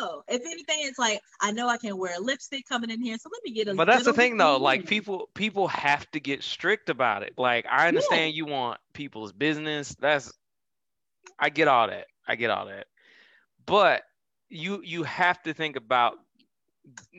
No. 0.00 0.22
If 0.28 0.42
anything, 0.42 0.78
it's 0.80 0.98
like 0.98 1.20
I 1.40 1.52
know 1.52 1.68
I 1.68 1.76
can 1.76 1.96
wear 1.96 2.18
lipstick 2.20 2.68
coming 2.68 2.90
in 2.90 3.02
here, 3.02 3.16
so 3.18 3.30
let 3.32 3.42
me 3.44 3.52
get 3.52 3.68
a. 3.68 3.74
But 3.74 3.86
that's 3.86 4.04
the 4.04 4.12
thing, 4.12 4.36
though. 4.36 4.56
Like 4.56 4.86
people, 4.86 5.28
people 5.34 5.68
have 5.68 6.10
to 6.12 6.20
get 6.20 6.42
strict 6.42 6.90
about 6.90 7.22
it. 7.22 7.34
Like 7.36 7.66
I 7.70 7.88
understand 7.88 8.32
yeah. 8.32 8.36
you 8.36 8.46
want 8.46 8.80
people's 8.92 9.32
business. 9.32 9.94
That's. 9.98 10.32
I 11.38 11.48
get 11.48 11.68
all 11.68 11.88
that. 11.88 12.06
I 12.26 12.36
get 12.36 12.50
all 12.50 12.66
that. 12.66 12.86
But 13.66 14.02
you 14.48 14.82
you 14.84 15.02
have 15.04 15.42
to 15.42 15.54
think 15.54 15.76
about 15.76 16.14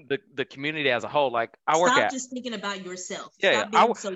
the 0.08 0.20
the 0.34 0.46
community 0.46 0.90
as 0.90 1.04
a 1.04 1.08
whole. 1.08 1.32
Like 1.32 1.52
I 1.68 1.80
work 1.80 1.92
Stop 1.92 2.04
at 2.04 2.12
just 2.12 2.30
thinking 2.30 2.54
about 2.54 2.86
yourself. 2.86 3.34
Yeah, 3.40 3.66
I, 3.74 3.92
so... 3.94 4.16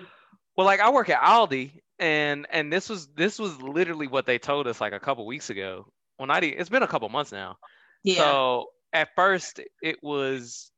well, 0.58 0.66
like 0.66 0.80
I 0.80 0.90
work 0.90 1.10
at 1.10 1.22
Aldi, 1.22 1.72
and 2.00 2.48
and 2.52 2.74
this 2.74 2.90
was 2.90 3.08
this 3.16 3.38
was 3.38 3.62
literally 3.62 4.08
what 4.08 4.26
they 4.26 4.40
told 4.40 4.68
us 4.68 4.82
like 4.82 4.94
a 4.94 5.00
couple 5.00 5.26
weeks 5.26 5.50
ago. 5.50 5.86
Well, 6.18 6.28
not 6.28 6.44
it's 6.44 6.70
been 6.70 6.84
a 6.84 6.88
couple 6.88 7.08
months 7.10 7.32
now. 7.32 7.58
Yeah. 8.04 8.16
So 8.16 8.66
at 8.92 9.10
first 9.16 9.60
it 9.82 9.98
was, 10.02 10.72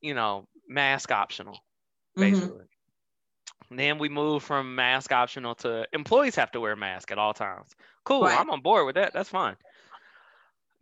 you 0.00 0.14
know, 0.14 0.48
mask 0.68 1.12
optional, 1.12 1.54
mm-hmm. 1.54 2.20
basically. 2.20 2.48
Mm-hmm. 2.48 3.76
Then 3.76 3.98
we 3.98 4.08
moved 4.08 4.44
from 4.44 4.74
mask 4.74 5.12
optional 5.12 5.54
to 5.56 5.86
employees 5.92 6.34
have 6.34 6.50
to 6.52 6.60
wear 6.60 6.72
a 6.72 6.76
mask 6.76 7.12
at 7.12 7.18
all 7.18 7.32
times. 7.32 7.70
Cool, 8.04 8.22
right. 8.22 8.38
I'm 8.38 8.50
on 8.50 8.62
board 8.62 8.86
with 8.86 8.96
that. 8.96 9.12
That's 9.12 9.28
fine. 9.28 9.56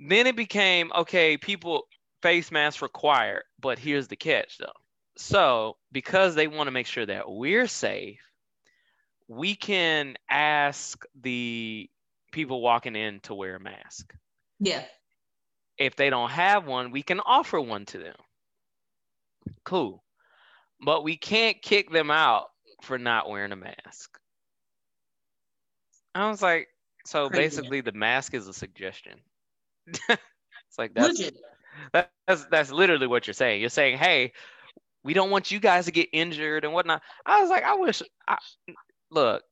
Then 0.01 0.27
it 0.27 0.37
became 0.37 0.91
okay, 0.97 1.37
people 1.37 1.83
face 2.23 2.51
mask 2.51 2.81
required, 2.81 3.43
but 3.61 3.79
here's 3.79 4.09
the 4.09 4.17
catch 4.17 4.57
though. 4.59 4.73
So, 5.21 5.77
because 5.91 6.37
they 6.37 6.47
want 6.47 6.69
to 6.69 6.71
make 6.71 6.87
sure 6.87 7.05
that 7.05 7.29
we're 7.29 7.67
safe, 7.67 8.21
we 9.27 9.57
can 9.57 10.17
ask 10.31 11.05
the 11.21 11.91
people 12.31 12.61
walking 12.61 12.95
in 12.95 13.19
to 13.21 13.35
wear 13.35 13.57
a 13.57 13.61
mask. 13.61 14.15
Yeah. 14.61 14.85
If 15.77 15.97
they 15.97 16.09
don't 16.09 16.31
have 16.31 16.67
one, 16.67 16.93
we 16.93 17.03
can 17.03 17.19
offer 17.19 17.61
one 17.61 17.85
to 17.87 17.99
them. 17.99 18.15
Cool. 19.65 20.05
But 20.81 21.03
we 21.03 21.17
can't 21.17 21.61
kick 21.61 21.91
them 21.91 22.13
out 22.13 22.47
for 22.83 22.97
not 22.97 23.29
wearing 23.29 23.53
a 23.53 23.57
mask. 23.57 24.21
I 26.15 26.31
was 26.31 26.41
like, 26.41 26.69
so 27.05 27.29
Crazy. 27.29 27.43
basically 27.43 27.81
the 27.81 27.93
mask 27.93 28.35
is 28.35 28.47
a 28.47 28.53
suggestion. 28.53 29.19
it's 29.87 30.79
like 30.79 30.95
that's 30.95 31.21
that's 32.27 32.45
that's 32.51 32.71
literally 32.71 33.09
what 33.09 33.27
you're 33.27 33.35
saying. 33.35 33.61
You're 33.61 33.71
saying, 33.71 33.99
hey, 33.99 34.33
we 35.05 35.15
don't 35.15 35.31
want 35.31 35.51
you 35.51 35.61
guys 35.61 35.87
to 35.87 35.93
get 35.93 36.09
injured 36.13 36.65
and 36.65 36.73
whatnot. 36.73 37.03
I 37.25 37.41
was 37.41 37.51
like, 37.51 37.65
I 37.65 37.75
wish. 37.75 38.03
I, 38.27 38.39
look, 39.11 39.43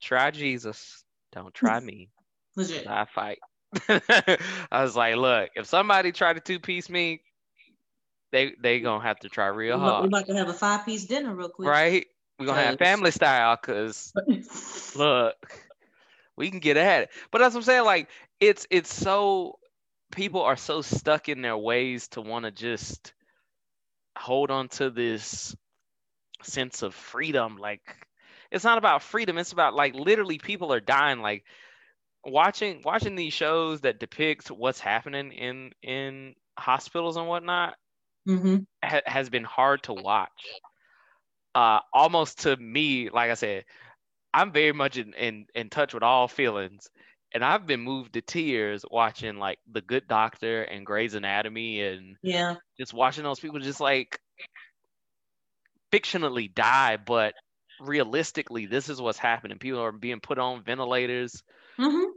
try 0.00 0.30
Jesus. 0.30 1.04
Don't 1.32 1.54
try 1.54 1.80
me. 1.80 2.08
Legit. 2.56 2.86
I 2.86 3.06
fight. 3.06 3.38
I 3.88 4.82
was 4.82 4.94
like, 4.94 5.16
look, 5.16 5.50
if 5.54 5.66
somebody 5.66 6.12
tried 6.12 6.34
to 6.34 6.40
two 6.40 6.60
piece 6.60 6.90
me, 6.90 7.22
they 8.30 8.52
they 8.60 8.80
gonna 8.80 9.02
have 9.02 9.20
to 9.20 9.28
try 9.28 9.46
real 9.46 9.78
hard. 9.78 10.02
We're 10.02 10.08
about 10.08 10.26
to 10.26 10.34
have 10.36 10.48
a 10.48 10.54
five 10.54 10.84
piece 10.84 11.04
dinner 11.04 11.34
real 11.34 11.48
quick. 11.48 11.68
Right? 11.68 12.06
We're 12.38 12.46
gonna 12.46 12.62
have 12.62 12.78
family 12.78 13.10
style 13.10 13.56
because 13.60 14.12
look, 14.96 15.36
we 16.36 16.50
can 16.50 16.58
get 16.58 16.76
at 16.76 17.04
it. 17.04 17.10
But 17.30 17.38
that's 17.38 17.54
what 17.54 17.60
I'm 17.60 17.64
saying. 17.64 17.84
Like 17.84 18.08
it's 18.40 18.66
it's 18.70 18.92
so 18.92 19.58
people 20.10 20.42
are 20.42 20.56
so 20.56 20.82
stuck 20.82 21.28
in 21.28 21.42
their 21.42 21.56
ways 21.56 22.08
to 22.08 22.20
want 22.20 22.44
to 22.44 22.50
just 22.50 23.12
hold 24.16 24.50
on 24.50 24.68
to 24.68 24.90
this 24.90 25.54
sense 26.42 26.82
of 26.82 26.94
freedom. 26.94 27.56
Like 27.56 27.82
it's 28.50 28.64
not 28.64 28.78
about 28.78 29.02
freedom. 29.02 29.38
It's 29.38 29.52
about 29.52 29.74
like 29.74 29.94
literally 29.94 30.38
people 30.38 30.72
are 30.72 30.80
dying. 30.80 31.20
Like 31.20 31.44
watching 32.24 32.82
watching 32.84 33.16
these 33.16 33.32
shows 33.32 33.80
that 33.82 34.00
depict 34.00 34.50
what's 34.50 34.80
happening 34.80 35.32
in 35.32 35.72
in 35.82 36.34
hospitals 36.58 37.16
and 37.16 37.26
whatnot 37.26 37.74
mm-hmm. 38.28 38.56
ha- 38.84 39.00
has 39.06 39.30
been 39.30 39.44
hard 39.44 39.82
to 39.84 39.92
watch. 39.92 40.30
Uh, 41.54 41.80
almost 41.92 42.40
to 42.40 42.56
me, 42.56 43.10
like 43.10 43.30
I 43.30 43.34
said, 43.34 43.64
I'm 44.32 44.52
very 44.52 44.72
much 44.72 44.96
in, 44.96 45.12
in, 45.14 45.46
in 45.54 45.68
touch 45.68 45.92
with 45.92 46.02
all 46.02 46.28
feelings. 46.28 46.88
And 47.34 47.44
I've 47.44 47.66
been 47.66 47.80
moved 47.80 48.14
to 48.14 48.20
tears 48.20 48.84
watching 48.90 49.38
like 49.38 49.58
The 49.70 49.80
Good 49.80 50.06
Doctor 50.06 50.62
and 50.62 50.84
Grey's 50.84 51.14
Anatomy 51.14 51.82
and 51.82 52.16
yeah, 52.22 52.56
just 52.78 52.92
watching 52.92 53.24
those 53.24 53.40
people 53.40 53.58
just 53.60 53.80
like 53.80 54.20
fictionally 55.92 56.52
die, 56.52 56.98
but 56.98 57.34
realistically, 57.80 58.66
this 58.66 58.88
is 58.88 59.00
what's 59.00 59.18
happening. 59.18 59.58
People 59.58 59.80
are 59.80 59.92
being 59.92 60.20
put 60.20 60.38
on 60.38 60.62
ventilators 60.62 61.42
mm-hmm. 61.78 62.10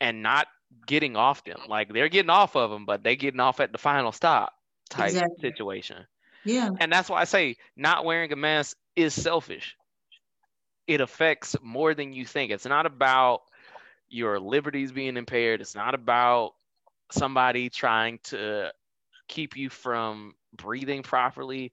and 0.00 0.22
not 0.22 0.48
getting 0.86 1.16
off 1.16 1.44
them. 1.44 1.60
Like 1.68 1.92
they're 1.92 2.08
getting 2.08 2.30
off 2.30 2.56
of 2.56 2.70
them, 2.70 2.86
but 2.86 3.02
they 3.04 3.16
getting 3.16 3.40
off 3.40 3.60
at 3.60 3.72
the 3.72 3.78
final 3.78 4.12
stop 4.12 4.52
type 4.90 5.10
exactly. 5.10 5.50
situation. 5.50 6.06
Yeah. 6.44 6.70
And 6.80 6.92
that's 6.92 7.08
why 7.08 7.20
I 7.20 7.24
say 7.24 7.56
not 7.76 8.04
wearing 8.04 8.32
a 8.32 8.36
mask 8.36 8.76
is 8.96 9.14
selfish 9.14 9.76
it 10.88 11.02
affects 11.02 11.54
more 11.62 11.94
than 11.94 12.14
you 12.14 12.24
think. 12.24 12.50
It's 12.50 12.64
not 12.64 12.86
about 12.86 13.42
your 14.08 14.40
liberties 14.40 14.92
being 14.92 15.16
impaired. 15.16 15.60
It's 15.60 15.74
not 15.74 15.94
about 15.94 16.52
somebody 17.12 17.70
trying 17.70 18.18
to 18.24 18.72
keep 19.28 19.56
you 19.56 19.70
from 19.70 20.34
breathing 20.56 21.02
properly. 21.02 21.72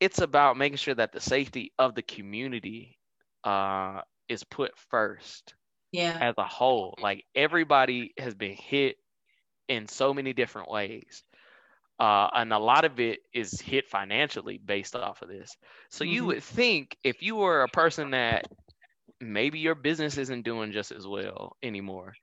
It's 0.00 0.20
about 0.20 0.56
making 0.56 0.78
sure 0.78 0.94
that 0.94 1.12
the 1.12 1.20
safety 1.20 1.72
of 1.78 1.94
the 1.94 2.02
community 2.02 2.98
uh, 3.44 4.00
is 4.28 4.44
put 4.44 4.76
first. 4.90 5.54
Yeah. 5.92 6.16
As 6.18 6.34
a 6.38 6.44
whole, 6.44 6.94
like 7.02 7.26
everybody 7.34 8.14
has 8.18 8.34
been 8.34 8.54
hit 8.54 8.96
in 9.68 9.88
so 9.88 10.14
many 10.14 10.32
different 10.32 10.70
ways. 10.70 11.22
Uh, 12.00 12.28
and 12.34 12.52
a 12.52 12.58
lot 12.58 12.84
of 12.84 12.98
it 12.98 13.20
is 13.32 13.60
hit 13.60 13.88
financially 13.88 14.58
based 14.58 14.96
off 14.96 15.22
of 15.22 15.28
this. 15.28 15.56
So 15.90 16.04
mm-hmm. 16.04 16.14
you 16.14 16.24
would 16.26 16.42
think 16.42 16.96
if 17.04 17.22
you 17.22 17.36
were 17.36 17.62
a 17.62 17.68
person 17.68 18.10
that 18.12 18.46
maybe 19.22 19.58
your 19.58 19.74
business 19.74 20.18
isn't 20.18 20.44
doing 20.44 20.72
just 20.72 20.92
as 20.92 21.06
well 21.06 21.56
anymore, 21.62 22.14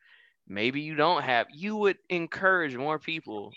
maybe 0.47 0.81
you 0.81 0.95
don't 0.95 1.23
have, 1.23 1.47
you 1.53 1.75
would 1.75 1.97
encourage 2.09 2.75
more 2.75 2.99
people 2.99 3.51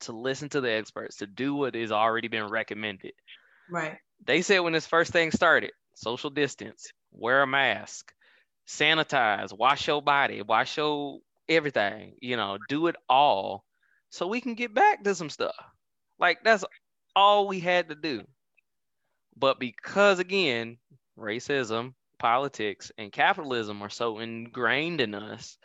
to 0.00 0.12
listen 0.12 0.48
to 0.50 0.60
the 0.60 0.70
experts, 0.70 1.16
to 1.16 1.26
do 1.26 1.54
what 1.54 1.76
is 1.76 1.92
already 1.92 2.28
been 2.28 2.48
recommended. 2.48 3.12
Right. 3.70 3.98
They 4.24 4.42
said 4.42 4.60
when 4.60 4.72
this 4.72 4.86
first 4.86 5.12
thing 5.12 5.30
started, 5.30 5.72
social 5.94 6.30
distance, 6.30 6.90
wear 7.12 7.42
a 7.42 7.46
mask, 7.46 8.12
sanitize, 8.66 9.56
wash 9.56 9.86
your 9.86 10.02
body, 10.02 10.42
wash 10.42 10.76
your 10.76 11.20
everything, 11.48 12.16
you 12.20 12.36
know, 12.36 12.58
do 12.68 12.88
it 12.88 12.96
all 13.08 13.64
so 14.10 14.26
we 14.26 14.40
can 14.40 14.54
get 14.54 14.74
back 14.74 15.04
to 15.04 15.14
some 15.14 15.30
stuff. 15.30 15.54
Like 16.18 16.38
that's 16.44 16.64
all 17.14 17.46
we 17.46 17.60
had 17.60 17.88
to 17.88 17.94
do. 17.94 18.22
But 19.36 19.60
because 19.60 20.18
again, 20.18 20.78
racism, 21.18 21.94
politics, 22.18 22.92
and 22.98 23.12
capitalism 23.12 23.82
are 23.82 23.90
so 23.90 24.18
ingrained 24.18 25.00
in 25.00 25.14
us, 25.14 25.58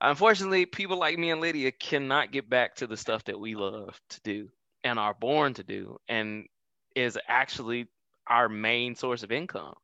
unfortunately, 0.00 0.66
people 0.66 0.98
like 0.98 1.18
me 1.18 1.30
and 1.30 1.40
Lydia 1.40 1.72
cannot 1.72 2.32
get 2.32 2.48
back 2.48 2.76
to 2.76 2.86
the 2.86 2.96
stuff 2.96 3.24
that 3.24 3.38
we 3.38 3.54
love 3.54 4.00
to 4.10 4.20
do 4.22 4.48
and 4.84 4.98
are 4.98 5.14
born 5.14 5.54
to 5.54 5.62
do 5.64 5.98
and 6.08 6.46
is 6.94 7.18
actually 7.28 7.86
our 8.26 8.48
main 8.48 8.94
source 8.94 9.22
of 9.22 9.32
income. 9.32 9.74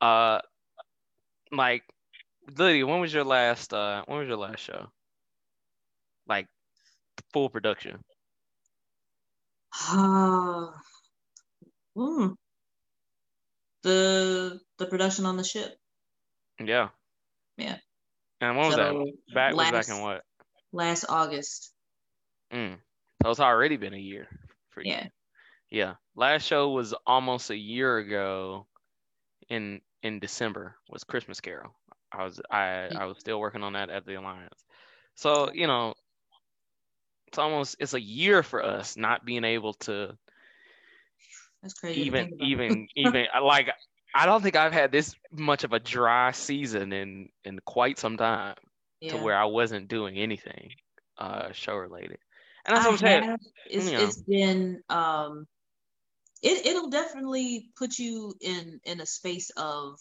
Uh 0.00 0.40
like 1.52 1.82
Lydia, 2.56 2.86
when 2.86 3.00
was 3.00 3.12
your 3.12 3.24
last 3.24 3.72
uh 3.74 4.02
when 4.06 4.18
was 4.20 4.28
your 4.28 4.36
last 4.36 4.60
show? 4.60 4.90
Like 6.28 6.46
full 7.32 7.48
production? 7.50 8.02
Uh, 9.90 10.72
mm, 11.96 12.36
the 13.82 14.60
the 14.78 14.86
production 14.86 15.26
on 15.26 15.36
the 15.36 15.44
ship. 15.44 15.76
Yeah. 16.62 16.88
Yeah. 17.56 17.76
And 18.40 18.56
when 18.56 18.66
was 18.66 18.74
so 18.76 18.82
that? 18.82 19.34
Back 19.34 19.54
last, 19.54 19.72
was 19.72 19.86
back 19.86 19.96
in 19.96 20.02
what? 20.02 20.22
Last 20.72 21.04
August. 21.08 21.72
Mm. 22.52 22.78
So 23.22 23.30
it's 23.30 23.40
already 23.40 23.76
been 23.76 23.94
a 23.94 23.98
year 23.98 24.28
for 24.70 24.82
you. 24.82 24.92
Yeah. 24.92 25.06
Yeah. 25.70 25.94
Last 26.14 26.44
show 26.46 26.70
was 26.70 26.94
almost 27.06 27.50
a 27.50 27.56
year 27.56 27.98
ago 27.98 28.66
in 29.48 29.80
in 30.02 30.20
December 30.20 30.76
was 30.88 31.04
Christmas 31.04 31.40
Carol. 31.40 31.74
I 32.12 32.24
was 32.24 32.40
I 32.50 32.88
I 32.96 33.04
was 33.06 33.18
still 33.18 33.40
working 33.40 33.62
on 33.62 33.74
that 33.74 33.90
at 33.90 34.06
the 34.06 34.14
Alliance. 34.14 34.64
So, 35.14 35.52
you 35.52 35.66
know, 35.66 35.94
it's 37.26 37.38
almost 37.38 37.76
it's 37.80 37.94
a 37.94 38.00
year 38.00 38.42
for 38.42 38.64
us 38.64 38.96
not 38.96 39.24
being 39.24 39.44
able 39.44 39.74
to 39.74 40.16
that's 41.62 41.74
crazy 41.74 42.02
even 42.02 42.36
even 42.40 42.88
even 42.96 43.26
like 43.42 43.68
i 44.14 44.26
don't 44.26 44.42
think 44.42 44.56
i've 44.56 44.72
had 44.72 44.92
this 44.92 45.14
much 45.32 45.64
of 45.64 45.72
a 45.72 45.80
dry 45.80 46.30
season 46.32 46.92
in 46.92 47.28
in 47.44 47.58
quite 47.64 47.98
some 47.98 48.16
time 48.16 48.54
yeah. 49.00 49.10
to 49.12 49.22
where 49.22 49.36
i 49.36 49.44
wasn't 49.44 49.88
doing 49.88 50.16
anything 50.16 50.70
uh 51.18 51.52
show 51.52 51.76
related 51.76 52.18
and 52.66 52.76
that's 52.76 52.84
what 52.86 52.92
i'm 52.92 52.98
saying 52.98 53.36
it's, 53.66 53.86
you 53.86 53.92
know. 53.92 54.04
it's 54.04 54.22
been 54.22 54.82
um 54.88 55.46
it 56.42 56.66
it'll 56.66 56.90
definitely 56.90 57.70
put 57.76 57.98
you 57.98 58.34
in 58.40 58.80
in 58.84 59.00
a 59.00 59.06
space 59.06 59.50
of 59.56 59.98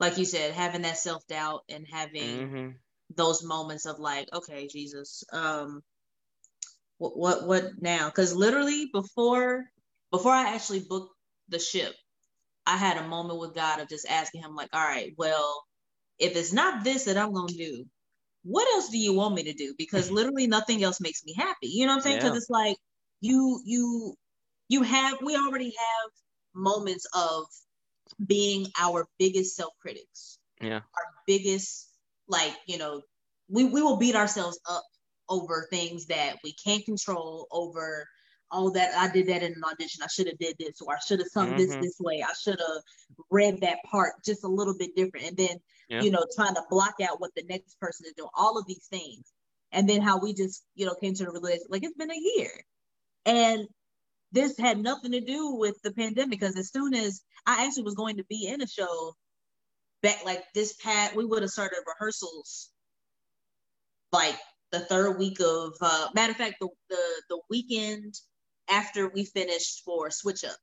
like 0.00 0.18
you 0.18 0.24
said 0.24 0.52
having 0.52 0.82
that 0.82 0.98
self-doubt 0.98 1.64
and 1.68 1.86
having 1.90 2.38
Mm-hmm. 2.38 2.68
those 3.16 3.44
moments 3.44 3.86
of 3.86 3.98
like 3.98 4.28
okay 4.32 4.68
jesus 4.68 5.24
um 5.32 5.82
what 6.98 7.16
what, 7.16 7.46
what 7.46 7.64
now 7.80 8.06
because 8.08 8.34
literally 8.34 8.88
before 8.92 9.64
before 10.12 10.32
i 10.32 10.54
actually 10.54 10.84
booked 10.88 11.12
the 11.48 11.58
ship 11.58 11.92
i 12.66 12.76
had 12.76 12.98
a 12.98 13.08
moment 13.08 13.40
with 13.40 13.54
god 13.54 13.80
of 13.80 13.88
just 13.88 14.06
asking 14.08 14.40
him 14.40 14.54
like 14.54 14.68
all 14.72 14.80
right 14.80 15.12
well 15.18 15.64
if 16.18 16.36
it's 16.36 16.52
not 16.52 16.84
this 16.84 17.04
that 17.04 17.18
i'm 17.18 17.32
gonna 17.32 17.52
do 17.52 17.84
what 18.44 18.66
else 18.74 18.88
do 18.88 18.98
you 18.98 19.14
want 19.14 19.34
me 19.34 19.44
to 19.44 19.52
do? 19.52 19.74
Because 19.78 20.06
mm-hmm. 20.06 20.16
literally 20.16 20.46
nothing 20.46 20.82
else 20.82 21.00
makes 21.00 21.24
me 21.24 21.34
happy. 21.34 21.68
You 21.68 21.86
know 21.86 21.92
what 21.92 21.96
i'm 21.98 22.02
saying? 22.02 22.16
Because 22.16 22.32
Yeah. 22.32 22.36
it's 22.36 22.50
like 22.50 22.76
you 23.20 23.60
you 23.64 24.14
you 24.68 24.82
have 24.82 25.18
we 25.22 25.36
already 25.36 25.74
have 25.78 26.10
moments 26.54 27.06
of 27.14 27.44
being 28.26 28.66
our 28.78 29.06
biggest 29.18 29.56
self-critics. 29.56 30.38
Yeah. 30.60 30.76
our 30.76 31.06
biggest 31.26 31.88
like 32.28 32.54
you 32.66 32.78
know 32.78 33.02
we, 33.48 33.64
we 33.64 33.82
will 33.82 33.96
beat 33.96 34.14
ourselves 34.14 34.60
up 34.68 34.84
over 35.28 35.66
things 35.70 36.06
that 36.06 36.36
we 36.44 36.54
can't 36.54 36.84
control 36.84 37.48
over 37.50 38.06
all 38.52 38.70
that 38.70 38.90
i 38.96 39.10
did 39.12 39.26
that 39.26 39.42
in 39.42 39.52
an 39.54 39.64
audition. 39.64 40.02
I 40.02 40.06
should 40.08 40.28
have 40.28 40.38
did 40.38 40.56
this 40.58 40.80
or 40.80 40.94
i 40.94 40.98
should 41.06 41.18
have 41.20 41.28
sung 41.28 41.56
this 41.56 41.74
Mhm. 41.74 41.80
this 41.82 41.96
way. 42.00 42.22
I 42.22 42.32
should 42.34 42.60
have 42.60 42.82
read 43.30 43.60
that 43.62 43.78
part 43.90 44.12
just 44.24 44.44
a 44.44 44.48
little 44.48 44.76
bit 44.76 44.94
different. 44.94 45.26
And 45.26 45.36
then 45.36 45.56
Yeah. 45.88 46.02
you 46.02 46.10
know 46.10 46.24
trying 46.36 46.54
to 46.54 46.64
block 46.70 46.96
out 47.06 47.20
what 47.20 47.34
the 47.34 47.44
next 47.48 47.78
person 47.80 48.06
is 48.06 48.12
doing 48.16 48.30
all 48.34 48.58
of 48.58 48.66
these 48.66 48.86
things. 48.90 49.32
And 49.72 49.88
then 49.88 50.02
how 50.02 50.18
we 50.20 50.34
just 50.34 50.64
you 50.74 50.86
know 50.86 50.94
came 50.94 51.14
to 51.14 51.24
the 51.24 51.30
realization 51.32 51.66
like 51.70 51.82
it's 51.84 51.96
been 51.96 52.10
a 52.10 52.24
year. 52.36 52.52
And 53.26 53.66
this 54.32 54.58
had 54.58 54.78
nothing 54.78 55.12
to 55.12 55.20
do 55.20 55.54
with 55.56 55.76
the 55.82 55.92
pandemic 55.92 56.38
because 56.38 56.56
as 56.56 56.70
soon 56.70 56.94
as 56.94 57.22
I 57.46 57.64
actually 57.66 57.84
was 57.84 57.94
going 57.94 58.16
to 58.18 58.24
be 58.24 58.46
in 58.46 58.62
a 58.62 58.66
show 58.66 59.14
back 60.02 60.24
like 60.24 60.42
this 60.54 60.74
past, 60.74 61.14
we 61.14 61.24
would 61.24 61.42
have 61.42 61.50
started 61.50 61.78
rehearsals 61.86 62.70
like 64.12 64.36
the 64.72 64.80
third 64.80 65.18
week 65.18 65.38
of 65.40 65.74
uh 65.80 66.08
matter 66.14 66.32
of 66.32 66.36
fact 66.38 66.56
the 66.60 66.68
the, 66.90 67.22
the 67.30 67.40
weekend 67.50 68.14
after 68.72 69.08
we 69.10 69.26
finished 69.26 69.84
for 69.84 70.10
switch 70.10 70.44
up. 70.44 70.58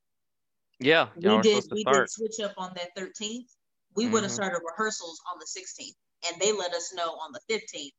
Yeah. 0.80 1.10
We 1.16 1.40
did 1.40 1.66
we 1.72 1.84
did 1.86 2.10
switch 2.10 2.40
up 2.40 2.54
on 2.58 2.74
that 2.76 2.92
13th. 2.96 3.50
We 3.96 4.08
would 4.08 4.24
have 4.24 4.32
Mhm. 4.32 4.32
started 4.32 4.62
rehearsals 4.66 5.20
on 5.32 5.40
the 5.40 5.46
16th 5.48 5.96
and 6.28 6.42
they 6.42 6.52
let 6.52 6.74
us 6.74 6.94
know 6.94 7.12
on 7.14 7.32
the 7.32 7.42
15th, 7.48 7.94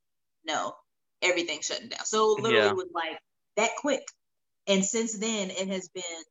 no, 0.45 0.75
everything's 1.23 1.67
shutting 1.67 1.89
down. 1.89 2.05
So 2.07 2.37
literally 2.41 2.73
Yeah. 2.73 2.75
was 2.75 2.89
like 2.95 3.19
that 3.57 3.73
quick. 3.79 4.03
And 4.69 4.85
since 4.85 5.19
then 5.19 5.51
it 5.51 5.69
has 5.69 5.89
been, 5.91 6.25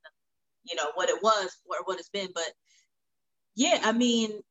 you 0.64 0.76
know, 0.76 0.92
what 0.96 1.10
it 1.10 1.22
was 1.24 1.58
or 1.70 1.78
what 1.86 2.00
it's 2.00 2.10
been. 2.10 2.32
But 2.34 2.52
yeah, 3.56 3.80
I 3.84 3.92
mean, 3.92 4.42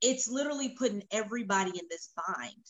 it's 0.00 0.28
literally 0.28 0.74
putting 0.78 1.02
everybody 1.10 1.70
in 1.78 1.86
this 1.90 2.12
bind. 2.16 2.64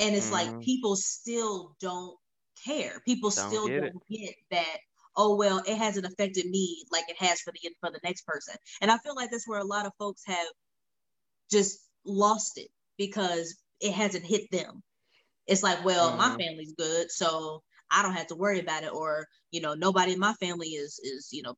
And 0.00 0.16
it's 0.16 0.32
like 0.32 0.50
Mhm. 0.50 0.62
people 0.62 0.96
still 0.96 1.76
don't 1.80 2.18
care. 2.64 3.00
People 3.06 3.30
Don't 3.34 3.62
still 3.62 3.64
get 3.64 3.82
don't 3.82 4.02
get 4.10 4.34
that, 4.50 4.78
oh 5.18 5.36
well, 5.36 5.62
it 5.66 5.76
hasn't 5.78 6.06
affected 6.06 6.46
me 6.46 6.84
like 6.92 7.06
it 7.10 7.18
has 7.20 7.40
for 7.42 7.52
the 7.52 7.60
for 7.82 7.90
the 7.92 8.00
next 8.04 8.26
person. 8.26 8.56
And 8.82 8.90
I 8.92 8.98
feel 8.98 9.16
like 9.16 9.30
that's 9.32 9.48
where 9.48 9.60
a 9.60 9.64
lot 9.64 9.86
of 9.86 9.92
folks 9.98 10.22
have 10.26 10.48
just 11.50 11.80
lost 12.04 12.58
it 12.58 12.68
because 12.96 13.56
it 13.80 13.92
hasn't 13.92 14.24
hit 14.24 14.50
them. 14.50 14.82
It's 15.46 15.62
like, 15.62 15.84
well, 15.84 16.16
my 16.16 16.30
Mhm. 16.30 16.38
family's 16.38 16.74
good, 16.74 17.10
so 17.12 17.62
I 17.90 18.02
don't 18.02 18.14
have 18.14 18.28
to 18.28 18.36
worry 18.36 18.60
about 18.60 18.84
it, 18.84 18.92
or 18.92 19.28
you 19.52 19.60
know, 19.62 19.74
nobody 19.74 20.12
in 20.14 20.20
my 20.20 20.34
family 20.34 20.70
is 20.70 21.00
is 21.04 21.30
you 21.32 21.42
know 21.42 21.56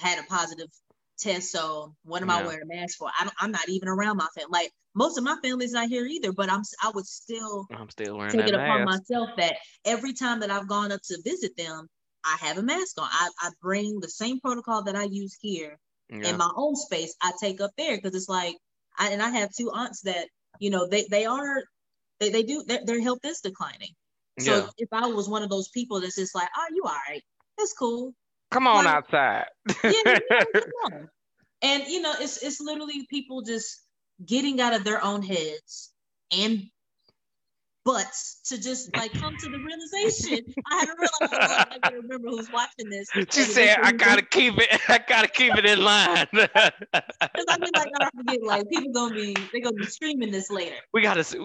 had- 0.00 0.18
a 0.20 0.24
positive 0.24 0.70
test, 1.18 1.52
so 1.52 1.96
what 2.04 2.22
am 2.22 2.30
I 2.30 2.40
wearing 2.42 2.62
a 2.62 2.66
mask 2.66 2.98
for? 2.98 3.10
I 3.18 3.24
don't, 3.24 3.34
I'm 3.40 3.52
not 3.52 3.68
even 3.68 3.88
around 3.88 4.16
my 4.18 4.28
family. 4.36 4.50
Like 4.52 4.72
most 4.94 5.18
of 5.18 5.24
my 5.24 5.36
family's 5.42 5.72
not 5.72 5.88
here 5.88 6.06
either, 6.06 6.32
but 6.32 6.50
I'm 6.50 6.62
I 6.82 6.90
would 6.94 7.06
still 7.06 7.70
I'm 7.70 7.90
still 7.90 8.16
wearing 8.18 8.36
take 8.36 8.46
that 8.46 8.48
it 8.48 8.54
upon 8.54 8.84
myself 8.84 9.30
that 9.38 9.56
every 9.84 10.12
time 10.14 10.40
that 10.40 10.50
I've 10.50 10.68
gone 10.68 10.92
up 10.92 11.00
to 11.04 11.22
visit 11.24 11.56
them, 11.56 11.88
I 12.24 12.36
have 12.46 12.58
a 12.58 12.62
mask 12.62 13.00
on. 13.00 13.08
I, 13.10 13.30
I 13.40 13.50
bring 13.60 14.00
the 14.00 14.08
same 14.08 14.40
protocol 14.40 14.84
that 14.84 14.96
I 14.96 15.04
use 15.04 15.36
here 15.40 15.78
Yeah. 16.08 16.28
in 16.30 16.36
my 16.36 16.50
own 16.56 16.76
space. 16.76 17.14
I 17.22 17.32
take 17.40 17.60
up 17.60 17.72
there 17.76 17.96
because 17.96 18.14
it's 18.14 18.28
like, 18.28 18.56
I, 18.98 19.10
and 19.10 19.22
I 19.22 19.30
have 19.30 19.50
two 19.52 19.70
aunts 19.72 20.02
that 20.02 20.28
you 20.58 20.70
know 20.70 20.86
they 20.86 21.06
they 21.10 21.24
are 21.26 21.62
they 22.20 22.30
they 22.30 22.42
do 22.42 22.62
their, 22.64 23.00
health 23.00 23.24
is 23.24 23.40
declining. 23.40 23.90
So 24.38 24.56
yeah. 24.56 24.66
if, 24.78 24.88
I 24.92 25.06
was 25.06 25.28
one 25.28 25.42
of 25.42 25.50
those 25.50 25.68
people 25.68 26.00
that's 26.00 26.16
just 26.16 26.34
like, 26.34 26.48
oh, 26.56 26.66
you 26.74 26.82
all 26.84 26.96
right, 27.08 27.22
it's 27.58 27.72
cool. 27.74 28.14
Come 28.50 28.66
on 28.66 28.84
like- 28.84 28.94
outside. 28.94 29.46
Yeah, 29.84 30.18
come 30.52 30.62
on. 30.84 31.08
And 31.64 31.84
you 31.86 32.02
know, 32.02 32.12
it's 32.18 32.42
it's 32.42 32.60
literally 32.60 33.06
people 33.08 33.42
just 33.42 33.82
getting 34.26 34.60
out 34.60 34.74
of 34.74 34.82
their 34.82 35.02
own 35.02 35.22
heads 35.22 35.92
and 36.32 36.64
butts 37.84 38.40
to 38.46 38.60
just 38.60 38.94
like 38.96 39.12
come 39.12 39.36
to 39.36 39.48
the 39.48 39.58
realization. 39.58 40.40
I 40.70 40.78
haven't 40.80 40.98
realized. 40.98 41.68
I 41.70 41.78
gotta 41.82 41.96
remember 41.96 42.28
who's 42.28 42.50
watching 42.52 42.90
this. 42.90 43.08
she 43.30 43.42
said, 43.42 43.78
"I 43.82 43.92
gotta 43.92 44.22
keep 44.22 44.58
it. 44.58 44.68
I 44.88 45.00
gotta 45.06 45.28
keep 45.28 45.56
it 45.56 45.66
in 45.66 45.82
line. 45.82 46.26
Because 47.34 47.46
I 47.48 47.58
mean, 47.58 47.70
like, 47.74 47.86
I 47.86 48.04
don't 48.04 48.16
forget, 48.16 48.42
like, 48.42 48.68
people 48.68 48.92
gonna 48.92 49.14
be, 49.14 49.36
they 49.52 49.60
gonna 49.60 49.76
be 49.76 49.86
streaming 49.86 50.30
this 50.30 50.50
later. 50.50 50.76
we 50.92 51.02
gotta. 51.02 51.24
see 51.24 51.38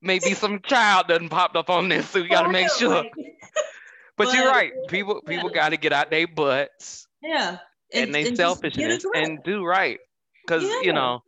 Maybe 0.00 0.34
some 0.34 0.60
child 0.60 1.08
doesn't 1.08 1.30
popped 1.30 1.56
up 1.56 1.70
on 1.70 1.88
this, 1.88 2.08
so 2.10 2.20
we 2.20 2.28
gotta 2.28 2.50
make 2.50 2.70
sure. 2.70 3.02
like, 3.02 3.12
But 4.16 4.32
you're 4.34 4.46
right. 4.46 4.72
People 4.88 5.22
people 5.22 5.50
yeah. 5.50 5.54
got 5.54 5.68
to 5.70 5.76
get 5.76 5.92
out 5.92 6.10
their 6.10 6.26
butts 6.26 7.06
yeah, 7.22 7.58
and, 7.92 8.14
they 8.14 8.22
just 8.22 8.32
get 8.32 8.36
selfishness 8.38 9.04
and 9.14 9.42
do 9.44 9.64
right. 9.64 9.98
Cause 10.46 10.62
Yeah. 10.62 10.80
you 10.82 10.92
know, 10.92 11.22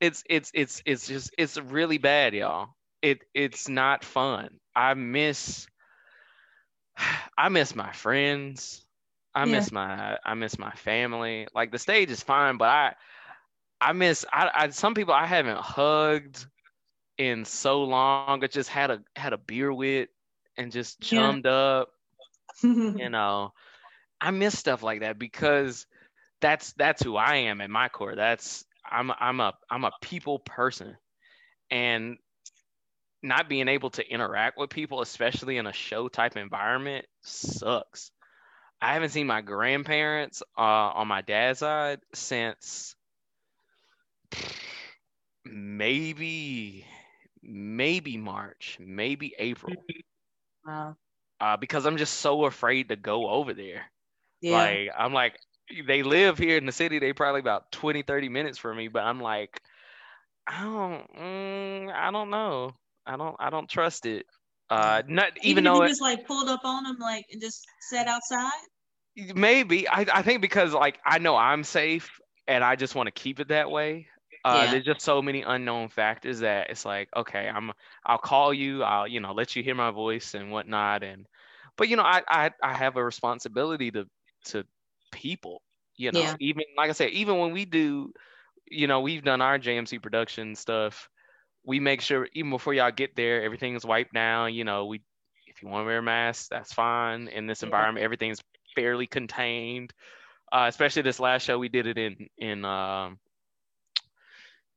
it's 0.00 0.22
it's 0.28 0.50
it's 0.54 0.82
it's 0.84 1.06
just 1.06 1.30
it's 1.38 1.56
really 1.58 1.98
bad, 1.98 2.34
y'all. 2.34 2.75
It 3.06 3.24
it's 3.34 3.68
not 3.68 4.04
fun. 4.04 4.60
I 4.76 4.94
miss 4.94 5.68
I 7.38 7.48
miss 7.48 7.74
my 7.74 7.92
friends. 7.92 8.84
I 9.34 9.44
Yeah. 9.44 9.46
miss 9.46 9.72
my 9.72 10.18
I 10.24 10.34
miss 10.34 10.58
my 10.58 10.72
family. 10.72 11.48
Like 11.54 11.72
the 11.72 11.78
stage 11.78 12.10
is 12.10 12.22
fine, 12.22 12.58
but 12.58 12.68
I 12.68 12.94
I 13.80 13.92
miss 13.92 14.24
I, 14.32 14.50
I 14.54 14.68
some 14.70 14.94
people 14.94 15.14
I 15.14 15.26
haven't 15.26 15.58
hugged 15.58 16.46
in 17.18 17.44
so 17.44 17.84
long. 17.84 18.22
I 18.24 18.26
just 18.28 18.50
had 18.50 18.72
a 18.72 18.84
had 18.98 19.14
a 19.14 19.18
beer 19.18 19.54
with 19.54 19.92
and 20.42 20.56
just 20.56 20.88
Yeah. 21.00 21.00
chummed 21.00 21.46
up 21.46 21.88
you 22.96 23.08
know 23.10 23.52
i 24.20 24.30
miss 24.30 24.58
stuff 24.58 24.82
like 24.82 25.00
that 25.00 25.18
because 25.18 25.86
that's 26.40 26.72
that's 26.74 27.02
who 27.02 27.16
i 27.16 27.36
am 27.36 27.60
at 27.60 27.70
my 27.70 27.88
core 27.88 28.14
that's 28.14 28.64
i'm 28.90 29.10
i'm 29.18 29.40
a 29.40 29.52
i'm 29.70 29.84
a 29.84 29.92
people 30.00 30.38
person 30.40 30.96
and 31.70 32.16
not 33.22 33.48
being 33.48 33.68
able 33.68 33.90
to 33.90 34.08
interact 34.08 34.58
with 34.58 34.70
people 34.70 35.00
especially 35.00 35.56
in 35.56 35.66
a 35.66 35.72
show 35.72 36.08
type 36.08 36.36
environment 36.36 37.06
sucks 37.22 38.10
i 38.80 38.94
haven't 38.94 39.10
seen 39.10 39.26
my 39.26 39.40
grandparents 39.40 40.42
uh, 40.58 40.60
on 40.60 41.08
my 41.08 41.22
dad's 41.22 41.60
side 41.60 42.00
since 42.14 42.94
maybe 45.44 46.84
maybe 47.42 48.16
march 48.16 48.76
maybe 48.80 49.34
april 49.38 49.86
wow. 50.64 50.96
uh, 51.40 51.56
because 51.56 51.86
i'm 51.86 51.96
just 51.96 52.14
so 52.14 52.44
afraid 52.44 52.88
to 52.88 52.96
go 52.96 53.28
over 53.28 53.54
there 53.54 53.82
Yeah. 54.40 54.52
like 54.52 54.90
I'm 54.96 55.12
like 55.12 55.38
they 55.86 56.02
live 56.02 56.38
here 56.38 56.58
in 56.58 56.66
the 56.66 56.72
city. 56.72 56.98
They 56.98 57.12
probably 57.12 57.40
about 57.40 57.72
20, 57.72 58.02
30 58.02 58.28
minutes 58.28 58.58
from 58.58 58.76
me, 58.76 58.88
but 58.88 59.02
I'm 59.02 59.20
like, 59.20 59.60
I 60.46 60.62
don't, 60.62 61.16
mm, 61.16 61.92
I 61.94 62.10
don't 62.10 62.30
know. 62.30 62.74
I 63.06 63.16
don't, 63.16 63.36
I 63.38 63.50
don't 63.50 63.68
trust 63.68 64.06
it. 64.06 64.26
Uh, 64.68 65.02
not 65.06 65.32
even, 65.42 65.50
even, 65.50 65.64
though 65.64 65.82
it, 65.82 65.88
just 65.88 66.02
like 66.02 66.26
pulled 66.26 66.48
up 66.48 66.60
on 66.64 66.84
them, 66.84 66.96
like, 66.98 67.24
and 67.30 67.40
just 67.40 67.66
sat 67.90 68.08
outside. 68.08 68.50
maybe 69.34 69.88
I, 69.88 70.06
I 70.12 70.22
think 70.22 70.40
because 70.40 70.72
like 70.72 70.98
I 71.06 71.18
know 71.18 71.36
I'm 71.36 71.62
safe 71.62 72.10
and 72.48 72.64
I 72.64 72.76
just 72.76 72.94
want 72.94 73.06
to 73.06 73.12
keep 73.12 73.40
it 73.40 73.48
that 73.48 73.70
way. 73.70 74.08
Uh, 74.44 74.64
Yeah. 74.64 74.70
there's 74.72 74.84
just 74.84 75.00
so 75.02 75.20
many 75.20 75.42
unknown 75.42 75.88
factors 75.88 76.40
that 76.40 76.70
it's 76.70 76.84
like, 76.84 77.08
okay, 77.16 77.48
I'm, 77.48 77.72
I'll 78.04 78.18
call 78.18 78.54
you. 78.54 78.84
I'll, 78.84 79.08
you 79.08 79.18
know, 79.18 79.32
let 79.32 79.56
you 79.56 79.62
hear 79.62 79.74
my 79.74 79.90
voice 79.90 80.34
and 80.34 80.52
whatnot. 80.52 81.02
And, 81.02 81.26
but 81.76 81.88
you 81.88 81.96
know, 81.96 82.04
I, 82.04 82.22
I, 82.28 82.50
I 82.62 82.72
have 82.74 82.96
a 82.96 83.04
responsibility 83.04 83.90
to, 83.90 84.06
to 84.46 84.64
people. 85.10 85.62
You 85.96 86.12
know, 86.12 86.20
Yeah. 86.20 86.34
even 86.38 86.62
like 86.76 86.90
I 86.90 86.92
said, 86.92 87.10
even 87.10 87.38
when 87.38 87.52
we 87.52 87.64
do, 87.64 88.12
you 88.70 88.86
know, 88.86 89.00
we've 89.00 89.24
done 89.24 89.40
our 89.40 89.58
JMC 89.58 90.00
production 90.00 90.54
stuff. 90.54 91.08
We 91.66 91.80
make 91.80 92.02
sure 92.02 92.28
even 92.34 92.50
before 92.50 92.74
y'all 92.74 92.92
get 92.92 93.16
there, 93.16 93.42
everything 93.42 93.76
is 93.76 93.84
wiped 93.86 94.14
down. 94.14 94.54
You 94.54 94.64
know, 94.64 94.86
we, 94.86 95.02
if 95.48 95.62
you 95.62 95.68
want 95.68 95.82
to 95.82 95.86
wear 95.86 95.98
a 95.98 96.02
mask, 96.02 96.48
that's 96.50 96.72
fine. 96.72 97.28
In 97.28 97.46
this 97.46 97.62
environment, 97.64 98.04
everything's 98.04 98.42
fairly 98.76 99.06
contained. 99.06 99.92
Uh, 100.52 100.66
especially 100.68 101.02
this 101.02 101.20
last 101.20 101.42
show, 101.44 101.58
we 101.58 101.68
did 101.68 101.86
it 101.86 101.98
in 101.98 102.28
in 102.38 102.64
um, 102.64 103.18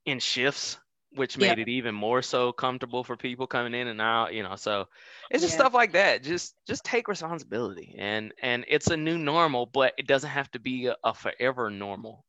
in 0.05 0.19
shifts. 0.19 0.77
which 1.15 1.37
made 1.37 1.57
Yeah. 1.57 1.59
it 1.59 1.67
even 1.67 1.93
more 1.95 2.21
so 2.21 2.51
comfortable 2.51 3.03
for 3.03 3.15
people 3.17 3.47
coming 3.47 3.73
in 3.73 3.87
and 3.87 4.01
out, 4.01 4.33
you 4.33 4.43
know. 4.43 4.55
So 4.55 4.87
it's 5.31 5.41
just 5.43 5.53
Yeah. 5.53 5.59
stuff 5.59 5.73
like 5.73 5.93
that. 5.93 6.23
Just 6.23 6.55
just 6.67 6.83
take 6.85 7.07
responsibility. 7.07 7.95
And 7.97 8.33
and 8.41 8.65
it's 8.67 8.89
a 8.89 8.97
new 8.97 9.17
normal, 9.17 9.65
but 9.65 9.93
it 9.97 10.07
doesn't 10.07 10.29
have 10.29 10.51
to 10.51 10.59
be 10.59 10.87
a, 10.87 10.95
a 11.03 11.13
forever 11.13 11.69
normal. 11.69 12.25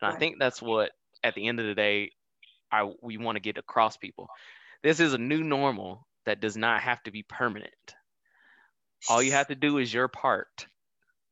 And 0.00 0.08
I 0.10 0.14
think 0.14 0.38
that's 0.38 0.62
what 0.62 0.90
at 1.22 1.34
the 1.34 1.46
end 1.48 1.60
of 1.60 1.66
the 1.66 1.74
day 1.74 2.10
I 2.72 2.90
we 3.02 3.18
want 3.18 3.36
to 3.36 3.40
get 3.40 3.58
across 3.58 3.96
people. 3.96 4.28
This 4.82 4.98
is 4.98 5.12
a 5.12 5.18
new 5.18 5.42
normal 5.44 6.06
that 6.26 6.40
does 6.40 6.56
not 6.56 6.82
have 6.82 7.02
to 7.04 7.10
be 7.10 7.22
permanent. 7.22 7.94
All 9.08 9.22
you 9.22 9.32
have 9.32 9.48
to 9.48 9.54
do 9.54 9.78
is 9.78 9.92
your 9.92 10.08
part. 10.08 10.66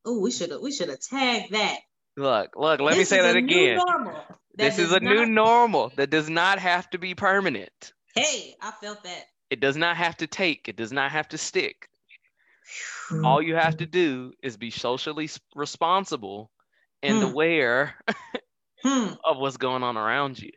Oh, 0.05 0.19
we 0.19 0.31
should 0.31 0.51
have 0.51 0.61
we 0.61 0.71
should 0.71 0.89
have 0.89 0.99
tagged 0.99 1.53
that. 1.53 1.79
Look, 2.17 2.51
look, 2.55 2.81
let 2.81 2.93
me 2.93 2.99
This 2.99 3.09
say 3.09 3.17
is 3.17 3.23
that 3.23 3.35
again. 3.37 3.77
that 3.77 4.37
This 4.55 4.79
is 4.79 4.91
a 4.91 4.99
new 4.99 5.25
normal 5.25 5.91
that 5.95 6.09
does 6.09 6.29
not 6.29 6.59
have 6.59 6.89
to 6.91 6.97
be 6.97 7.15
permanent. 7.15 7.93
Hey, 8.13 8.55
I 8.61 8.71
felt 8.71 9.03
that. 9.03 9.25
It 9.49 9.59
does 9.61 9.77
not 9.77 9.97
have 9.97 10.17
to 10.17 10.27
take. 10.27 10.67
It 10.67 10.75
does 10.75 10.91
not 10.91 11.11
have 11.11 11.29
to 11.29 11.37
stick. 11.37 11.87
All 13.23 13.41
you 13.41 13.55
have 13.55 13.77
to 13.77 13.85
do 13.85 14.33
is 14.43 14.57
be 14.57 14.71
socially 14.71 15.29
responsible 15.55 16.51
and 17.03 17.17
Hmm. 17.17 17.29
aware 17.29 17.95
Hmm. 18.83 19.13
of 19.23 19.37
what's 19.37 19.57
going 19.57 19.83
on 19.83 19.95
around 19.97 20.39
you. 20.39 20.51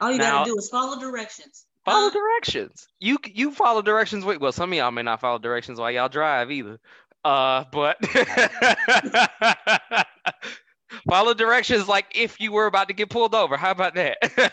All 0.00 0.12
you 0.12 0.18
Now- 0.18 0.38
gotta 0.38 0.50
do 0.50 0.56
is 0.58 0.68
follow 0.68 0.98
directions. 1.00 1.66
Follow 1.84 2.10
Huh? 2.10 2.18
directions. 2.18 2.88
You 2.98 3.18
you 3.26 3.52
follow 3.52 3.82
directions. 3.82 4.24
With, 4.24 4.40
well, 4.40 4.52
some 4.52 4.72
of 4.72 4.76
y'all 4.78 4.90
may 4.90 5.02
not 5.02 5.20
follow 5.20 5.38
directions 5.38 5.78
while 5.78 5.90
y'all 5.90 6.08
drive 6.08 6.50
either. 6.50 6.78
Uh, 7.24 7.64
but 7.72 7.96
follow 11.08 11.34
directions 11.34 11.88
like 11.88 12.06
if 12.14 12.40
you 12.40 12.52
were 12.52 12.66
about 12.66 12.88
to 12.88 12.94
get 12.94 13.10
pulled 13.10 13.34
over. 13.34 13.56
How 13.56 13.70
about 13.70 13.94
that? 13.94 14.52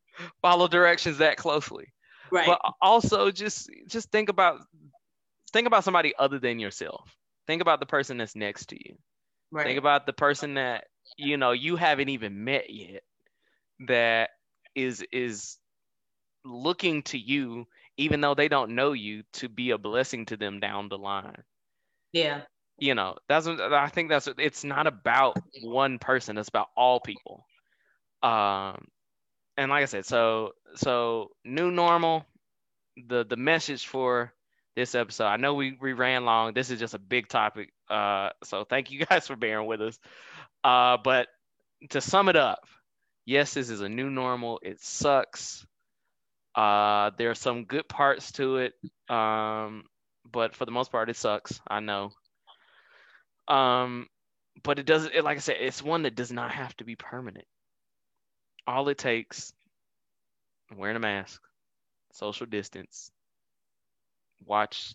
follow 0.42 0.68
directions 0.68 1.18
that 1.18 1.36
closely. 1.36 1.86
Right. 2.30 2.46
but 2.46 2.60
also 2.80 3.30
just 3.30 3.70
just 3.86 4.10
think 4.10 4.28
about 4.28 4.60
think 5.52 5.66
about 5.66 5.84
somebody 5.84 6.14
other 6.18 6.40
than 6.40 6.58
yourself 6.58 7.14
think 7.46 7.62
about 7.62 7.78
the 7.78 7.86
person 7.86 8.16
that's 8.16 8.34
next 8.34 8.70
to 8.70 8.76
you 8.76 8.96
right. 9.52 9.64
think 9.64 9.78
about 9.78 10.06
the 10.06 10.12
person 10.14 10.54
that 10.54 10.86
you 11.16 11.36
know 11.36 11.52
you 11.52 11.76
haven't 11.76 12.08
even 12.08 12.42
met 12.42 12.70
yet 12.70 13.02
that 13.86 14.30
is 14.74 15.04
is 15.12 15.58
looking 16.44 17.02
to 17.04 17.18
you 17.18 17.66
even 17.96 18.20
though 18.20 18.34
they 18.34 18.48
don't 18.48 18.74
know 18.74 18.92
you 18.92 19.22
to 19.34 19.48
be 19.48 19.70
a 19.70 19.78
blessing 19.78 20.26
to 20.26 20.36
them 20.36 20.60
down 20.60 20.88
the 20.88 20.98
line. 20.98 21.42
Yeah. 22.12 22.42
you 22.78 22.94
know 22.94 23.16
that's 23.28 23.46
what 23.46 23.60
i 23.72 23.88
think 23.88 24.08
that's 24.08 24.28
it's 24.38 24.64
not 24.64 24.86
about 24.86 25.38
one 25.62 25.98
person 25.98 26.38
it's 26.38 26.48
about 26.48 26.68
all 26.76 27.00
people. 27.00 27.46
Um 28.22 28.86
and 29.56 29.70
like 29.70 29.82
i 29.82 29.86
said 29.86 30.06
so 30.06 30.52
so 30.76 31.30
new 31.44 31.70
normal 31.70 32.26
the 33.08 33.24
the 33.24 33.36
message 33.36 33.86
for 33.86 34.32
this 34.76 34.94
episode 34.94 35.26
i 35.26 35.36
know 35.36 35.54
we, 35.54 35.76
we 35.80 35.92
ran 35.92 36.24
long 36.24 36.54
this 36.54 36.70
is 36.70 36.78
just 36.80 36.94
a 36.94 36.98
big 36.98 37.28
topic 37.28 37.72
uh 37.90 38.30
so 38.44 38.64
thank 38.64 38.90
you 38.90 39.04
guys 39.10 39.26
for 39.26 39.36
bearing 39.36 39.66
with 39.66 39.80
us. 39.82 39.98
Uh 40.64 40.98
but 41.02 41.28
to 41.90 42.00
sum 42.00 42.28
it 42.28 42.36
up 42.36 42.60
yes 43.24 43.54
this 43.54 43.70
is 43.70 43.80
a 43.80 43.88
new 43.88 44.10
normal. 44.10 44.60
It 44.62 44.80
sucks. 44.80 45.66
Uh 46.54 47.10
there 47.18 47.30
are 47.30 47.34
some 47.34 47.64
good 47.64 47.88
parts 47.88 48.32
to 48.32 48.58
it 48.58 48.74
um 49.08 49.84
but 50.30 50.54
for 50.54 50.64
the 50.64 50.70
most 50.72 50.90
part 50.92 51.10
it 51.10 51.16
sucks. 51.16 51.60
I 51.68 51.80
know. 51.80 52.12
Um 53.48 54.08
but 54.62 54.78
it 54.78 54.86
doesn't 54.86 55.14
it, 55.14 55.24
like 55.24 55.36
i 55.36 55.40
said 55.40 55.56
it's 55.60 55.82
one 55.82 56.02
that 56.02 56.14
does 56.14 56.32
not 56.32 56.50
have 56.52 56.76
to 56.76 56.84
be 56.84 56.96
permanent. 56.96 57.46
All 58.66 58.88
it 58.88 58.98
takes 58.98 59.52
wearing 60.74 60.96
a 60.96 61.00
mask 61.00 61.40
social 62.12 62.46
distance 62.46 63.10
watch 64.46 64.94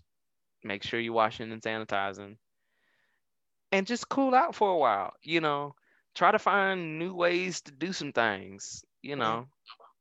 make 0.63 0.83
sure 0.83 0.99
you're 0.99 1.13
washing 1.13 1.51
and 1.51 1.61
sanitizing 1.61 2.37
and 3.71 3.87
just 3.87 4.09
cool 4.09 4.33
out 4.33 4.55
for 4.55 4.69
a 4.71 4.77
while 4.77 5.13
you 5.23 5.41
know 5.41 5.75
try 6.15 6.31
to 6.31 6.39
find 6.39 6.99
new 6.99 7.13
ways 7.13 7.61
to 7.61 7.71
do 7.71 7.93
some 7.93 8.11
things 8.11 8.83
you 9.01 9.15
know 9.15 9.47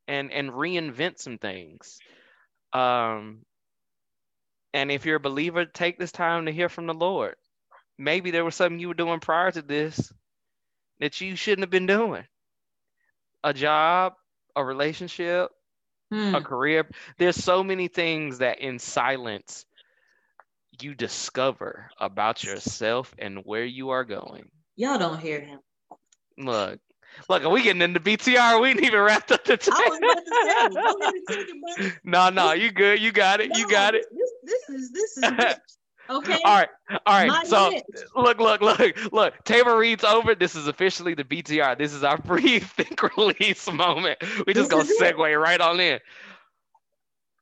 and 0.08 0.32
and 0.32 0.50
reinvent 0.50 1.18
some 1.18 1.38
things. 1.38 1.98
Um 2.72 3.44
and 4.72 4.90
if 4.90 5.04
you're 5.04 5.16
a 5.16 5.20
believer 5.20 5.64
take 5.66 5.98
this 5.98 6.12
time 6.12 6.46
to 6.46 6.52
hear 6.52 6.68
from 6.68 6.86
the 6.86 6.94
lord. 6.94 7.36
Maybe 7.98 8.30
there 8.30 8.44
was 8.44 8.54
something 8.54 8.78
you 8.80 8.88
were 8.88 8.94
doing 8.94 9.20
prior 9.20 9.50
to 9.50 9.62
this 9.62 10.12
that 11.00 11.20
you 11.20 11.36
shouldn't 11.36 11.62
have 11.64 11.70
been 11.70 11.86
doing. 11.86 12.26
A 13.42 13.52
job 13.52 14.14
a 14.56 14.64
relationship 14.64 15.50
Hmm. 16.10 16.34
a 16.34 16.40
career. 16.40 16.88
There's 17.18 17.36
so 17.36 17.62
many 17.62 17.88
things 17.88 18.38
that 18.38 18.60
in 18.60 18.78
silence 18.78 19.66
you 20.80 20.94
discover 20.94 21.90
about 21.98 22.42
yourself 22.42 23.14
and 23.18 23.44
where 23.44 23.64
you 23.64 23.90
are 23.90 24.04
going. 24.04 24.50
Y'all 24.76 24.98
don't 24.98 25.18
hear 25.20 25.40
him. 25.40 25.60
Look. 26.38 26.80
Look 27.28 27.42
are 27.44 27.48
we 27.50 27.62
getting 27.62 27.82
into 27.82 27.98
btr 28.00 28.60
we 28.62 28.68
ain't 28.70 28.80
even 28.82 29.00
wrapped 29.00 29.32
up 29.32 29.44
the 29.44 29.54
I 29.72 29.88
was 29.88 29.98
about 29.98 30.24
to 30.24 30.36
say, 30.44 30.82
go 30.82 31.00
ahead 31.00 31.14
and 31.14 31.26
take 31.28 31.48
it, 31.48 31.56
no 32.04 32.28
no 32.30 32.52
you 32.52 32.70
good 32.70 33.00
you 33.00 33.10
got 33.12 33.40
it 33.40 33.56
you 33.56 33.64
No, 33.64 33.68
got 33.68 33.94
it. 33.96 34.04
This, 34.12 34.30
this 34.68 34.68
is 34.80 34.92
this 34.92 35.16
is 35.16 35.24
okay. 36.10 36.38
all 36.44 36.54
right 36.58 36.68
all 36.90 36.98
right 37.06 37.26
My 37.28 37.44
so 37.44 37.70
niche. 37.70 37.82
look 38.14 38.38
look 38.38 38.60
look 38.60 39.12
look 39.12 39.44
Tabor 39.44 39.76
reads 39.76 40.04
over. 40.04 40.34
This 40.34 40.54
is 40.54 40.68
officially 40.68 41.14
the 41.14 41.24
btr 41.24 41.76
this 41.76 41.92
is 41.92 42.04
our 42.04 42.18
brief 42.22 42.70
think 42.72 43.02
release 43.16 43.70
moment. 43.72 44.18
We 44.46 44.54
just 44.54 44.70
gonna 44.70 44.84
is 44.84 44.90
it. 44.90 45.16
segue 45.16 45.42
right 45.42 45.60
on 45.60 45.80
in. 45.80 45.98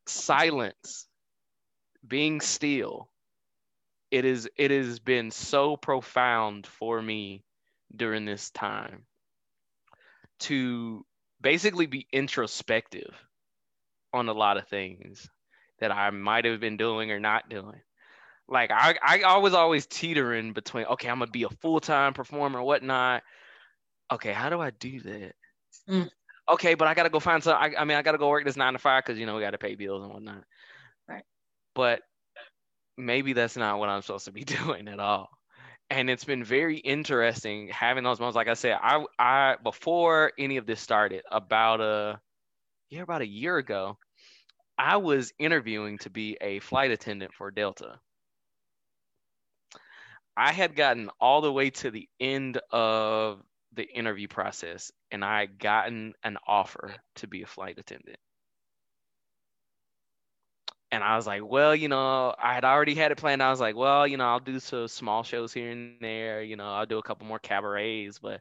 Silence 0.06 1.06
being 2.06 2.40
still 2.40 3.10
it 4.10 4.24
is 4.24 4.48
it 4.56 4.70
has 4.70 5.00
been 5.00 5.30
so 5.32 5.76
profound 5.76 6.66
for 6.66 7.02
me 7.02 7.42
during 7.94 8.24
this 8.24 8.50
time 8.50 9.04
to 10.38 11.04
basically 11.40 11.86
be 11.86 12.06
introspective 12.12 13.14
on 14.12 14.28
a 14.28 14.32
lot 14.32 14.56
of 14.56 14.68
things 14.68 15.28
that 15.80 15.92
I 15.92 16.10
might 16.10 16.44
have 16.44 16.60
been 16.60 16.76
doing 16.76 17.10
or 17.10 17.20
not 17.20 17.48
doing. 17.48 17.80
Like 18.48 18.70
I, 18.70 18.96
I 19.02 19.38
was 19.38 19.54
always 19.54 19.86
teetering 19.86 20.52
between 20.52 20.86
okay, 20.86 21.08
I'm 21.08 21.18
gonna 21.18 21.30
be 21.30 21.42
a 21.42 21.48
full 21.48 21.80
time 21.80 22.14
performer, 22.14 22.62
whatnot. 22.62 23.22
Okay, 24.12 24.32
how 24.32 24.50
do 24.50 24.60
I 24.60 24.70
do 24.70 25.00
that? 25.00 25.32
Mm. 25.88 26.08
Okay, 26.48 26.74
but 26.74 26.86
I 26.86 26.94
gotta 26.94 27.10
go 27.10 27.18
find 27.18 27.42
some. 27.42 27.56
I, 27.56 27.72
I 27.76 27.84
mean, 27.84 27.96
I 27.96 28.02
gotta 28.02 28.18
go 28.18 28.28
work 28.28 28.44
this 28.44 28.56
nine 28.56 28.74
to 28.74 28.78
five 28.78 29.04
because 29.04 29.18
you 29.18 29.26
know 29.26 29.34
we 29.34 29.42
gotta 29.42 29.58
pay 29.58 29.74
bills 29.74 30.04
and 30.04 30.12
whatnot. 30.12 30.44
Right. 31.08 31.24
But 31.74 32.02
maybe 32.96 33.32
that's 33.32 33.56
not 33.56 33.80
what 33.80 33.88
I'm 33.88 34.02
supposed 34.02 34.26
to 34.26 34.32
be 34.32 34.44
doing 34.44 34.86
at 34.86 35.00
all. 35.00 35.28
And 35.90 36.10
it's 36.10 36.24
been 36.24 36.44
very 36.44 36.78
interesting 36.78 37.68
having 37.68 38.04
those 38.04 38.18
moments. 38.18 38.36
Like 38.36 38.48
I 38.48 38.54
said, 38.54 38.78
I 38.82 39.04
I 39.18 39.56
before 39.62 40.32
any 40.38 40.56
of 40.56 40.66
this 40.66 40.80
started, 40.80 41.22
about 41.30 41.80
a 41.80 42.20
yeah, 42.90 43.02
about 43.02 43.22
a 43.22 43.26
year 43.26 43.56
ago, 43.58 43.98
I 44.78 44.96
was 44.98 45.32
interviewing 45.38 45.98
to 45.98 46.10
be 46.10 46.36
a 46.40 46.60
flight 46.60 46.90
attendant 46.90 47.32
for 47.34 47.50
Delta. 47.50 48.00
I 50.36 50.52
had 50.52 50.76
gotten 50.76 51.10
all 51.20 51.40
the 51.40 51.52
way 51.52 51.70
to 51.70 51.90
the 51.90 52.08
end 52.20 52.58
of 52.70 53.42
the 53.72 53.84
interview 53.84 54.28
process 54.28 54.92
and 55.10 55.24
I 55.24 55.40
had 55.40 55.58
gotten 55.58 56.14
an 56.22 56.38
offer 56.46 56.94
to 57.16 57.26
be 57.26 57.42
a 57.42 57.46
flight 57.46 57.78
attendant. 57.78 58.18
And 60.92 61.02
I 61.02 61.16
was 61.16 61.26
like, 61.26 61.42
well, 61.44 61.74
you 61.74 61.88
know, 61.88 62.34
I 62.38 62.54
had 62.54 62.64
already 62.64 62.94
had 62.94 63.10
it 63.10 63.18
planned. 63.18 63.42
I 63.42 63.50
was 63.50 63.60
like, 63.60 63.74
well, 63.74 64.06
you 64.06 64.16
know, 64.16 64.26
I'll 64.26 64.40
do 64.40 64.60
some 64.60 64.86
small 64.86 65.24
shows 65.24 65.52
here 65.52 65.70
and 65.70 65.96
there. 66.00 66.42
You 66.42 66.56
know, 66.56 66.72
I'll 66.72 66.86
do 66.86 66.98
a 66.98 67.02
couple 67.02 67.26
more 67.26 67.40
cabarets, 67.40 68.18
but, 68.20 68.40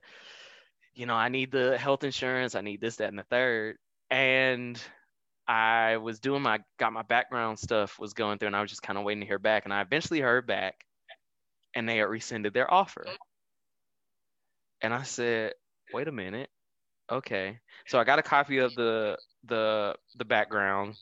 you 0.93 1.05
know, 1.07 1.15
I 1.15 1.29
need 1.29 1.51
the 1.51 1.77
health 1.77 2.03
insurance. 2.03 2.53
I 2.53 2.61
need 2.61 2.81
this, 2.81 2.97
that, 2.97 3.09
and 3.09 3.17
the 3.17 3.23
third. 3.23 3.77
And 4.11 4.79
I 5.47 5.97
was 5.97 6.19
doing 6.19 6.43
my, 6.43 6.59
got 6.77 6.93
my 6.93 7.01
background 7.01 7.57
stuff 7.57 7.99
was 7.99 8.13
going 8.13 8.37
through, 8.37 8.47
and 8.47 8.55
I 8.55 8.61
was 8.61 8.69
just 8.69 8.83
kind 8.83 8.99
of 8.99 9.05
waiting 9.05 9.21
to 9.21 9.27
hear 9.27 9.39
back. 9.39 9.65
And 9.65 9.73
I 9.73 9.81
eventually 9.81 10.19
heard 10.19 10.45
back, 10.45 10.85
and 11.73 11.89
they 11.89 11.97
had 11.97 12.03
rescinded 12.03 12.53
their 12.53 12.71
offer. 12.71 13.05
And 14.81 14.93
I 14.93 15.01
said, 15.01 15.53
wait 15.93 16.07
a 16.07 16.11
minute. 16.11 16.49
Okay. 17.11 17.59
So 17.87 17.99
I 17.99 18.03
got 18.03 18.19
a 18.19 18.23
copy 18.23 18.59
of 18.59 18.73
the 18.75 19.17
the 19.45 19.95
the 20.15 20.25
background. 20.25 20.95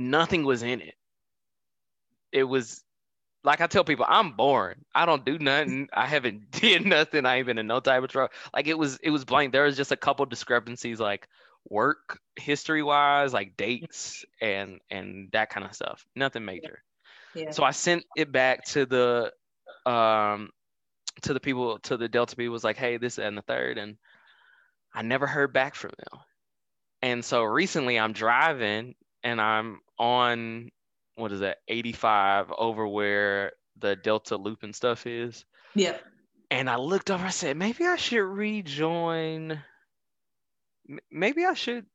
Nothing 0.00 0.44
was 0.44 0.62
in 0.62 0.80
it. 0.80 0.94
It 2.32 2.44
was 2.44 2.82
like 3.44 3.60
I 3.60 3.66
tell 3.66 3.84
people, 3.84 4.06
I'm 4.08 4.32
boring. 4.32 4.84
I 4.94 5.04
don't 5.04 5.24
do 5.24 5.38
nothing. 5.38 5.88
I 5.92 6.06
haven't 6.06 6.50
did 6.60 6.86
nothing. 6.86 7.26
I 7.26 7.36
ain't 7.36 7.46
been 7.46 7.58
in 7.58 7.66
no 7.66 7.80
type 7.80 8.02
of 8.02 8.10
trouble. 8.10 8.32
Like 8.54 8.66
it 8.66 8.78
was 8.78 8.98
it 9.02 9.10
was 9.10 9.26
blank. 9.26 9.52
There 9.52 9.64
was 9.64 9.76
just 9.76 9.92
a 9.92 9.96
couple 9.96 10.24
discrepancies 10.24 11.00
like 11.00 11.28
work 11.68 12.18
history 12.36 12.82
wise, 12.82 13.34
like 13.34 13.58
dates 13.58 14.24
and 14.40 14.80
and 14.90 15.28
that 15.32 15.50
kind 15.50 15.66
of 15.66 15.74
stuff. 15.74 16.06
Nothing 16.16 16.46
major. 16.46 16.82
Yeah. 17.34 17.50
So 17.50 17.62
I 17.62 17.70
sent 17.70 18.04
it 18.16 18.32
back 18.32 18.64
to 18.68 18.86
the 18.86 19.32
um 19.84 20.50
to 21.22 21.34
the 21.34 21.40
people 21.40 21.78
to 21.80 21.98
the 21.98 22.08
Delta 22.08 22.36
B 22.36 22.48
was 22.48 22.64
like, 22.64 22.78
hey, 22.78 22.96
this 22.96 23.18
and 23.18 23.36
the 23.36 23.42
third, 23.42 23.76
and 23.76 23.98
I 24.94 25.02
never 25.02 25.26
heard 25.26 25.52
back 25.52 25.74
from 25.74 25.92
them. 25.98 26.20
And 27.02 27.24
so 27.24 27.42
recently 27.42 27.98
I'm 27.98 28.12
driving 28.12 28.94
and 29.22 29.40
I'm 29.40 29.80
on 29.98 30.70
what 31.16 31.32
is 31.32 31.40
that 31.40 31.58
85 31.68 32.52
over 32.56 32.86
where 32.86 33.52
the 33.78 33.96
Delta 33.96 34.36
loop 34.36 34.62
and 34.62 34.74
stuff 34.74 35.06
is. 35.06 35.44
Yeah. 35.74 35.96
And 36.50 36.68
I 36.68 36.76
looked 36.76 37.10
over, 37.10 37.24
I 37.24 37.30
said, 37.30 37.56
maybe 37.56 37.86
I 37.86 37.96
should 37.96 38.24
rejoin. 38.24 39.62
Maybe 41.10 41.44
I 41.44 41.54
should 41.54 41.86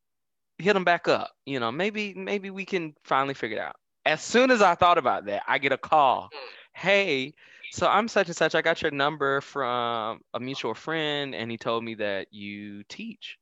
hit 0.58 0.74
them 0.74 0.86
back 0.86 1.08
up. 1.08 1.32
You 1.46 1.60
know, 1.60 1.72
maybe 1.72 2.14
maybe 2.14 2.50
we 2.50 2.66
can 2.66 2.96
finally 3.04 3.34
figure 3.34 3.58
it 3.58 3.62
out. 3.62 3.76
As 4.06 4.22
soon 4.22 4.52
as 4.52 4.62
I 4.62 4.76
thought 4.76 4.98
about 4.98 5.26
that, 5.26 5.44
I 5.48 5.58
get 5.58 5.72
a 5.72 5.78
call. 5.78 6.30
Hey, 6.74 7.34
so 7.72 7.88
I'm 7.88 8.08
such 8.08 8.28
and 8.28 8.36
such. 8.36 8.56
I 8.56 8.62
got 8.62 8.82
your 8.82 8.92
number 8.92 9.42
from 9.42 10.22
a 10.34 10.40
mutual 10.40 10.74
friend, 10.74 11.36
and 11.36 11.52
he 11.52 11.58
told 11.58 11.84
me 11.84 11.96
that 11.96 12.28
you 12.32 12.84
teach 12.84 13.38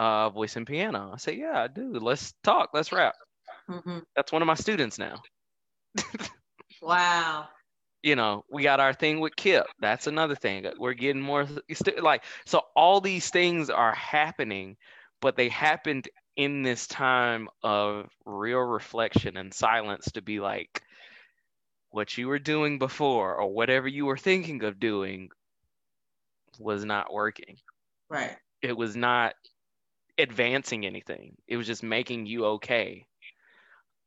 uh, 0.00 0.30
voice 0.30 0.56
and 0.56 0.66
piano. 0.66 1.12
I 1.14 1.18
said, 1.18 1.36
yeah, 1.36 1.62
I 1.62 1.68
do. 1.68 1.92
Let's 2.00 2.32
talk. 2.42 2.70
Let's 2.74 2.92
rap. 2.92 3.14
hmm 3.68 4.00
That's 4.16 4.32
one 4.32 4.42
of 4.42 4.46
my 4.46 4.54
students 4.54 4.98
now. 4.98 5.22
Wow. 6.82 7.48
you 8.02 8.16
know, 8.16 8.44
we 8.50 8.62
got 8.62 8.80
our 8.80 8.92
thing 8.94 9.20
with 9.20 9.36
Kip. 9.36 9.66
That's 9.80 10.06
another 10.06 10.34
thing. 10.34 10.66
We're 10.78 10.94
getting 10.94 11.22
more 11.22 11.46
like 12.00 12.24
so. 12.46 12.62
All 12.74 13.00
these 13.00 13.30
things 13.30 13.70
are 13.70 13.94
happening, 13.94 14.76
but 15.20 15.36
they 15.36 15.48
happened 15.48 16.08
in 16.36 16.62
this 16.62 16.86
time 16.86 17.48
of 17.62 18.10
real 18.24 18.60
reflection 18.60 19.36
and 19.36 19.52
silence 19.52 20.12
to 20.12 20.22
be 20.22 20.40
like, 20.40 20.82
what 21.90 22.16
you 22.18 22.28
were 22.28 22.38
doing 22.38 22.78
before 22.78 23.36
or 23.36 23.52
whatever 23.52 23.86
you 23.88 24.06
were 24.06 24.16
thinking 24.16 24.62
of 24.64 24.80
doing 24.80 25.30
was 26.58 26.84
not 26.84 27.12
working. 27.12 27.58
Right. 28.10 28.38
It 28.62 28.76
was 28.76 28.96
not 28.96 29.34
advancing 30.20 30.86
anything. 30.86 31.36
It 31.46 31.56
was 31.56 31.66
just 31.66 31.82
making 31.82 32.26
you 32.26 32.44
okay. 32.46 33.06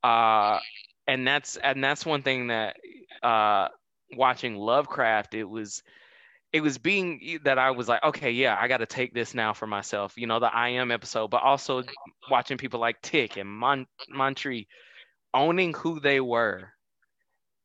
Uh, 0.04 0.60
and 1.08 1.28
that's 1.28 1.58
and 1.58 1.84
that's 1.84 2.06
one 2.06 2.22
thing 2.22 2.48
that 2.48 2.78
uh, 3.22 3.70
watching 4.16 4.56
Lovecraft, 4.56 5.34
it 5.34 5.46
was 5.46 5.84
it 6.52 6.62
was 6.62 6.78
being 6.78 7.40
that 7.46 7.58
I 7.58 7.72
was 7.72 7.88
like, 7.88 8.04
okay, 8.04 8.32
yeah, 8.32 8.58
I 8.60 8.68
got 8.68 8.78
to 8.78 8.86
take 8.86 9.14
this 9.14 9.34
now 9.34 9.54
for 9.54 9.66
myself. 9.66 10.14
You 10.18 10.28
know, 10.28 10.40
the 10.40 10.54
I 10.54 10.70
am 10.70 10.92
episode, 10.92 11.30
but 11.30 11.42
also 11.42 11.84
watching 12.30 12.58
people 12.58 12.80
like 12.80 13.02
Tic 13.02 13.38
and 13.38 13.50
Mon- 13.50 13.88
Montrose 14.10 14.66
owning 15.34 15.74
who 15.74 16.00
they 16.00 16.20
were 16.20 16.70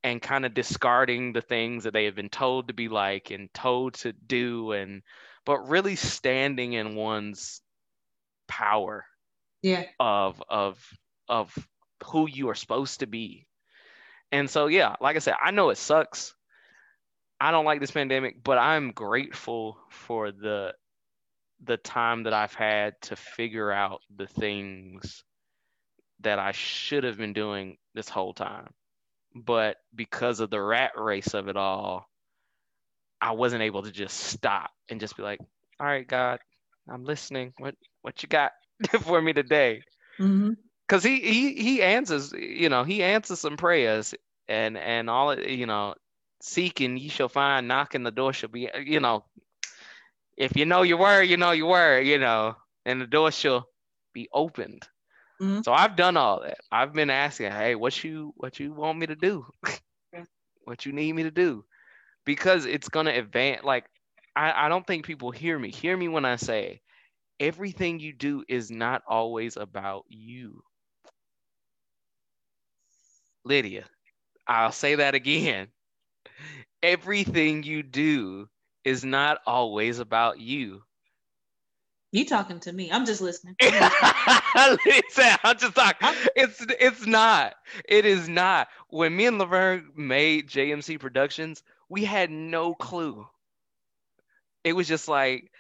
and 0.03 0.23
kind 0.23 0.47
of 0.47 0.55
discarding 0.55 1.33
the 1.33 1.41
things 1.43 1.85
that 1.85 1.93
they 1.93 2.07
have 2.07 2.15
been 2.15 2.31
told 2.31 2.69
to 2.69 2.75
be 2.75 2.89
like 2.89 3.31
and 3.31 3.53
told 3.53 3.95
to 3.95 4.13
do 4.13 4.73
and 4.73 5.03
but 5.45 5.69
really 5.69 5.97
standing 5.97 6.75
in 6.75 6.95
one's 6.95 7.61
power 8.49 9.07
Yeah. 9.63 9.85
of 10.01 10.43
of 10.49 10.99
of 11.29 11.57
who 12.05 12.29
you 12.29 12.49
are 12.51 12.55
supposed 12.55 13.01
to 13.01 13.07
be. 13.07 13.47
And 14.33 14.51
so 14.51 14.67
yeah, 14.67 14.97
like 15.01 15.17
I 15.17 15.21
said, 15.21 15.35
I 15.43 15.51
know 15.53 15.71
it 15.71 15.79
sucks. 15.79 16.35
I 17.41 17.51
don't 17.53 17.65
like 17.65 17.81
this 17.81 17.91
pandemic, 17.91 18.43
but 18.43 18.59
I'm 18.59 18.93
grateful 18.93 19.79
for 19.91 20.33
the 20.33 20.75
the 21.65 21.77
time 21.77 22.25
that 22.25 22.33
I've 22.33 22.55
had 22.55 23.01
to 23.03 23.17
figure 23.17 23.71
out 23.73 24.01
the 24.17 24.27
things 24.27 25.25
that 26.21 26.39
I 26.39 26.53
should 26.53 27.05
have 27.05 27.17
been 27.19 27.33
doing 27.33 27.79
this 27.95 28.09
whole 28.09 28.35
time. 28.35 28.73
But 29.35 29.77
because 29.95 30.41
of 30.41 30.51
the 30.51 30.61
rat 30.61 30.93
race 30.97 31.35
of 31.35 31.49
it 31.49 31.57
all, 31.57 32.09
I 33.21 33.33
wasn't 33.33 33.63
able 33.63 33.83
to 33.83 33.91
just 33.93 34.17
stop 34.19 34.71
and 34.89 35.01
just 35.01 35.17
be 35.17 35.23
like, 35.23 35.41
"All 35.81 35.87
right, 35.87 36.07
God, 36.07 36.41
I'm 36.89 37.05
listening. 37.05 37.53
What 37.59 37.75
what 38.03 38.23
you 38.23 38.29
got 38.29 38.53
for 39.03 39.21
me 39.21 39.33
today?" 39.33 39.83
hmm 40.19 40.53
because 40.87 41.03
he 41.05 41.21
he 41.21 41.55
he 41.55 41.83
answers 41.83 42.33
you 42.33 42.69
know 42.69 42.85
he 42.85 43.03
answers 43.03 43.41
some 43.41 43.57
prayers 43.57 44.15
and 44.49 44.77
and 44.77 45.09
all 45.11 45.31
it- 45.31 45.49
you 45.51 45.67
know 45.67 45.95
seeking 46.41 46.97
you 46.97 47.09
shall 47.11 47.29
find 47.29 47.69
knocking 47.69 48.03
the 48.03 48.11
door 48.11 48.33
shall 48.33 48.49
be 48.49 48.69
you 48.85 49.01
know 49.01 49.25
if 50.37 50.57
you 50.57 50.65
know 50.65 50.83
your 50.83 50.99
word 50.99 51.23
you 51.23 51.37
know 51.37 51.51
your 51.53 51.69
word 51.69 52.07
you 52.07 52.19
know 52.19 52.55
and 52.85 53.01
the 53.01 53.07
door 53.07 53.31
shall 53.31 53.67
be 54.13 54.29
opened. 54.33 54.87
Mhm. 55.41 55.63
so 55.63 55.73
i've 55.73 55.97
done 55.97 56.17
all 56.17 56.41
that. 56.43 56.59
I've 56.71 56.93
been 56.93 57.11
asking 57.11 57.53
hey 57.53 57.75
what 57.75 58.03
you 58.05 58.33
what 58.37 58.59
you 58.59 58.73
want 58.73 58.99
me 58.99 59.07
to 59.07 59.17
do? 59.17 59.47
What 60.65 60.85
you 60.87 60.93
need 60.93 61.13
me 61.15 61.23
to 61.25 61.31
do? 61.31 61.65
Because 62.25 62.67
it's 62.67 62.89
gonna 62.89 63.13
advance 63.13 63.65
like 63.65 63.85
I, 64.37 64.67
I 64.67 64.69
don't 64.69 64.87
think 64.87 65.05
people 65.07 65.31
hear 65.31 65.59
me. 65.59 65.71
Hear 65.71 65.97
me 65.97 66.09
when 66.09 66.25
i 66.25 66.37
say 66.37 66.81
everything 67.41 68.01
you 68.01 68.13
do 68.13 68.45
is 68.49 68.71
not 68.71 69.03
always 69.09 69.57
about 69.57 70.05
you 70.09 70.63
Lydia, 73.49 73.85
I'll 74.47 74.73
say 74.73 74.97
that 74.97 75.15
again. 75.15 75.69
Everything 76.83 77.63
you 77.63 77.83
do 77.83 78.49
is 78.85 79.05
not 79.05 79.41
always 79.47 79.99
about 79.99 80.39
you. 80.39 80.83
You 82.13 82.25
talking 82.25 82.61
to 82.61 82.73
me? 82.73 82.91
I'm 82.91 83.05
just 83.05 83.21
listening. 83.21 83.55
Listen, 83.63 85.37
I'm 85.45 85.59
just 85.59 85.75
talking. 85.75 86.09
It's 86.37 86.65
it's 86.81 87.07
not. 87.07 87.55
It 87.87 88.07
is 88.07 88.29
not. 88.29 88.69
When 88.89 89.15
me 89.15 89.27
and 89.27 89.39
Laverne 89.39 89.91
made 89.97 90.49
JMC 90.49 90.99
Productions, 91.01 91.63
we 91.89 92.05
had 92.05 92.31
no 92.31 92.75
clue. 92.75 93.27
It 94.65 94.73
was 94.73 94.89
just 94.89 95.09
like 95.09 95.51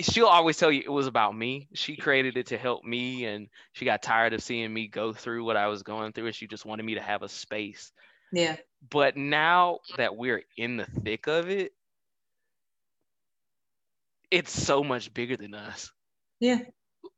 she'll 0.00 0.26
always 0.26 0.56
tell 0.56 0.72
you 0.72 0.80
it 0.80 0.90
was 0.90 1.06
about 1.06 1.36
me. 1.36 1.68
She 1.74 1.96
created 1.96 2.36
it 2.36 2.46
to 2.46 2.58
help 2.58 2.84
me, 2.84 3.24
and 3.26 3.48
she 3.72 3.84
got 3.84 4.02
tired 4.02 4.32
of 4.32 4.42
seeing 4.42 4.72
me 4.72 4.88
go 4.88 5.12
through 5.12 5.44
what 5.44 5.56
I 5.56 5.68
was 5.68 5.82
going 5.82 6.12
through, 6.12 6.26
and 6.26 6.34
she 6.34 6.46
just 6.46 6.64
wanted 6.64 6.84
me 6.84 6.94
to 6.94 7.02
have 7.02 7.22
a 7.22 7.28
space. 7.28 7.92
Yeah. 8.32 8.56
But 8.90 9.16
now 9.16 9.80
that 9.96 10.16
we're 10.16 10.42
in 10.56 10.76
the 10.76 10.86
thick 10.86 11.26
of 11.26 11.48
it, 11.48 11.72
it's 14.30 14.50
so 14.50 14.82
much 14.82 15.12
bigger 15.14 15.36
than 15.36 15.54
us. 15.54 15.92
Yeah. 16.40 16.60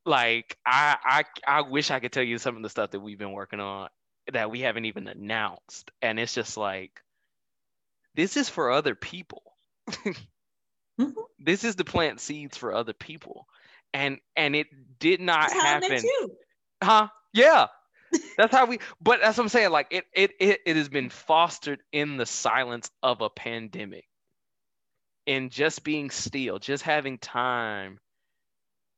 Like 0.04 0.56
I 0.64 0.96
I 1.04 1.24
I 1.58 1.60
wish 1.62 1.90
I 1.90 2.00
could 2.00 2.12
tell 2.12 2.22
you 2.22 2.38
some 2.38 2.56
of 2.56 2.62
the 2.62 2.68
stuff 2.68 2.90
that 2.90 3.00
we've 3.00 3.18
been 3.18 3.32
working 3.32 3.60
on 3.60 3.88
that 4.32 4.50
we 4.50 4.60
haven't 4.60 4.84
even 4.84 5.08
announced. 5.08 5.90
And 6.02 6.20
it's 6.20 6.34
just 6.34 6.56
like 6.56 7.02
this 8.14 8.36
is 8.36 8.48
for 8.48 8.70
other 8.70 8.94
people. 8.94 9.42
Mhm. 10.98 11.26
This 11.38 11.64
is 11.64 11.76
to 11.76 11.84
plant 11.84 12.20
seeds 12.20 12.56
for 12.56 12.72
other 12.74 12.92
people. 12.92 13.46
And 13.94 14.20
and 14.36 14.54
it 14.56 14.68
did 14.98 15.20
not 15.20 15.50
That's 15.50 15.54
how 15.54 15.64
I 15.66 15.74
met 15.76 15.92
happen. 15.92 16.12
Huh? 16.82 17.08
Yeah. 17.32 17.68
That's 18.38 18.54
how 18.54 18.66
we 18.66 18.80
but 19.00 19.20
that's 19.20 19.38
what 19.38 19.44
I'm 19.44 19.48
saying. 19.50 19.70
Like 19.70 19.88
it 19.90 20.04
it 20.14 20.32
it, 20.40 20.60
it 20.66 20.76
has 20.76 20.88
been 20.88 21.10
fostered 21.10 21.82
in 21.92 22.16
the 22.18 22.26
silence 22.26 22.90
of 23.02 23.20
a 23.22 23.30
pandemic. 23.30 24.06
In 25.26 25.50
just 25.50 25.84
being 25.84 26.10
still, 26.10 26.58
just 26.58 26.82
having 26.82 27.18
time 27.18 28.00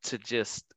to 0.02 0.18
just 0.18 0.74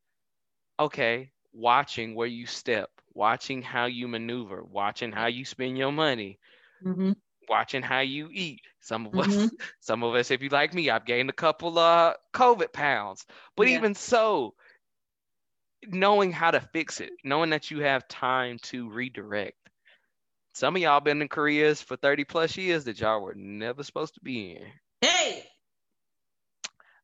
okay, 0.79 1.31
watching 1.53 2.15
where 2.15 2.27
you 2.27 2.47
step, 2.47 2.91
watching 3.13 3.61
how 3.61 3.85
you 3.85 4.07
maneuver, 4.07 4.63
watching 4.63 5.11
how 5.11 5.27
you 5.27 5.45
spend 5.45 5.77
your 5.77 5.91
money, 5.91 6.39
hmm 6.81 7.11
watching 7.51 7.81
how 7.83 7.99
you 7.99 8.29
eat. 8.31 8.61
Some 8.79 9.05
of 9.05 9.19
us 9.19 9.27
Mhm. 9.27 9.49
some 9.81 10.03
of 10.03 10.15
us, 10.15 10.31
if 10.31 10.41
you 10.41 10.49
like 10.49 10.73
me, 10.73 10.89
I've 10.89 11.05
gained 11.05 11.29
a 11.29 11.33
couple 11.33 11.77
of 11.77 12.15
COVID 12.33 12.71
pounds. 12.73 13.25
But 13.57 13.67
Yeah. 13.67 13.75
even 13.75 13.93
so, 13.93 14.55
knowing 15.85 16.31
how 16.31 16.51
to 16.51 16.61
fix 16.61 17.01
it, 17.01 17.11
knowing 17.23 17.49
that 17.51 17.69
you 17.69 17.81
have 17.81 18.07
time 18.07 18.57
to 18.63 18.89
redirect. 18.89 19.57
Some 20.53 20.75
of 20.75 20.81
y'all 20.81 20.99
been 21.01 21.21
in 21.21 21.27
careers 21.27 21.81
for 21.81 21.95
30 21.97 22.23
plus 22.23 22.55
years 22.57 22.85
that 22.85 22.99
y'all 22.99 23.21
were 23.21 23.35
never 23.35 23.83
supposed 23.83 24.13
to 24.15 24.21
be 24.21 24.51
in. 24.53 24.71
Hey. 25.01 25.45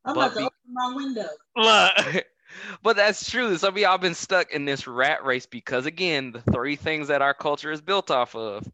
I'm 0.06 0.14
But 0.16 0.20
about 0.28 0.34
to 0.34 0.40
be- 0.40 0.46
open 0.46 0.74
my 0.74 0.94
window. 0.96 1.30
Look, 1.56 2.26
but 2.84 2.96
that's 2.96 3.30
true. 3.30 3.58
Some 3.58 3.74
of 3.74 3.78
y'all 3.80 3.98
been 3.98 4.14
stuck 4.16 4.52
in 4.52 4.64
this 4.66 4.88
rat 4.88 5.26
race 5.26 5.46
because, 5.46 5.86
again, 5.86 6.32
the 6.32 6.42
three 6.52 6.76
things 6.78 7.10
that 7.10 7.22
our 7.22 7.34
culture 7.34 7.72
is 7.72 7.82
built 7.82 8.12
off 8.12 8.36
of 8.36 8.66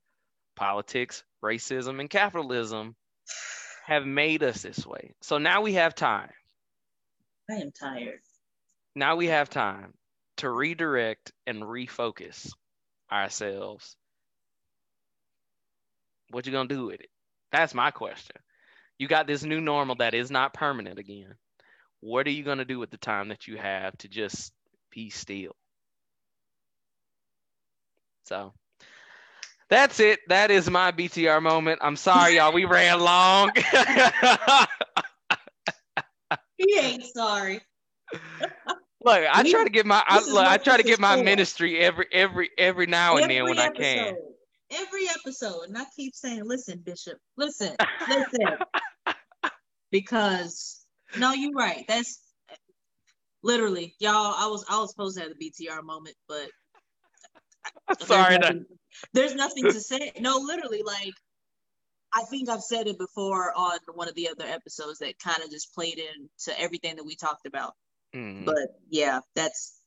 politics, 0.56 1.24
racism, 1.44 2.00
and 2.00 2.10
capitalism 2.10 2.96
have 3.86 4.06
made 4.06 4.44
us 4.44 4.62
this 4.62 4.86
way. 4.86 5.14
So 5.22 5.38
now 5.38 5.62
we 5.62 5.74
have 5.74 5.94
time. 5.94 6.30
I 7.50 7.56
am 7.56 7.72
tired. 7.72 8.22
Now 8.96 9.18
we 9.18 9.28
have 9.28 9.50
time 9.50 9.94
to 10.38 10.50
redirect 10.50 11.32
and 11.46 11.62
refocus 11.64 12.50
ourselves. 13.12 13.96
What 16.30 16.46
you 16.46 16.52
gonna 16.52 16.70
do 16.70 16.86
with 16.86 17.02
it? 17.02 17.10
That's 17.52 17.74
my 17.74 17.92
question. 17.92 18.38
You 18.98 19.08
got 19.08 19.28
this 19.28 19.44
new 19.44 19.62
normal 19.62 19.96
that 19.96 20.14
is 20.14 20.32
not 20.32 20.54
permanent 20.54 20.98
again. 20.98 21.36
What 22.00 22.26
are 22.28 22.32
you 22.32 22.44
gonna 22.44 22.66
do 22.66 22.80
with 22.80 22.90
the 22.90 22.98
time 22.98 23.30
that 23.30 23.48
you 23.48 23.58
have 23.58 23.98
to 24.00 24.08
just 24.08 24.54
be 24.90 25.10
still? 25.10 25.56
So 28.26 28.54
that's 29.74 30.00
it. 30.00 30.20
That 30.28 30.52
is 30.52 30.70
my 30.70 30.92
BTR 30.92 31.42
moment. 31.42 31.80
I'm 31.82 31.96
sorry, 31.96 32.36
y'all. 32.36 32.54
We 32.54 32.66
ran 32.66 33.00
long. 33.00 33.52
He 36.58 36.78
ain't 36.80 37.04
sorry. 37.04 37.62
Look, 39.04 39.24
I 39.34 39.50
try 39.50 39.64
to 39.64 39.70
get 39.70 39.86
my 39.86 40.04
I, 40.08 40.22
look, 40.22 40.46
I 40.46 40.58
try 40.58 40.78
to 40.78 40.84
this 40.84 40.92
get 40.92 41.00
my 41.00 41.22
ministry 41.22 41.80
every 41.80 42.06
every 42.12 42.52
every 42.58 42.86
now 42.86 43.18
and 43.18 43.30
then 43.30 43.44
when 43.44 43.60
I 43.60 43.70
can. 43.70 44.16
Every 44.72 45.10
episode, 45.10 45.64
and 45.68 45.78
I 45.78 45.84
keep 45.96 46.16
saying, 46.16 46.44
"Listen, 46.46 46.80
Bishop, 46.80 47.18
listen, 47.38 47.76
listen," 48.08 48.58
because 49.92 50.86
no, 51.18 51.34
you're 51.34 51.52
right. 51.52 51.84
That's 51.88 52.22
literally, 53.44 53.94
y'all. 54.00 54.34
I 54.38 54.48
was 54.48 54.66
I 54.70 54.80
was 54.80 54.92
supposed 54.92 55.18
to 55.18 55.24
have 55.24 55.34
the 55.38 55.52
BTR 55.52 55.84
moment, 55.84 56.16
but 56.28 56.48
there's 58.00 58.08
Sorry, 58.08 58.36
to, 58.36 58.42
nothing, 58.42 58.66
there's 59.14 59.36
nothing 59.36 59.64
to 59.66 59.80
say. 59.82 60.12
No, 60.20 60.38
literally, 60.38 60.84
like 60.84 61.14
I 62.14 62.24
think 62.24 62.50
I've 62.50 62.62
said 62.62 62.88
it 62.88 62.98
before 63.00 63.52
on 63.56 63.80
one 63.96 64.08
of 64.08 64.16
the 64.16 64.30
other 64.30 64.46
episodes 64.46 65.00
that 65.00 65.18
kind 65.20 65.42
of 65.44 65.50
just 65.50 65.74
played 65.74 66.00
into 66.00 66.60
everything 66.60 66.96
that 66.98 67.06
we 67.06 67.16
talked 67.16 67.46
about. 67.48 67.74
Mm. 68.16 68.46
But 68.46 68.68
yeah, 68.90 69.20
that's 69.36 69.80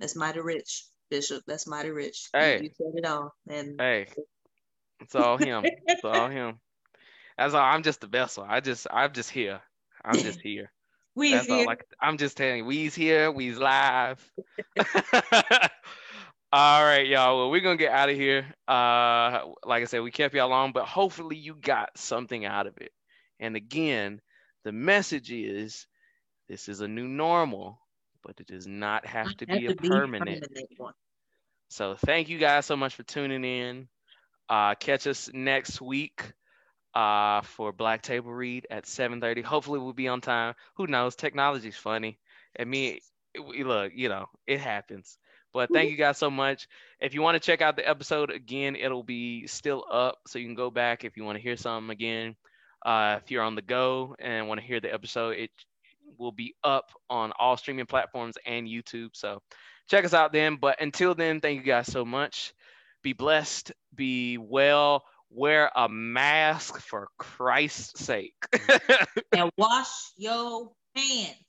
that's 0.00 0.16
mighty 0.16 0.40
rich, 0.40 0.84
Bishop. 1.10 1.42
That's 1.46 1.66
mighty 1.66 1.90
rich. 1.90 2.28
You- 2.34 2.40
Hey. 2.40 2.60
you 2.62 2.70
said 2.76 2.92
it 2.96 3.06
all, 3.06 3.32
and 3.48 3.80
Hey, 3.80 4.08
it's 5.00 5.14
all 5.14 5.36
him. 5.36 5.64
It's 5.86 6.04
all 6.04 6.28
him. 6.28 6.58
That's 7.38 7.54
all. 7.54 7.60
I'm 7.62 7.82
just 7.82 8.00
the 8.00 8.06
vessel. 8.06 8.44
I 8.48 8.60
just 8.60 8.86
I'm 8.90 9.12
just 9.12 9.30
here. 9.30 9.60
I'm 10.04 10.16
just 10.16 10.40
here. 10.42 10.72
we 11.14 11.30
here. 11.30 11.44
all. 11.48 11.64
Like 11.64 11.84
I'm 12.00 12.18
just 12.18 12.36
telling 12.36 12.58
you, 12.58 12.64
we's 12.64 12.94
here. 12.94 13.30
We's 13.30 13.58
live. 13.58 14.20
all 16.54 16.84
right, 16.84 17.06
y'all. 17.06 17.38
Well, 17.38 17.50
we're 17.50 17.60
gonna 17.62 17.76
get 17.76 17.92
out 17.92 18.10
of 18.10 18.16
here. 18.16 18.46
Uh, 18.68 19.52
like 19.64 19.82
I 19.82 19.86
said, 19.86 20.00
we 20.02 20.12
kept 20.12 20.34
y'all 20.34 20.48
long, 20.48 20.72
but 20.72 20.86
hopefully 20.86 21.36
you 21.36 21.54
got 21.56 21.98
something 21.98 22.44
out 22.44 22.66
of 22.66 22.78
it. 22.78 22.92
And 23.40 23.56
again, 23.56 24.20
the 24.64 24.72
message 24.72 25.32
is 25.32 25.86
this 26.48 26.68
is 26.68 26.80
a 26.80 26.88
new 26.88 27.08
normal, 27.08 27.80
but 28.22 28.40
it 28.40 28.46
does 28.48 28.66
not 28.66 29.06
have 29.06 29.36
to 29.38 29.46
Have 29.48 29.58
be 29.58 29.66
a 29.66 29.72
to 29.72 29.76
permanent. 29.76 30.46
one. 30.76 30.94
So 31.68 31.96
thank 31.96 32.28
you 32.28 32.38
guys 32.38 32.66
so 32.66 32.76
much 32.76 32.94
for 32.94 33.04
tuning 33.04 33.44
in. 33.44 33.88
Uh, 34.48 34.74
catch 34.74 35.06
us 35.06 35.30
next 35.32 35.80
week 35.80 36.32
uh, 36.94 37.42
for 37.42 37.72
Black 37.72 38.02
Table 38.02 38.32
Read 38.32 38.66
at 38.70 38.86
7:30. 38.86 39.42
Hopefully 39.42 39.80
we'll 39.80 39.92
be 39.94 40.08
on 40.08 40.20
time. 40.20 40.54
Who 40.76 40.86
knows? 40.86 41.16
Technology's 41.16 41.76
funny. 41.76 42.18
I 42.58 42.64
mean, 42.64 43.00
we 43.48 43.64
look, 43.64 43.92
you 43.94 44.08
know, 44.08 44.28
it 44.46 44.60
happens. 44.60 45.18
But 45.54 45.70
thank 45.72 45.90
you 45.90 45.96
guys 45.96 46.18
so 46.18 46.30
much. 46.30 46.66
If 47.00 47.14
you 47.14 47.22
want 47.22 47.36
to 47.36 47.40
check 47.40 47.62
out 47.62 47.76
the 47.76 47.88
episode 47.88 48.30
again, 48.30 48.74
it'll 48.74 49.04
be 49.04 49.46
still 49.46 49.84
up, 49.90 50.18
so 50.26 50.40
you 50.40 50.46
can 50.46 50.56
go 50.56 50.68
back 50.68 51.04
if 51.04 51.16
you 51.16 51.24
want 51.24 51.36
to 51.36 51.42
hear 51.42 51.56
something 51.56 51.90
again. 51.90 52.34
Uh, 52.84 53.20
if 53.22 53.30
you're 53.30 53.42
on 53.42 53.54
the 53.54 53.62
go 53.62 54.16
and 54.18 54.48
want 54.48 54.60
to 54.60 54.66
hear 54.66 54.80
the 54.80 54.92
episode, 54.92 55.36
it 55.36 55.50
will 56.18 56.32
be 56.32 56.54
up 56.64 56.90
on 57.08 57.32
all 57.38 57.56
streaming 57.56 57.86
platforms 57.86 58.36
and 58.44 58.66
YouTube. 58.66 59.10
So 59.12 59.40
check 59.88 60.04
us 60.04 60.12
out 60.12 60.32
then. 60.32 60.56
But 60.56 60.82
until 60.82 61.14
then, 61.14 61.40
thank 61.40 61.58
you 61.58 61.64
guys 61.64 61.86
so 61.86 62.04
much. 62.04 62.52
Be 63.02 63.12
blessed, 63.12 63.72
be 63.94 64.38
well, 64.38 65.04
wear 65.30 65.70
a 65.76 65.88
mask 65.88 66.80
for 66.80 67.08
Christ's 67.18 68.04
sake. 68.04 68.34
And 69.36 69.50
wash 69.56 70.12
your 70.16 70.70
hands. 70.94 71.43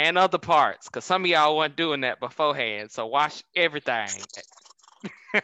And 0.00 0.16
other 0.16 0.38
parts, 0.38 0.88
because 0.88 1.04
some 1.04 1.24
of 1.24 1.30
y'all 1.30 1.58
weren't 1.58 1.76
doing 1.76 2.00
that 2.00 2.20
beforehand. 2.20 2.90
So 2.90 3.06
wash 3.06 3.42
everything. 3.54 4.08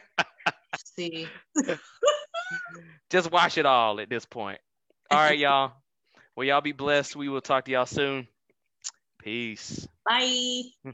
See. 0.95 1.27
Just 3.11 3.31
wash 3.31 3.57
it 3.57 3.65
all 3.65 3.99
at 3.99 4.09
this 4.09 4.25
point. 4.25 4.59
All 5.11 5.17
right, 5.19 5.37
y'all. 5.37 5.73
Well, 6.35 6.47
y'all 6.47 6.61
be 6.61 6.71
blessed. 6.71 7.15
We 7.15 7.29
will 7.29 7.41
talk 7.41 7.65
to 7.65 7.71
y'all 7.71 7.85
soon. 7.85 8.27
Peace. 9.19 9.87
Bye. 10.07 10.63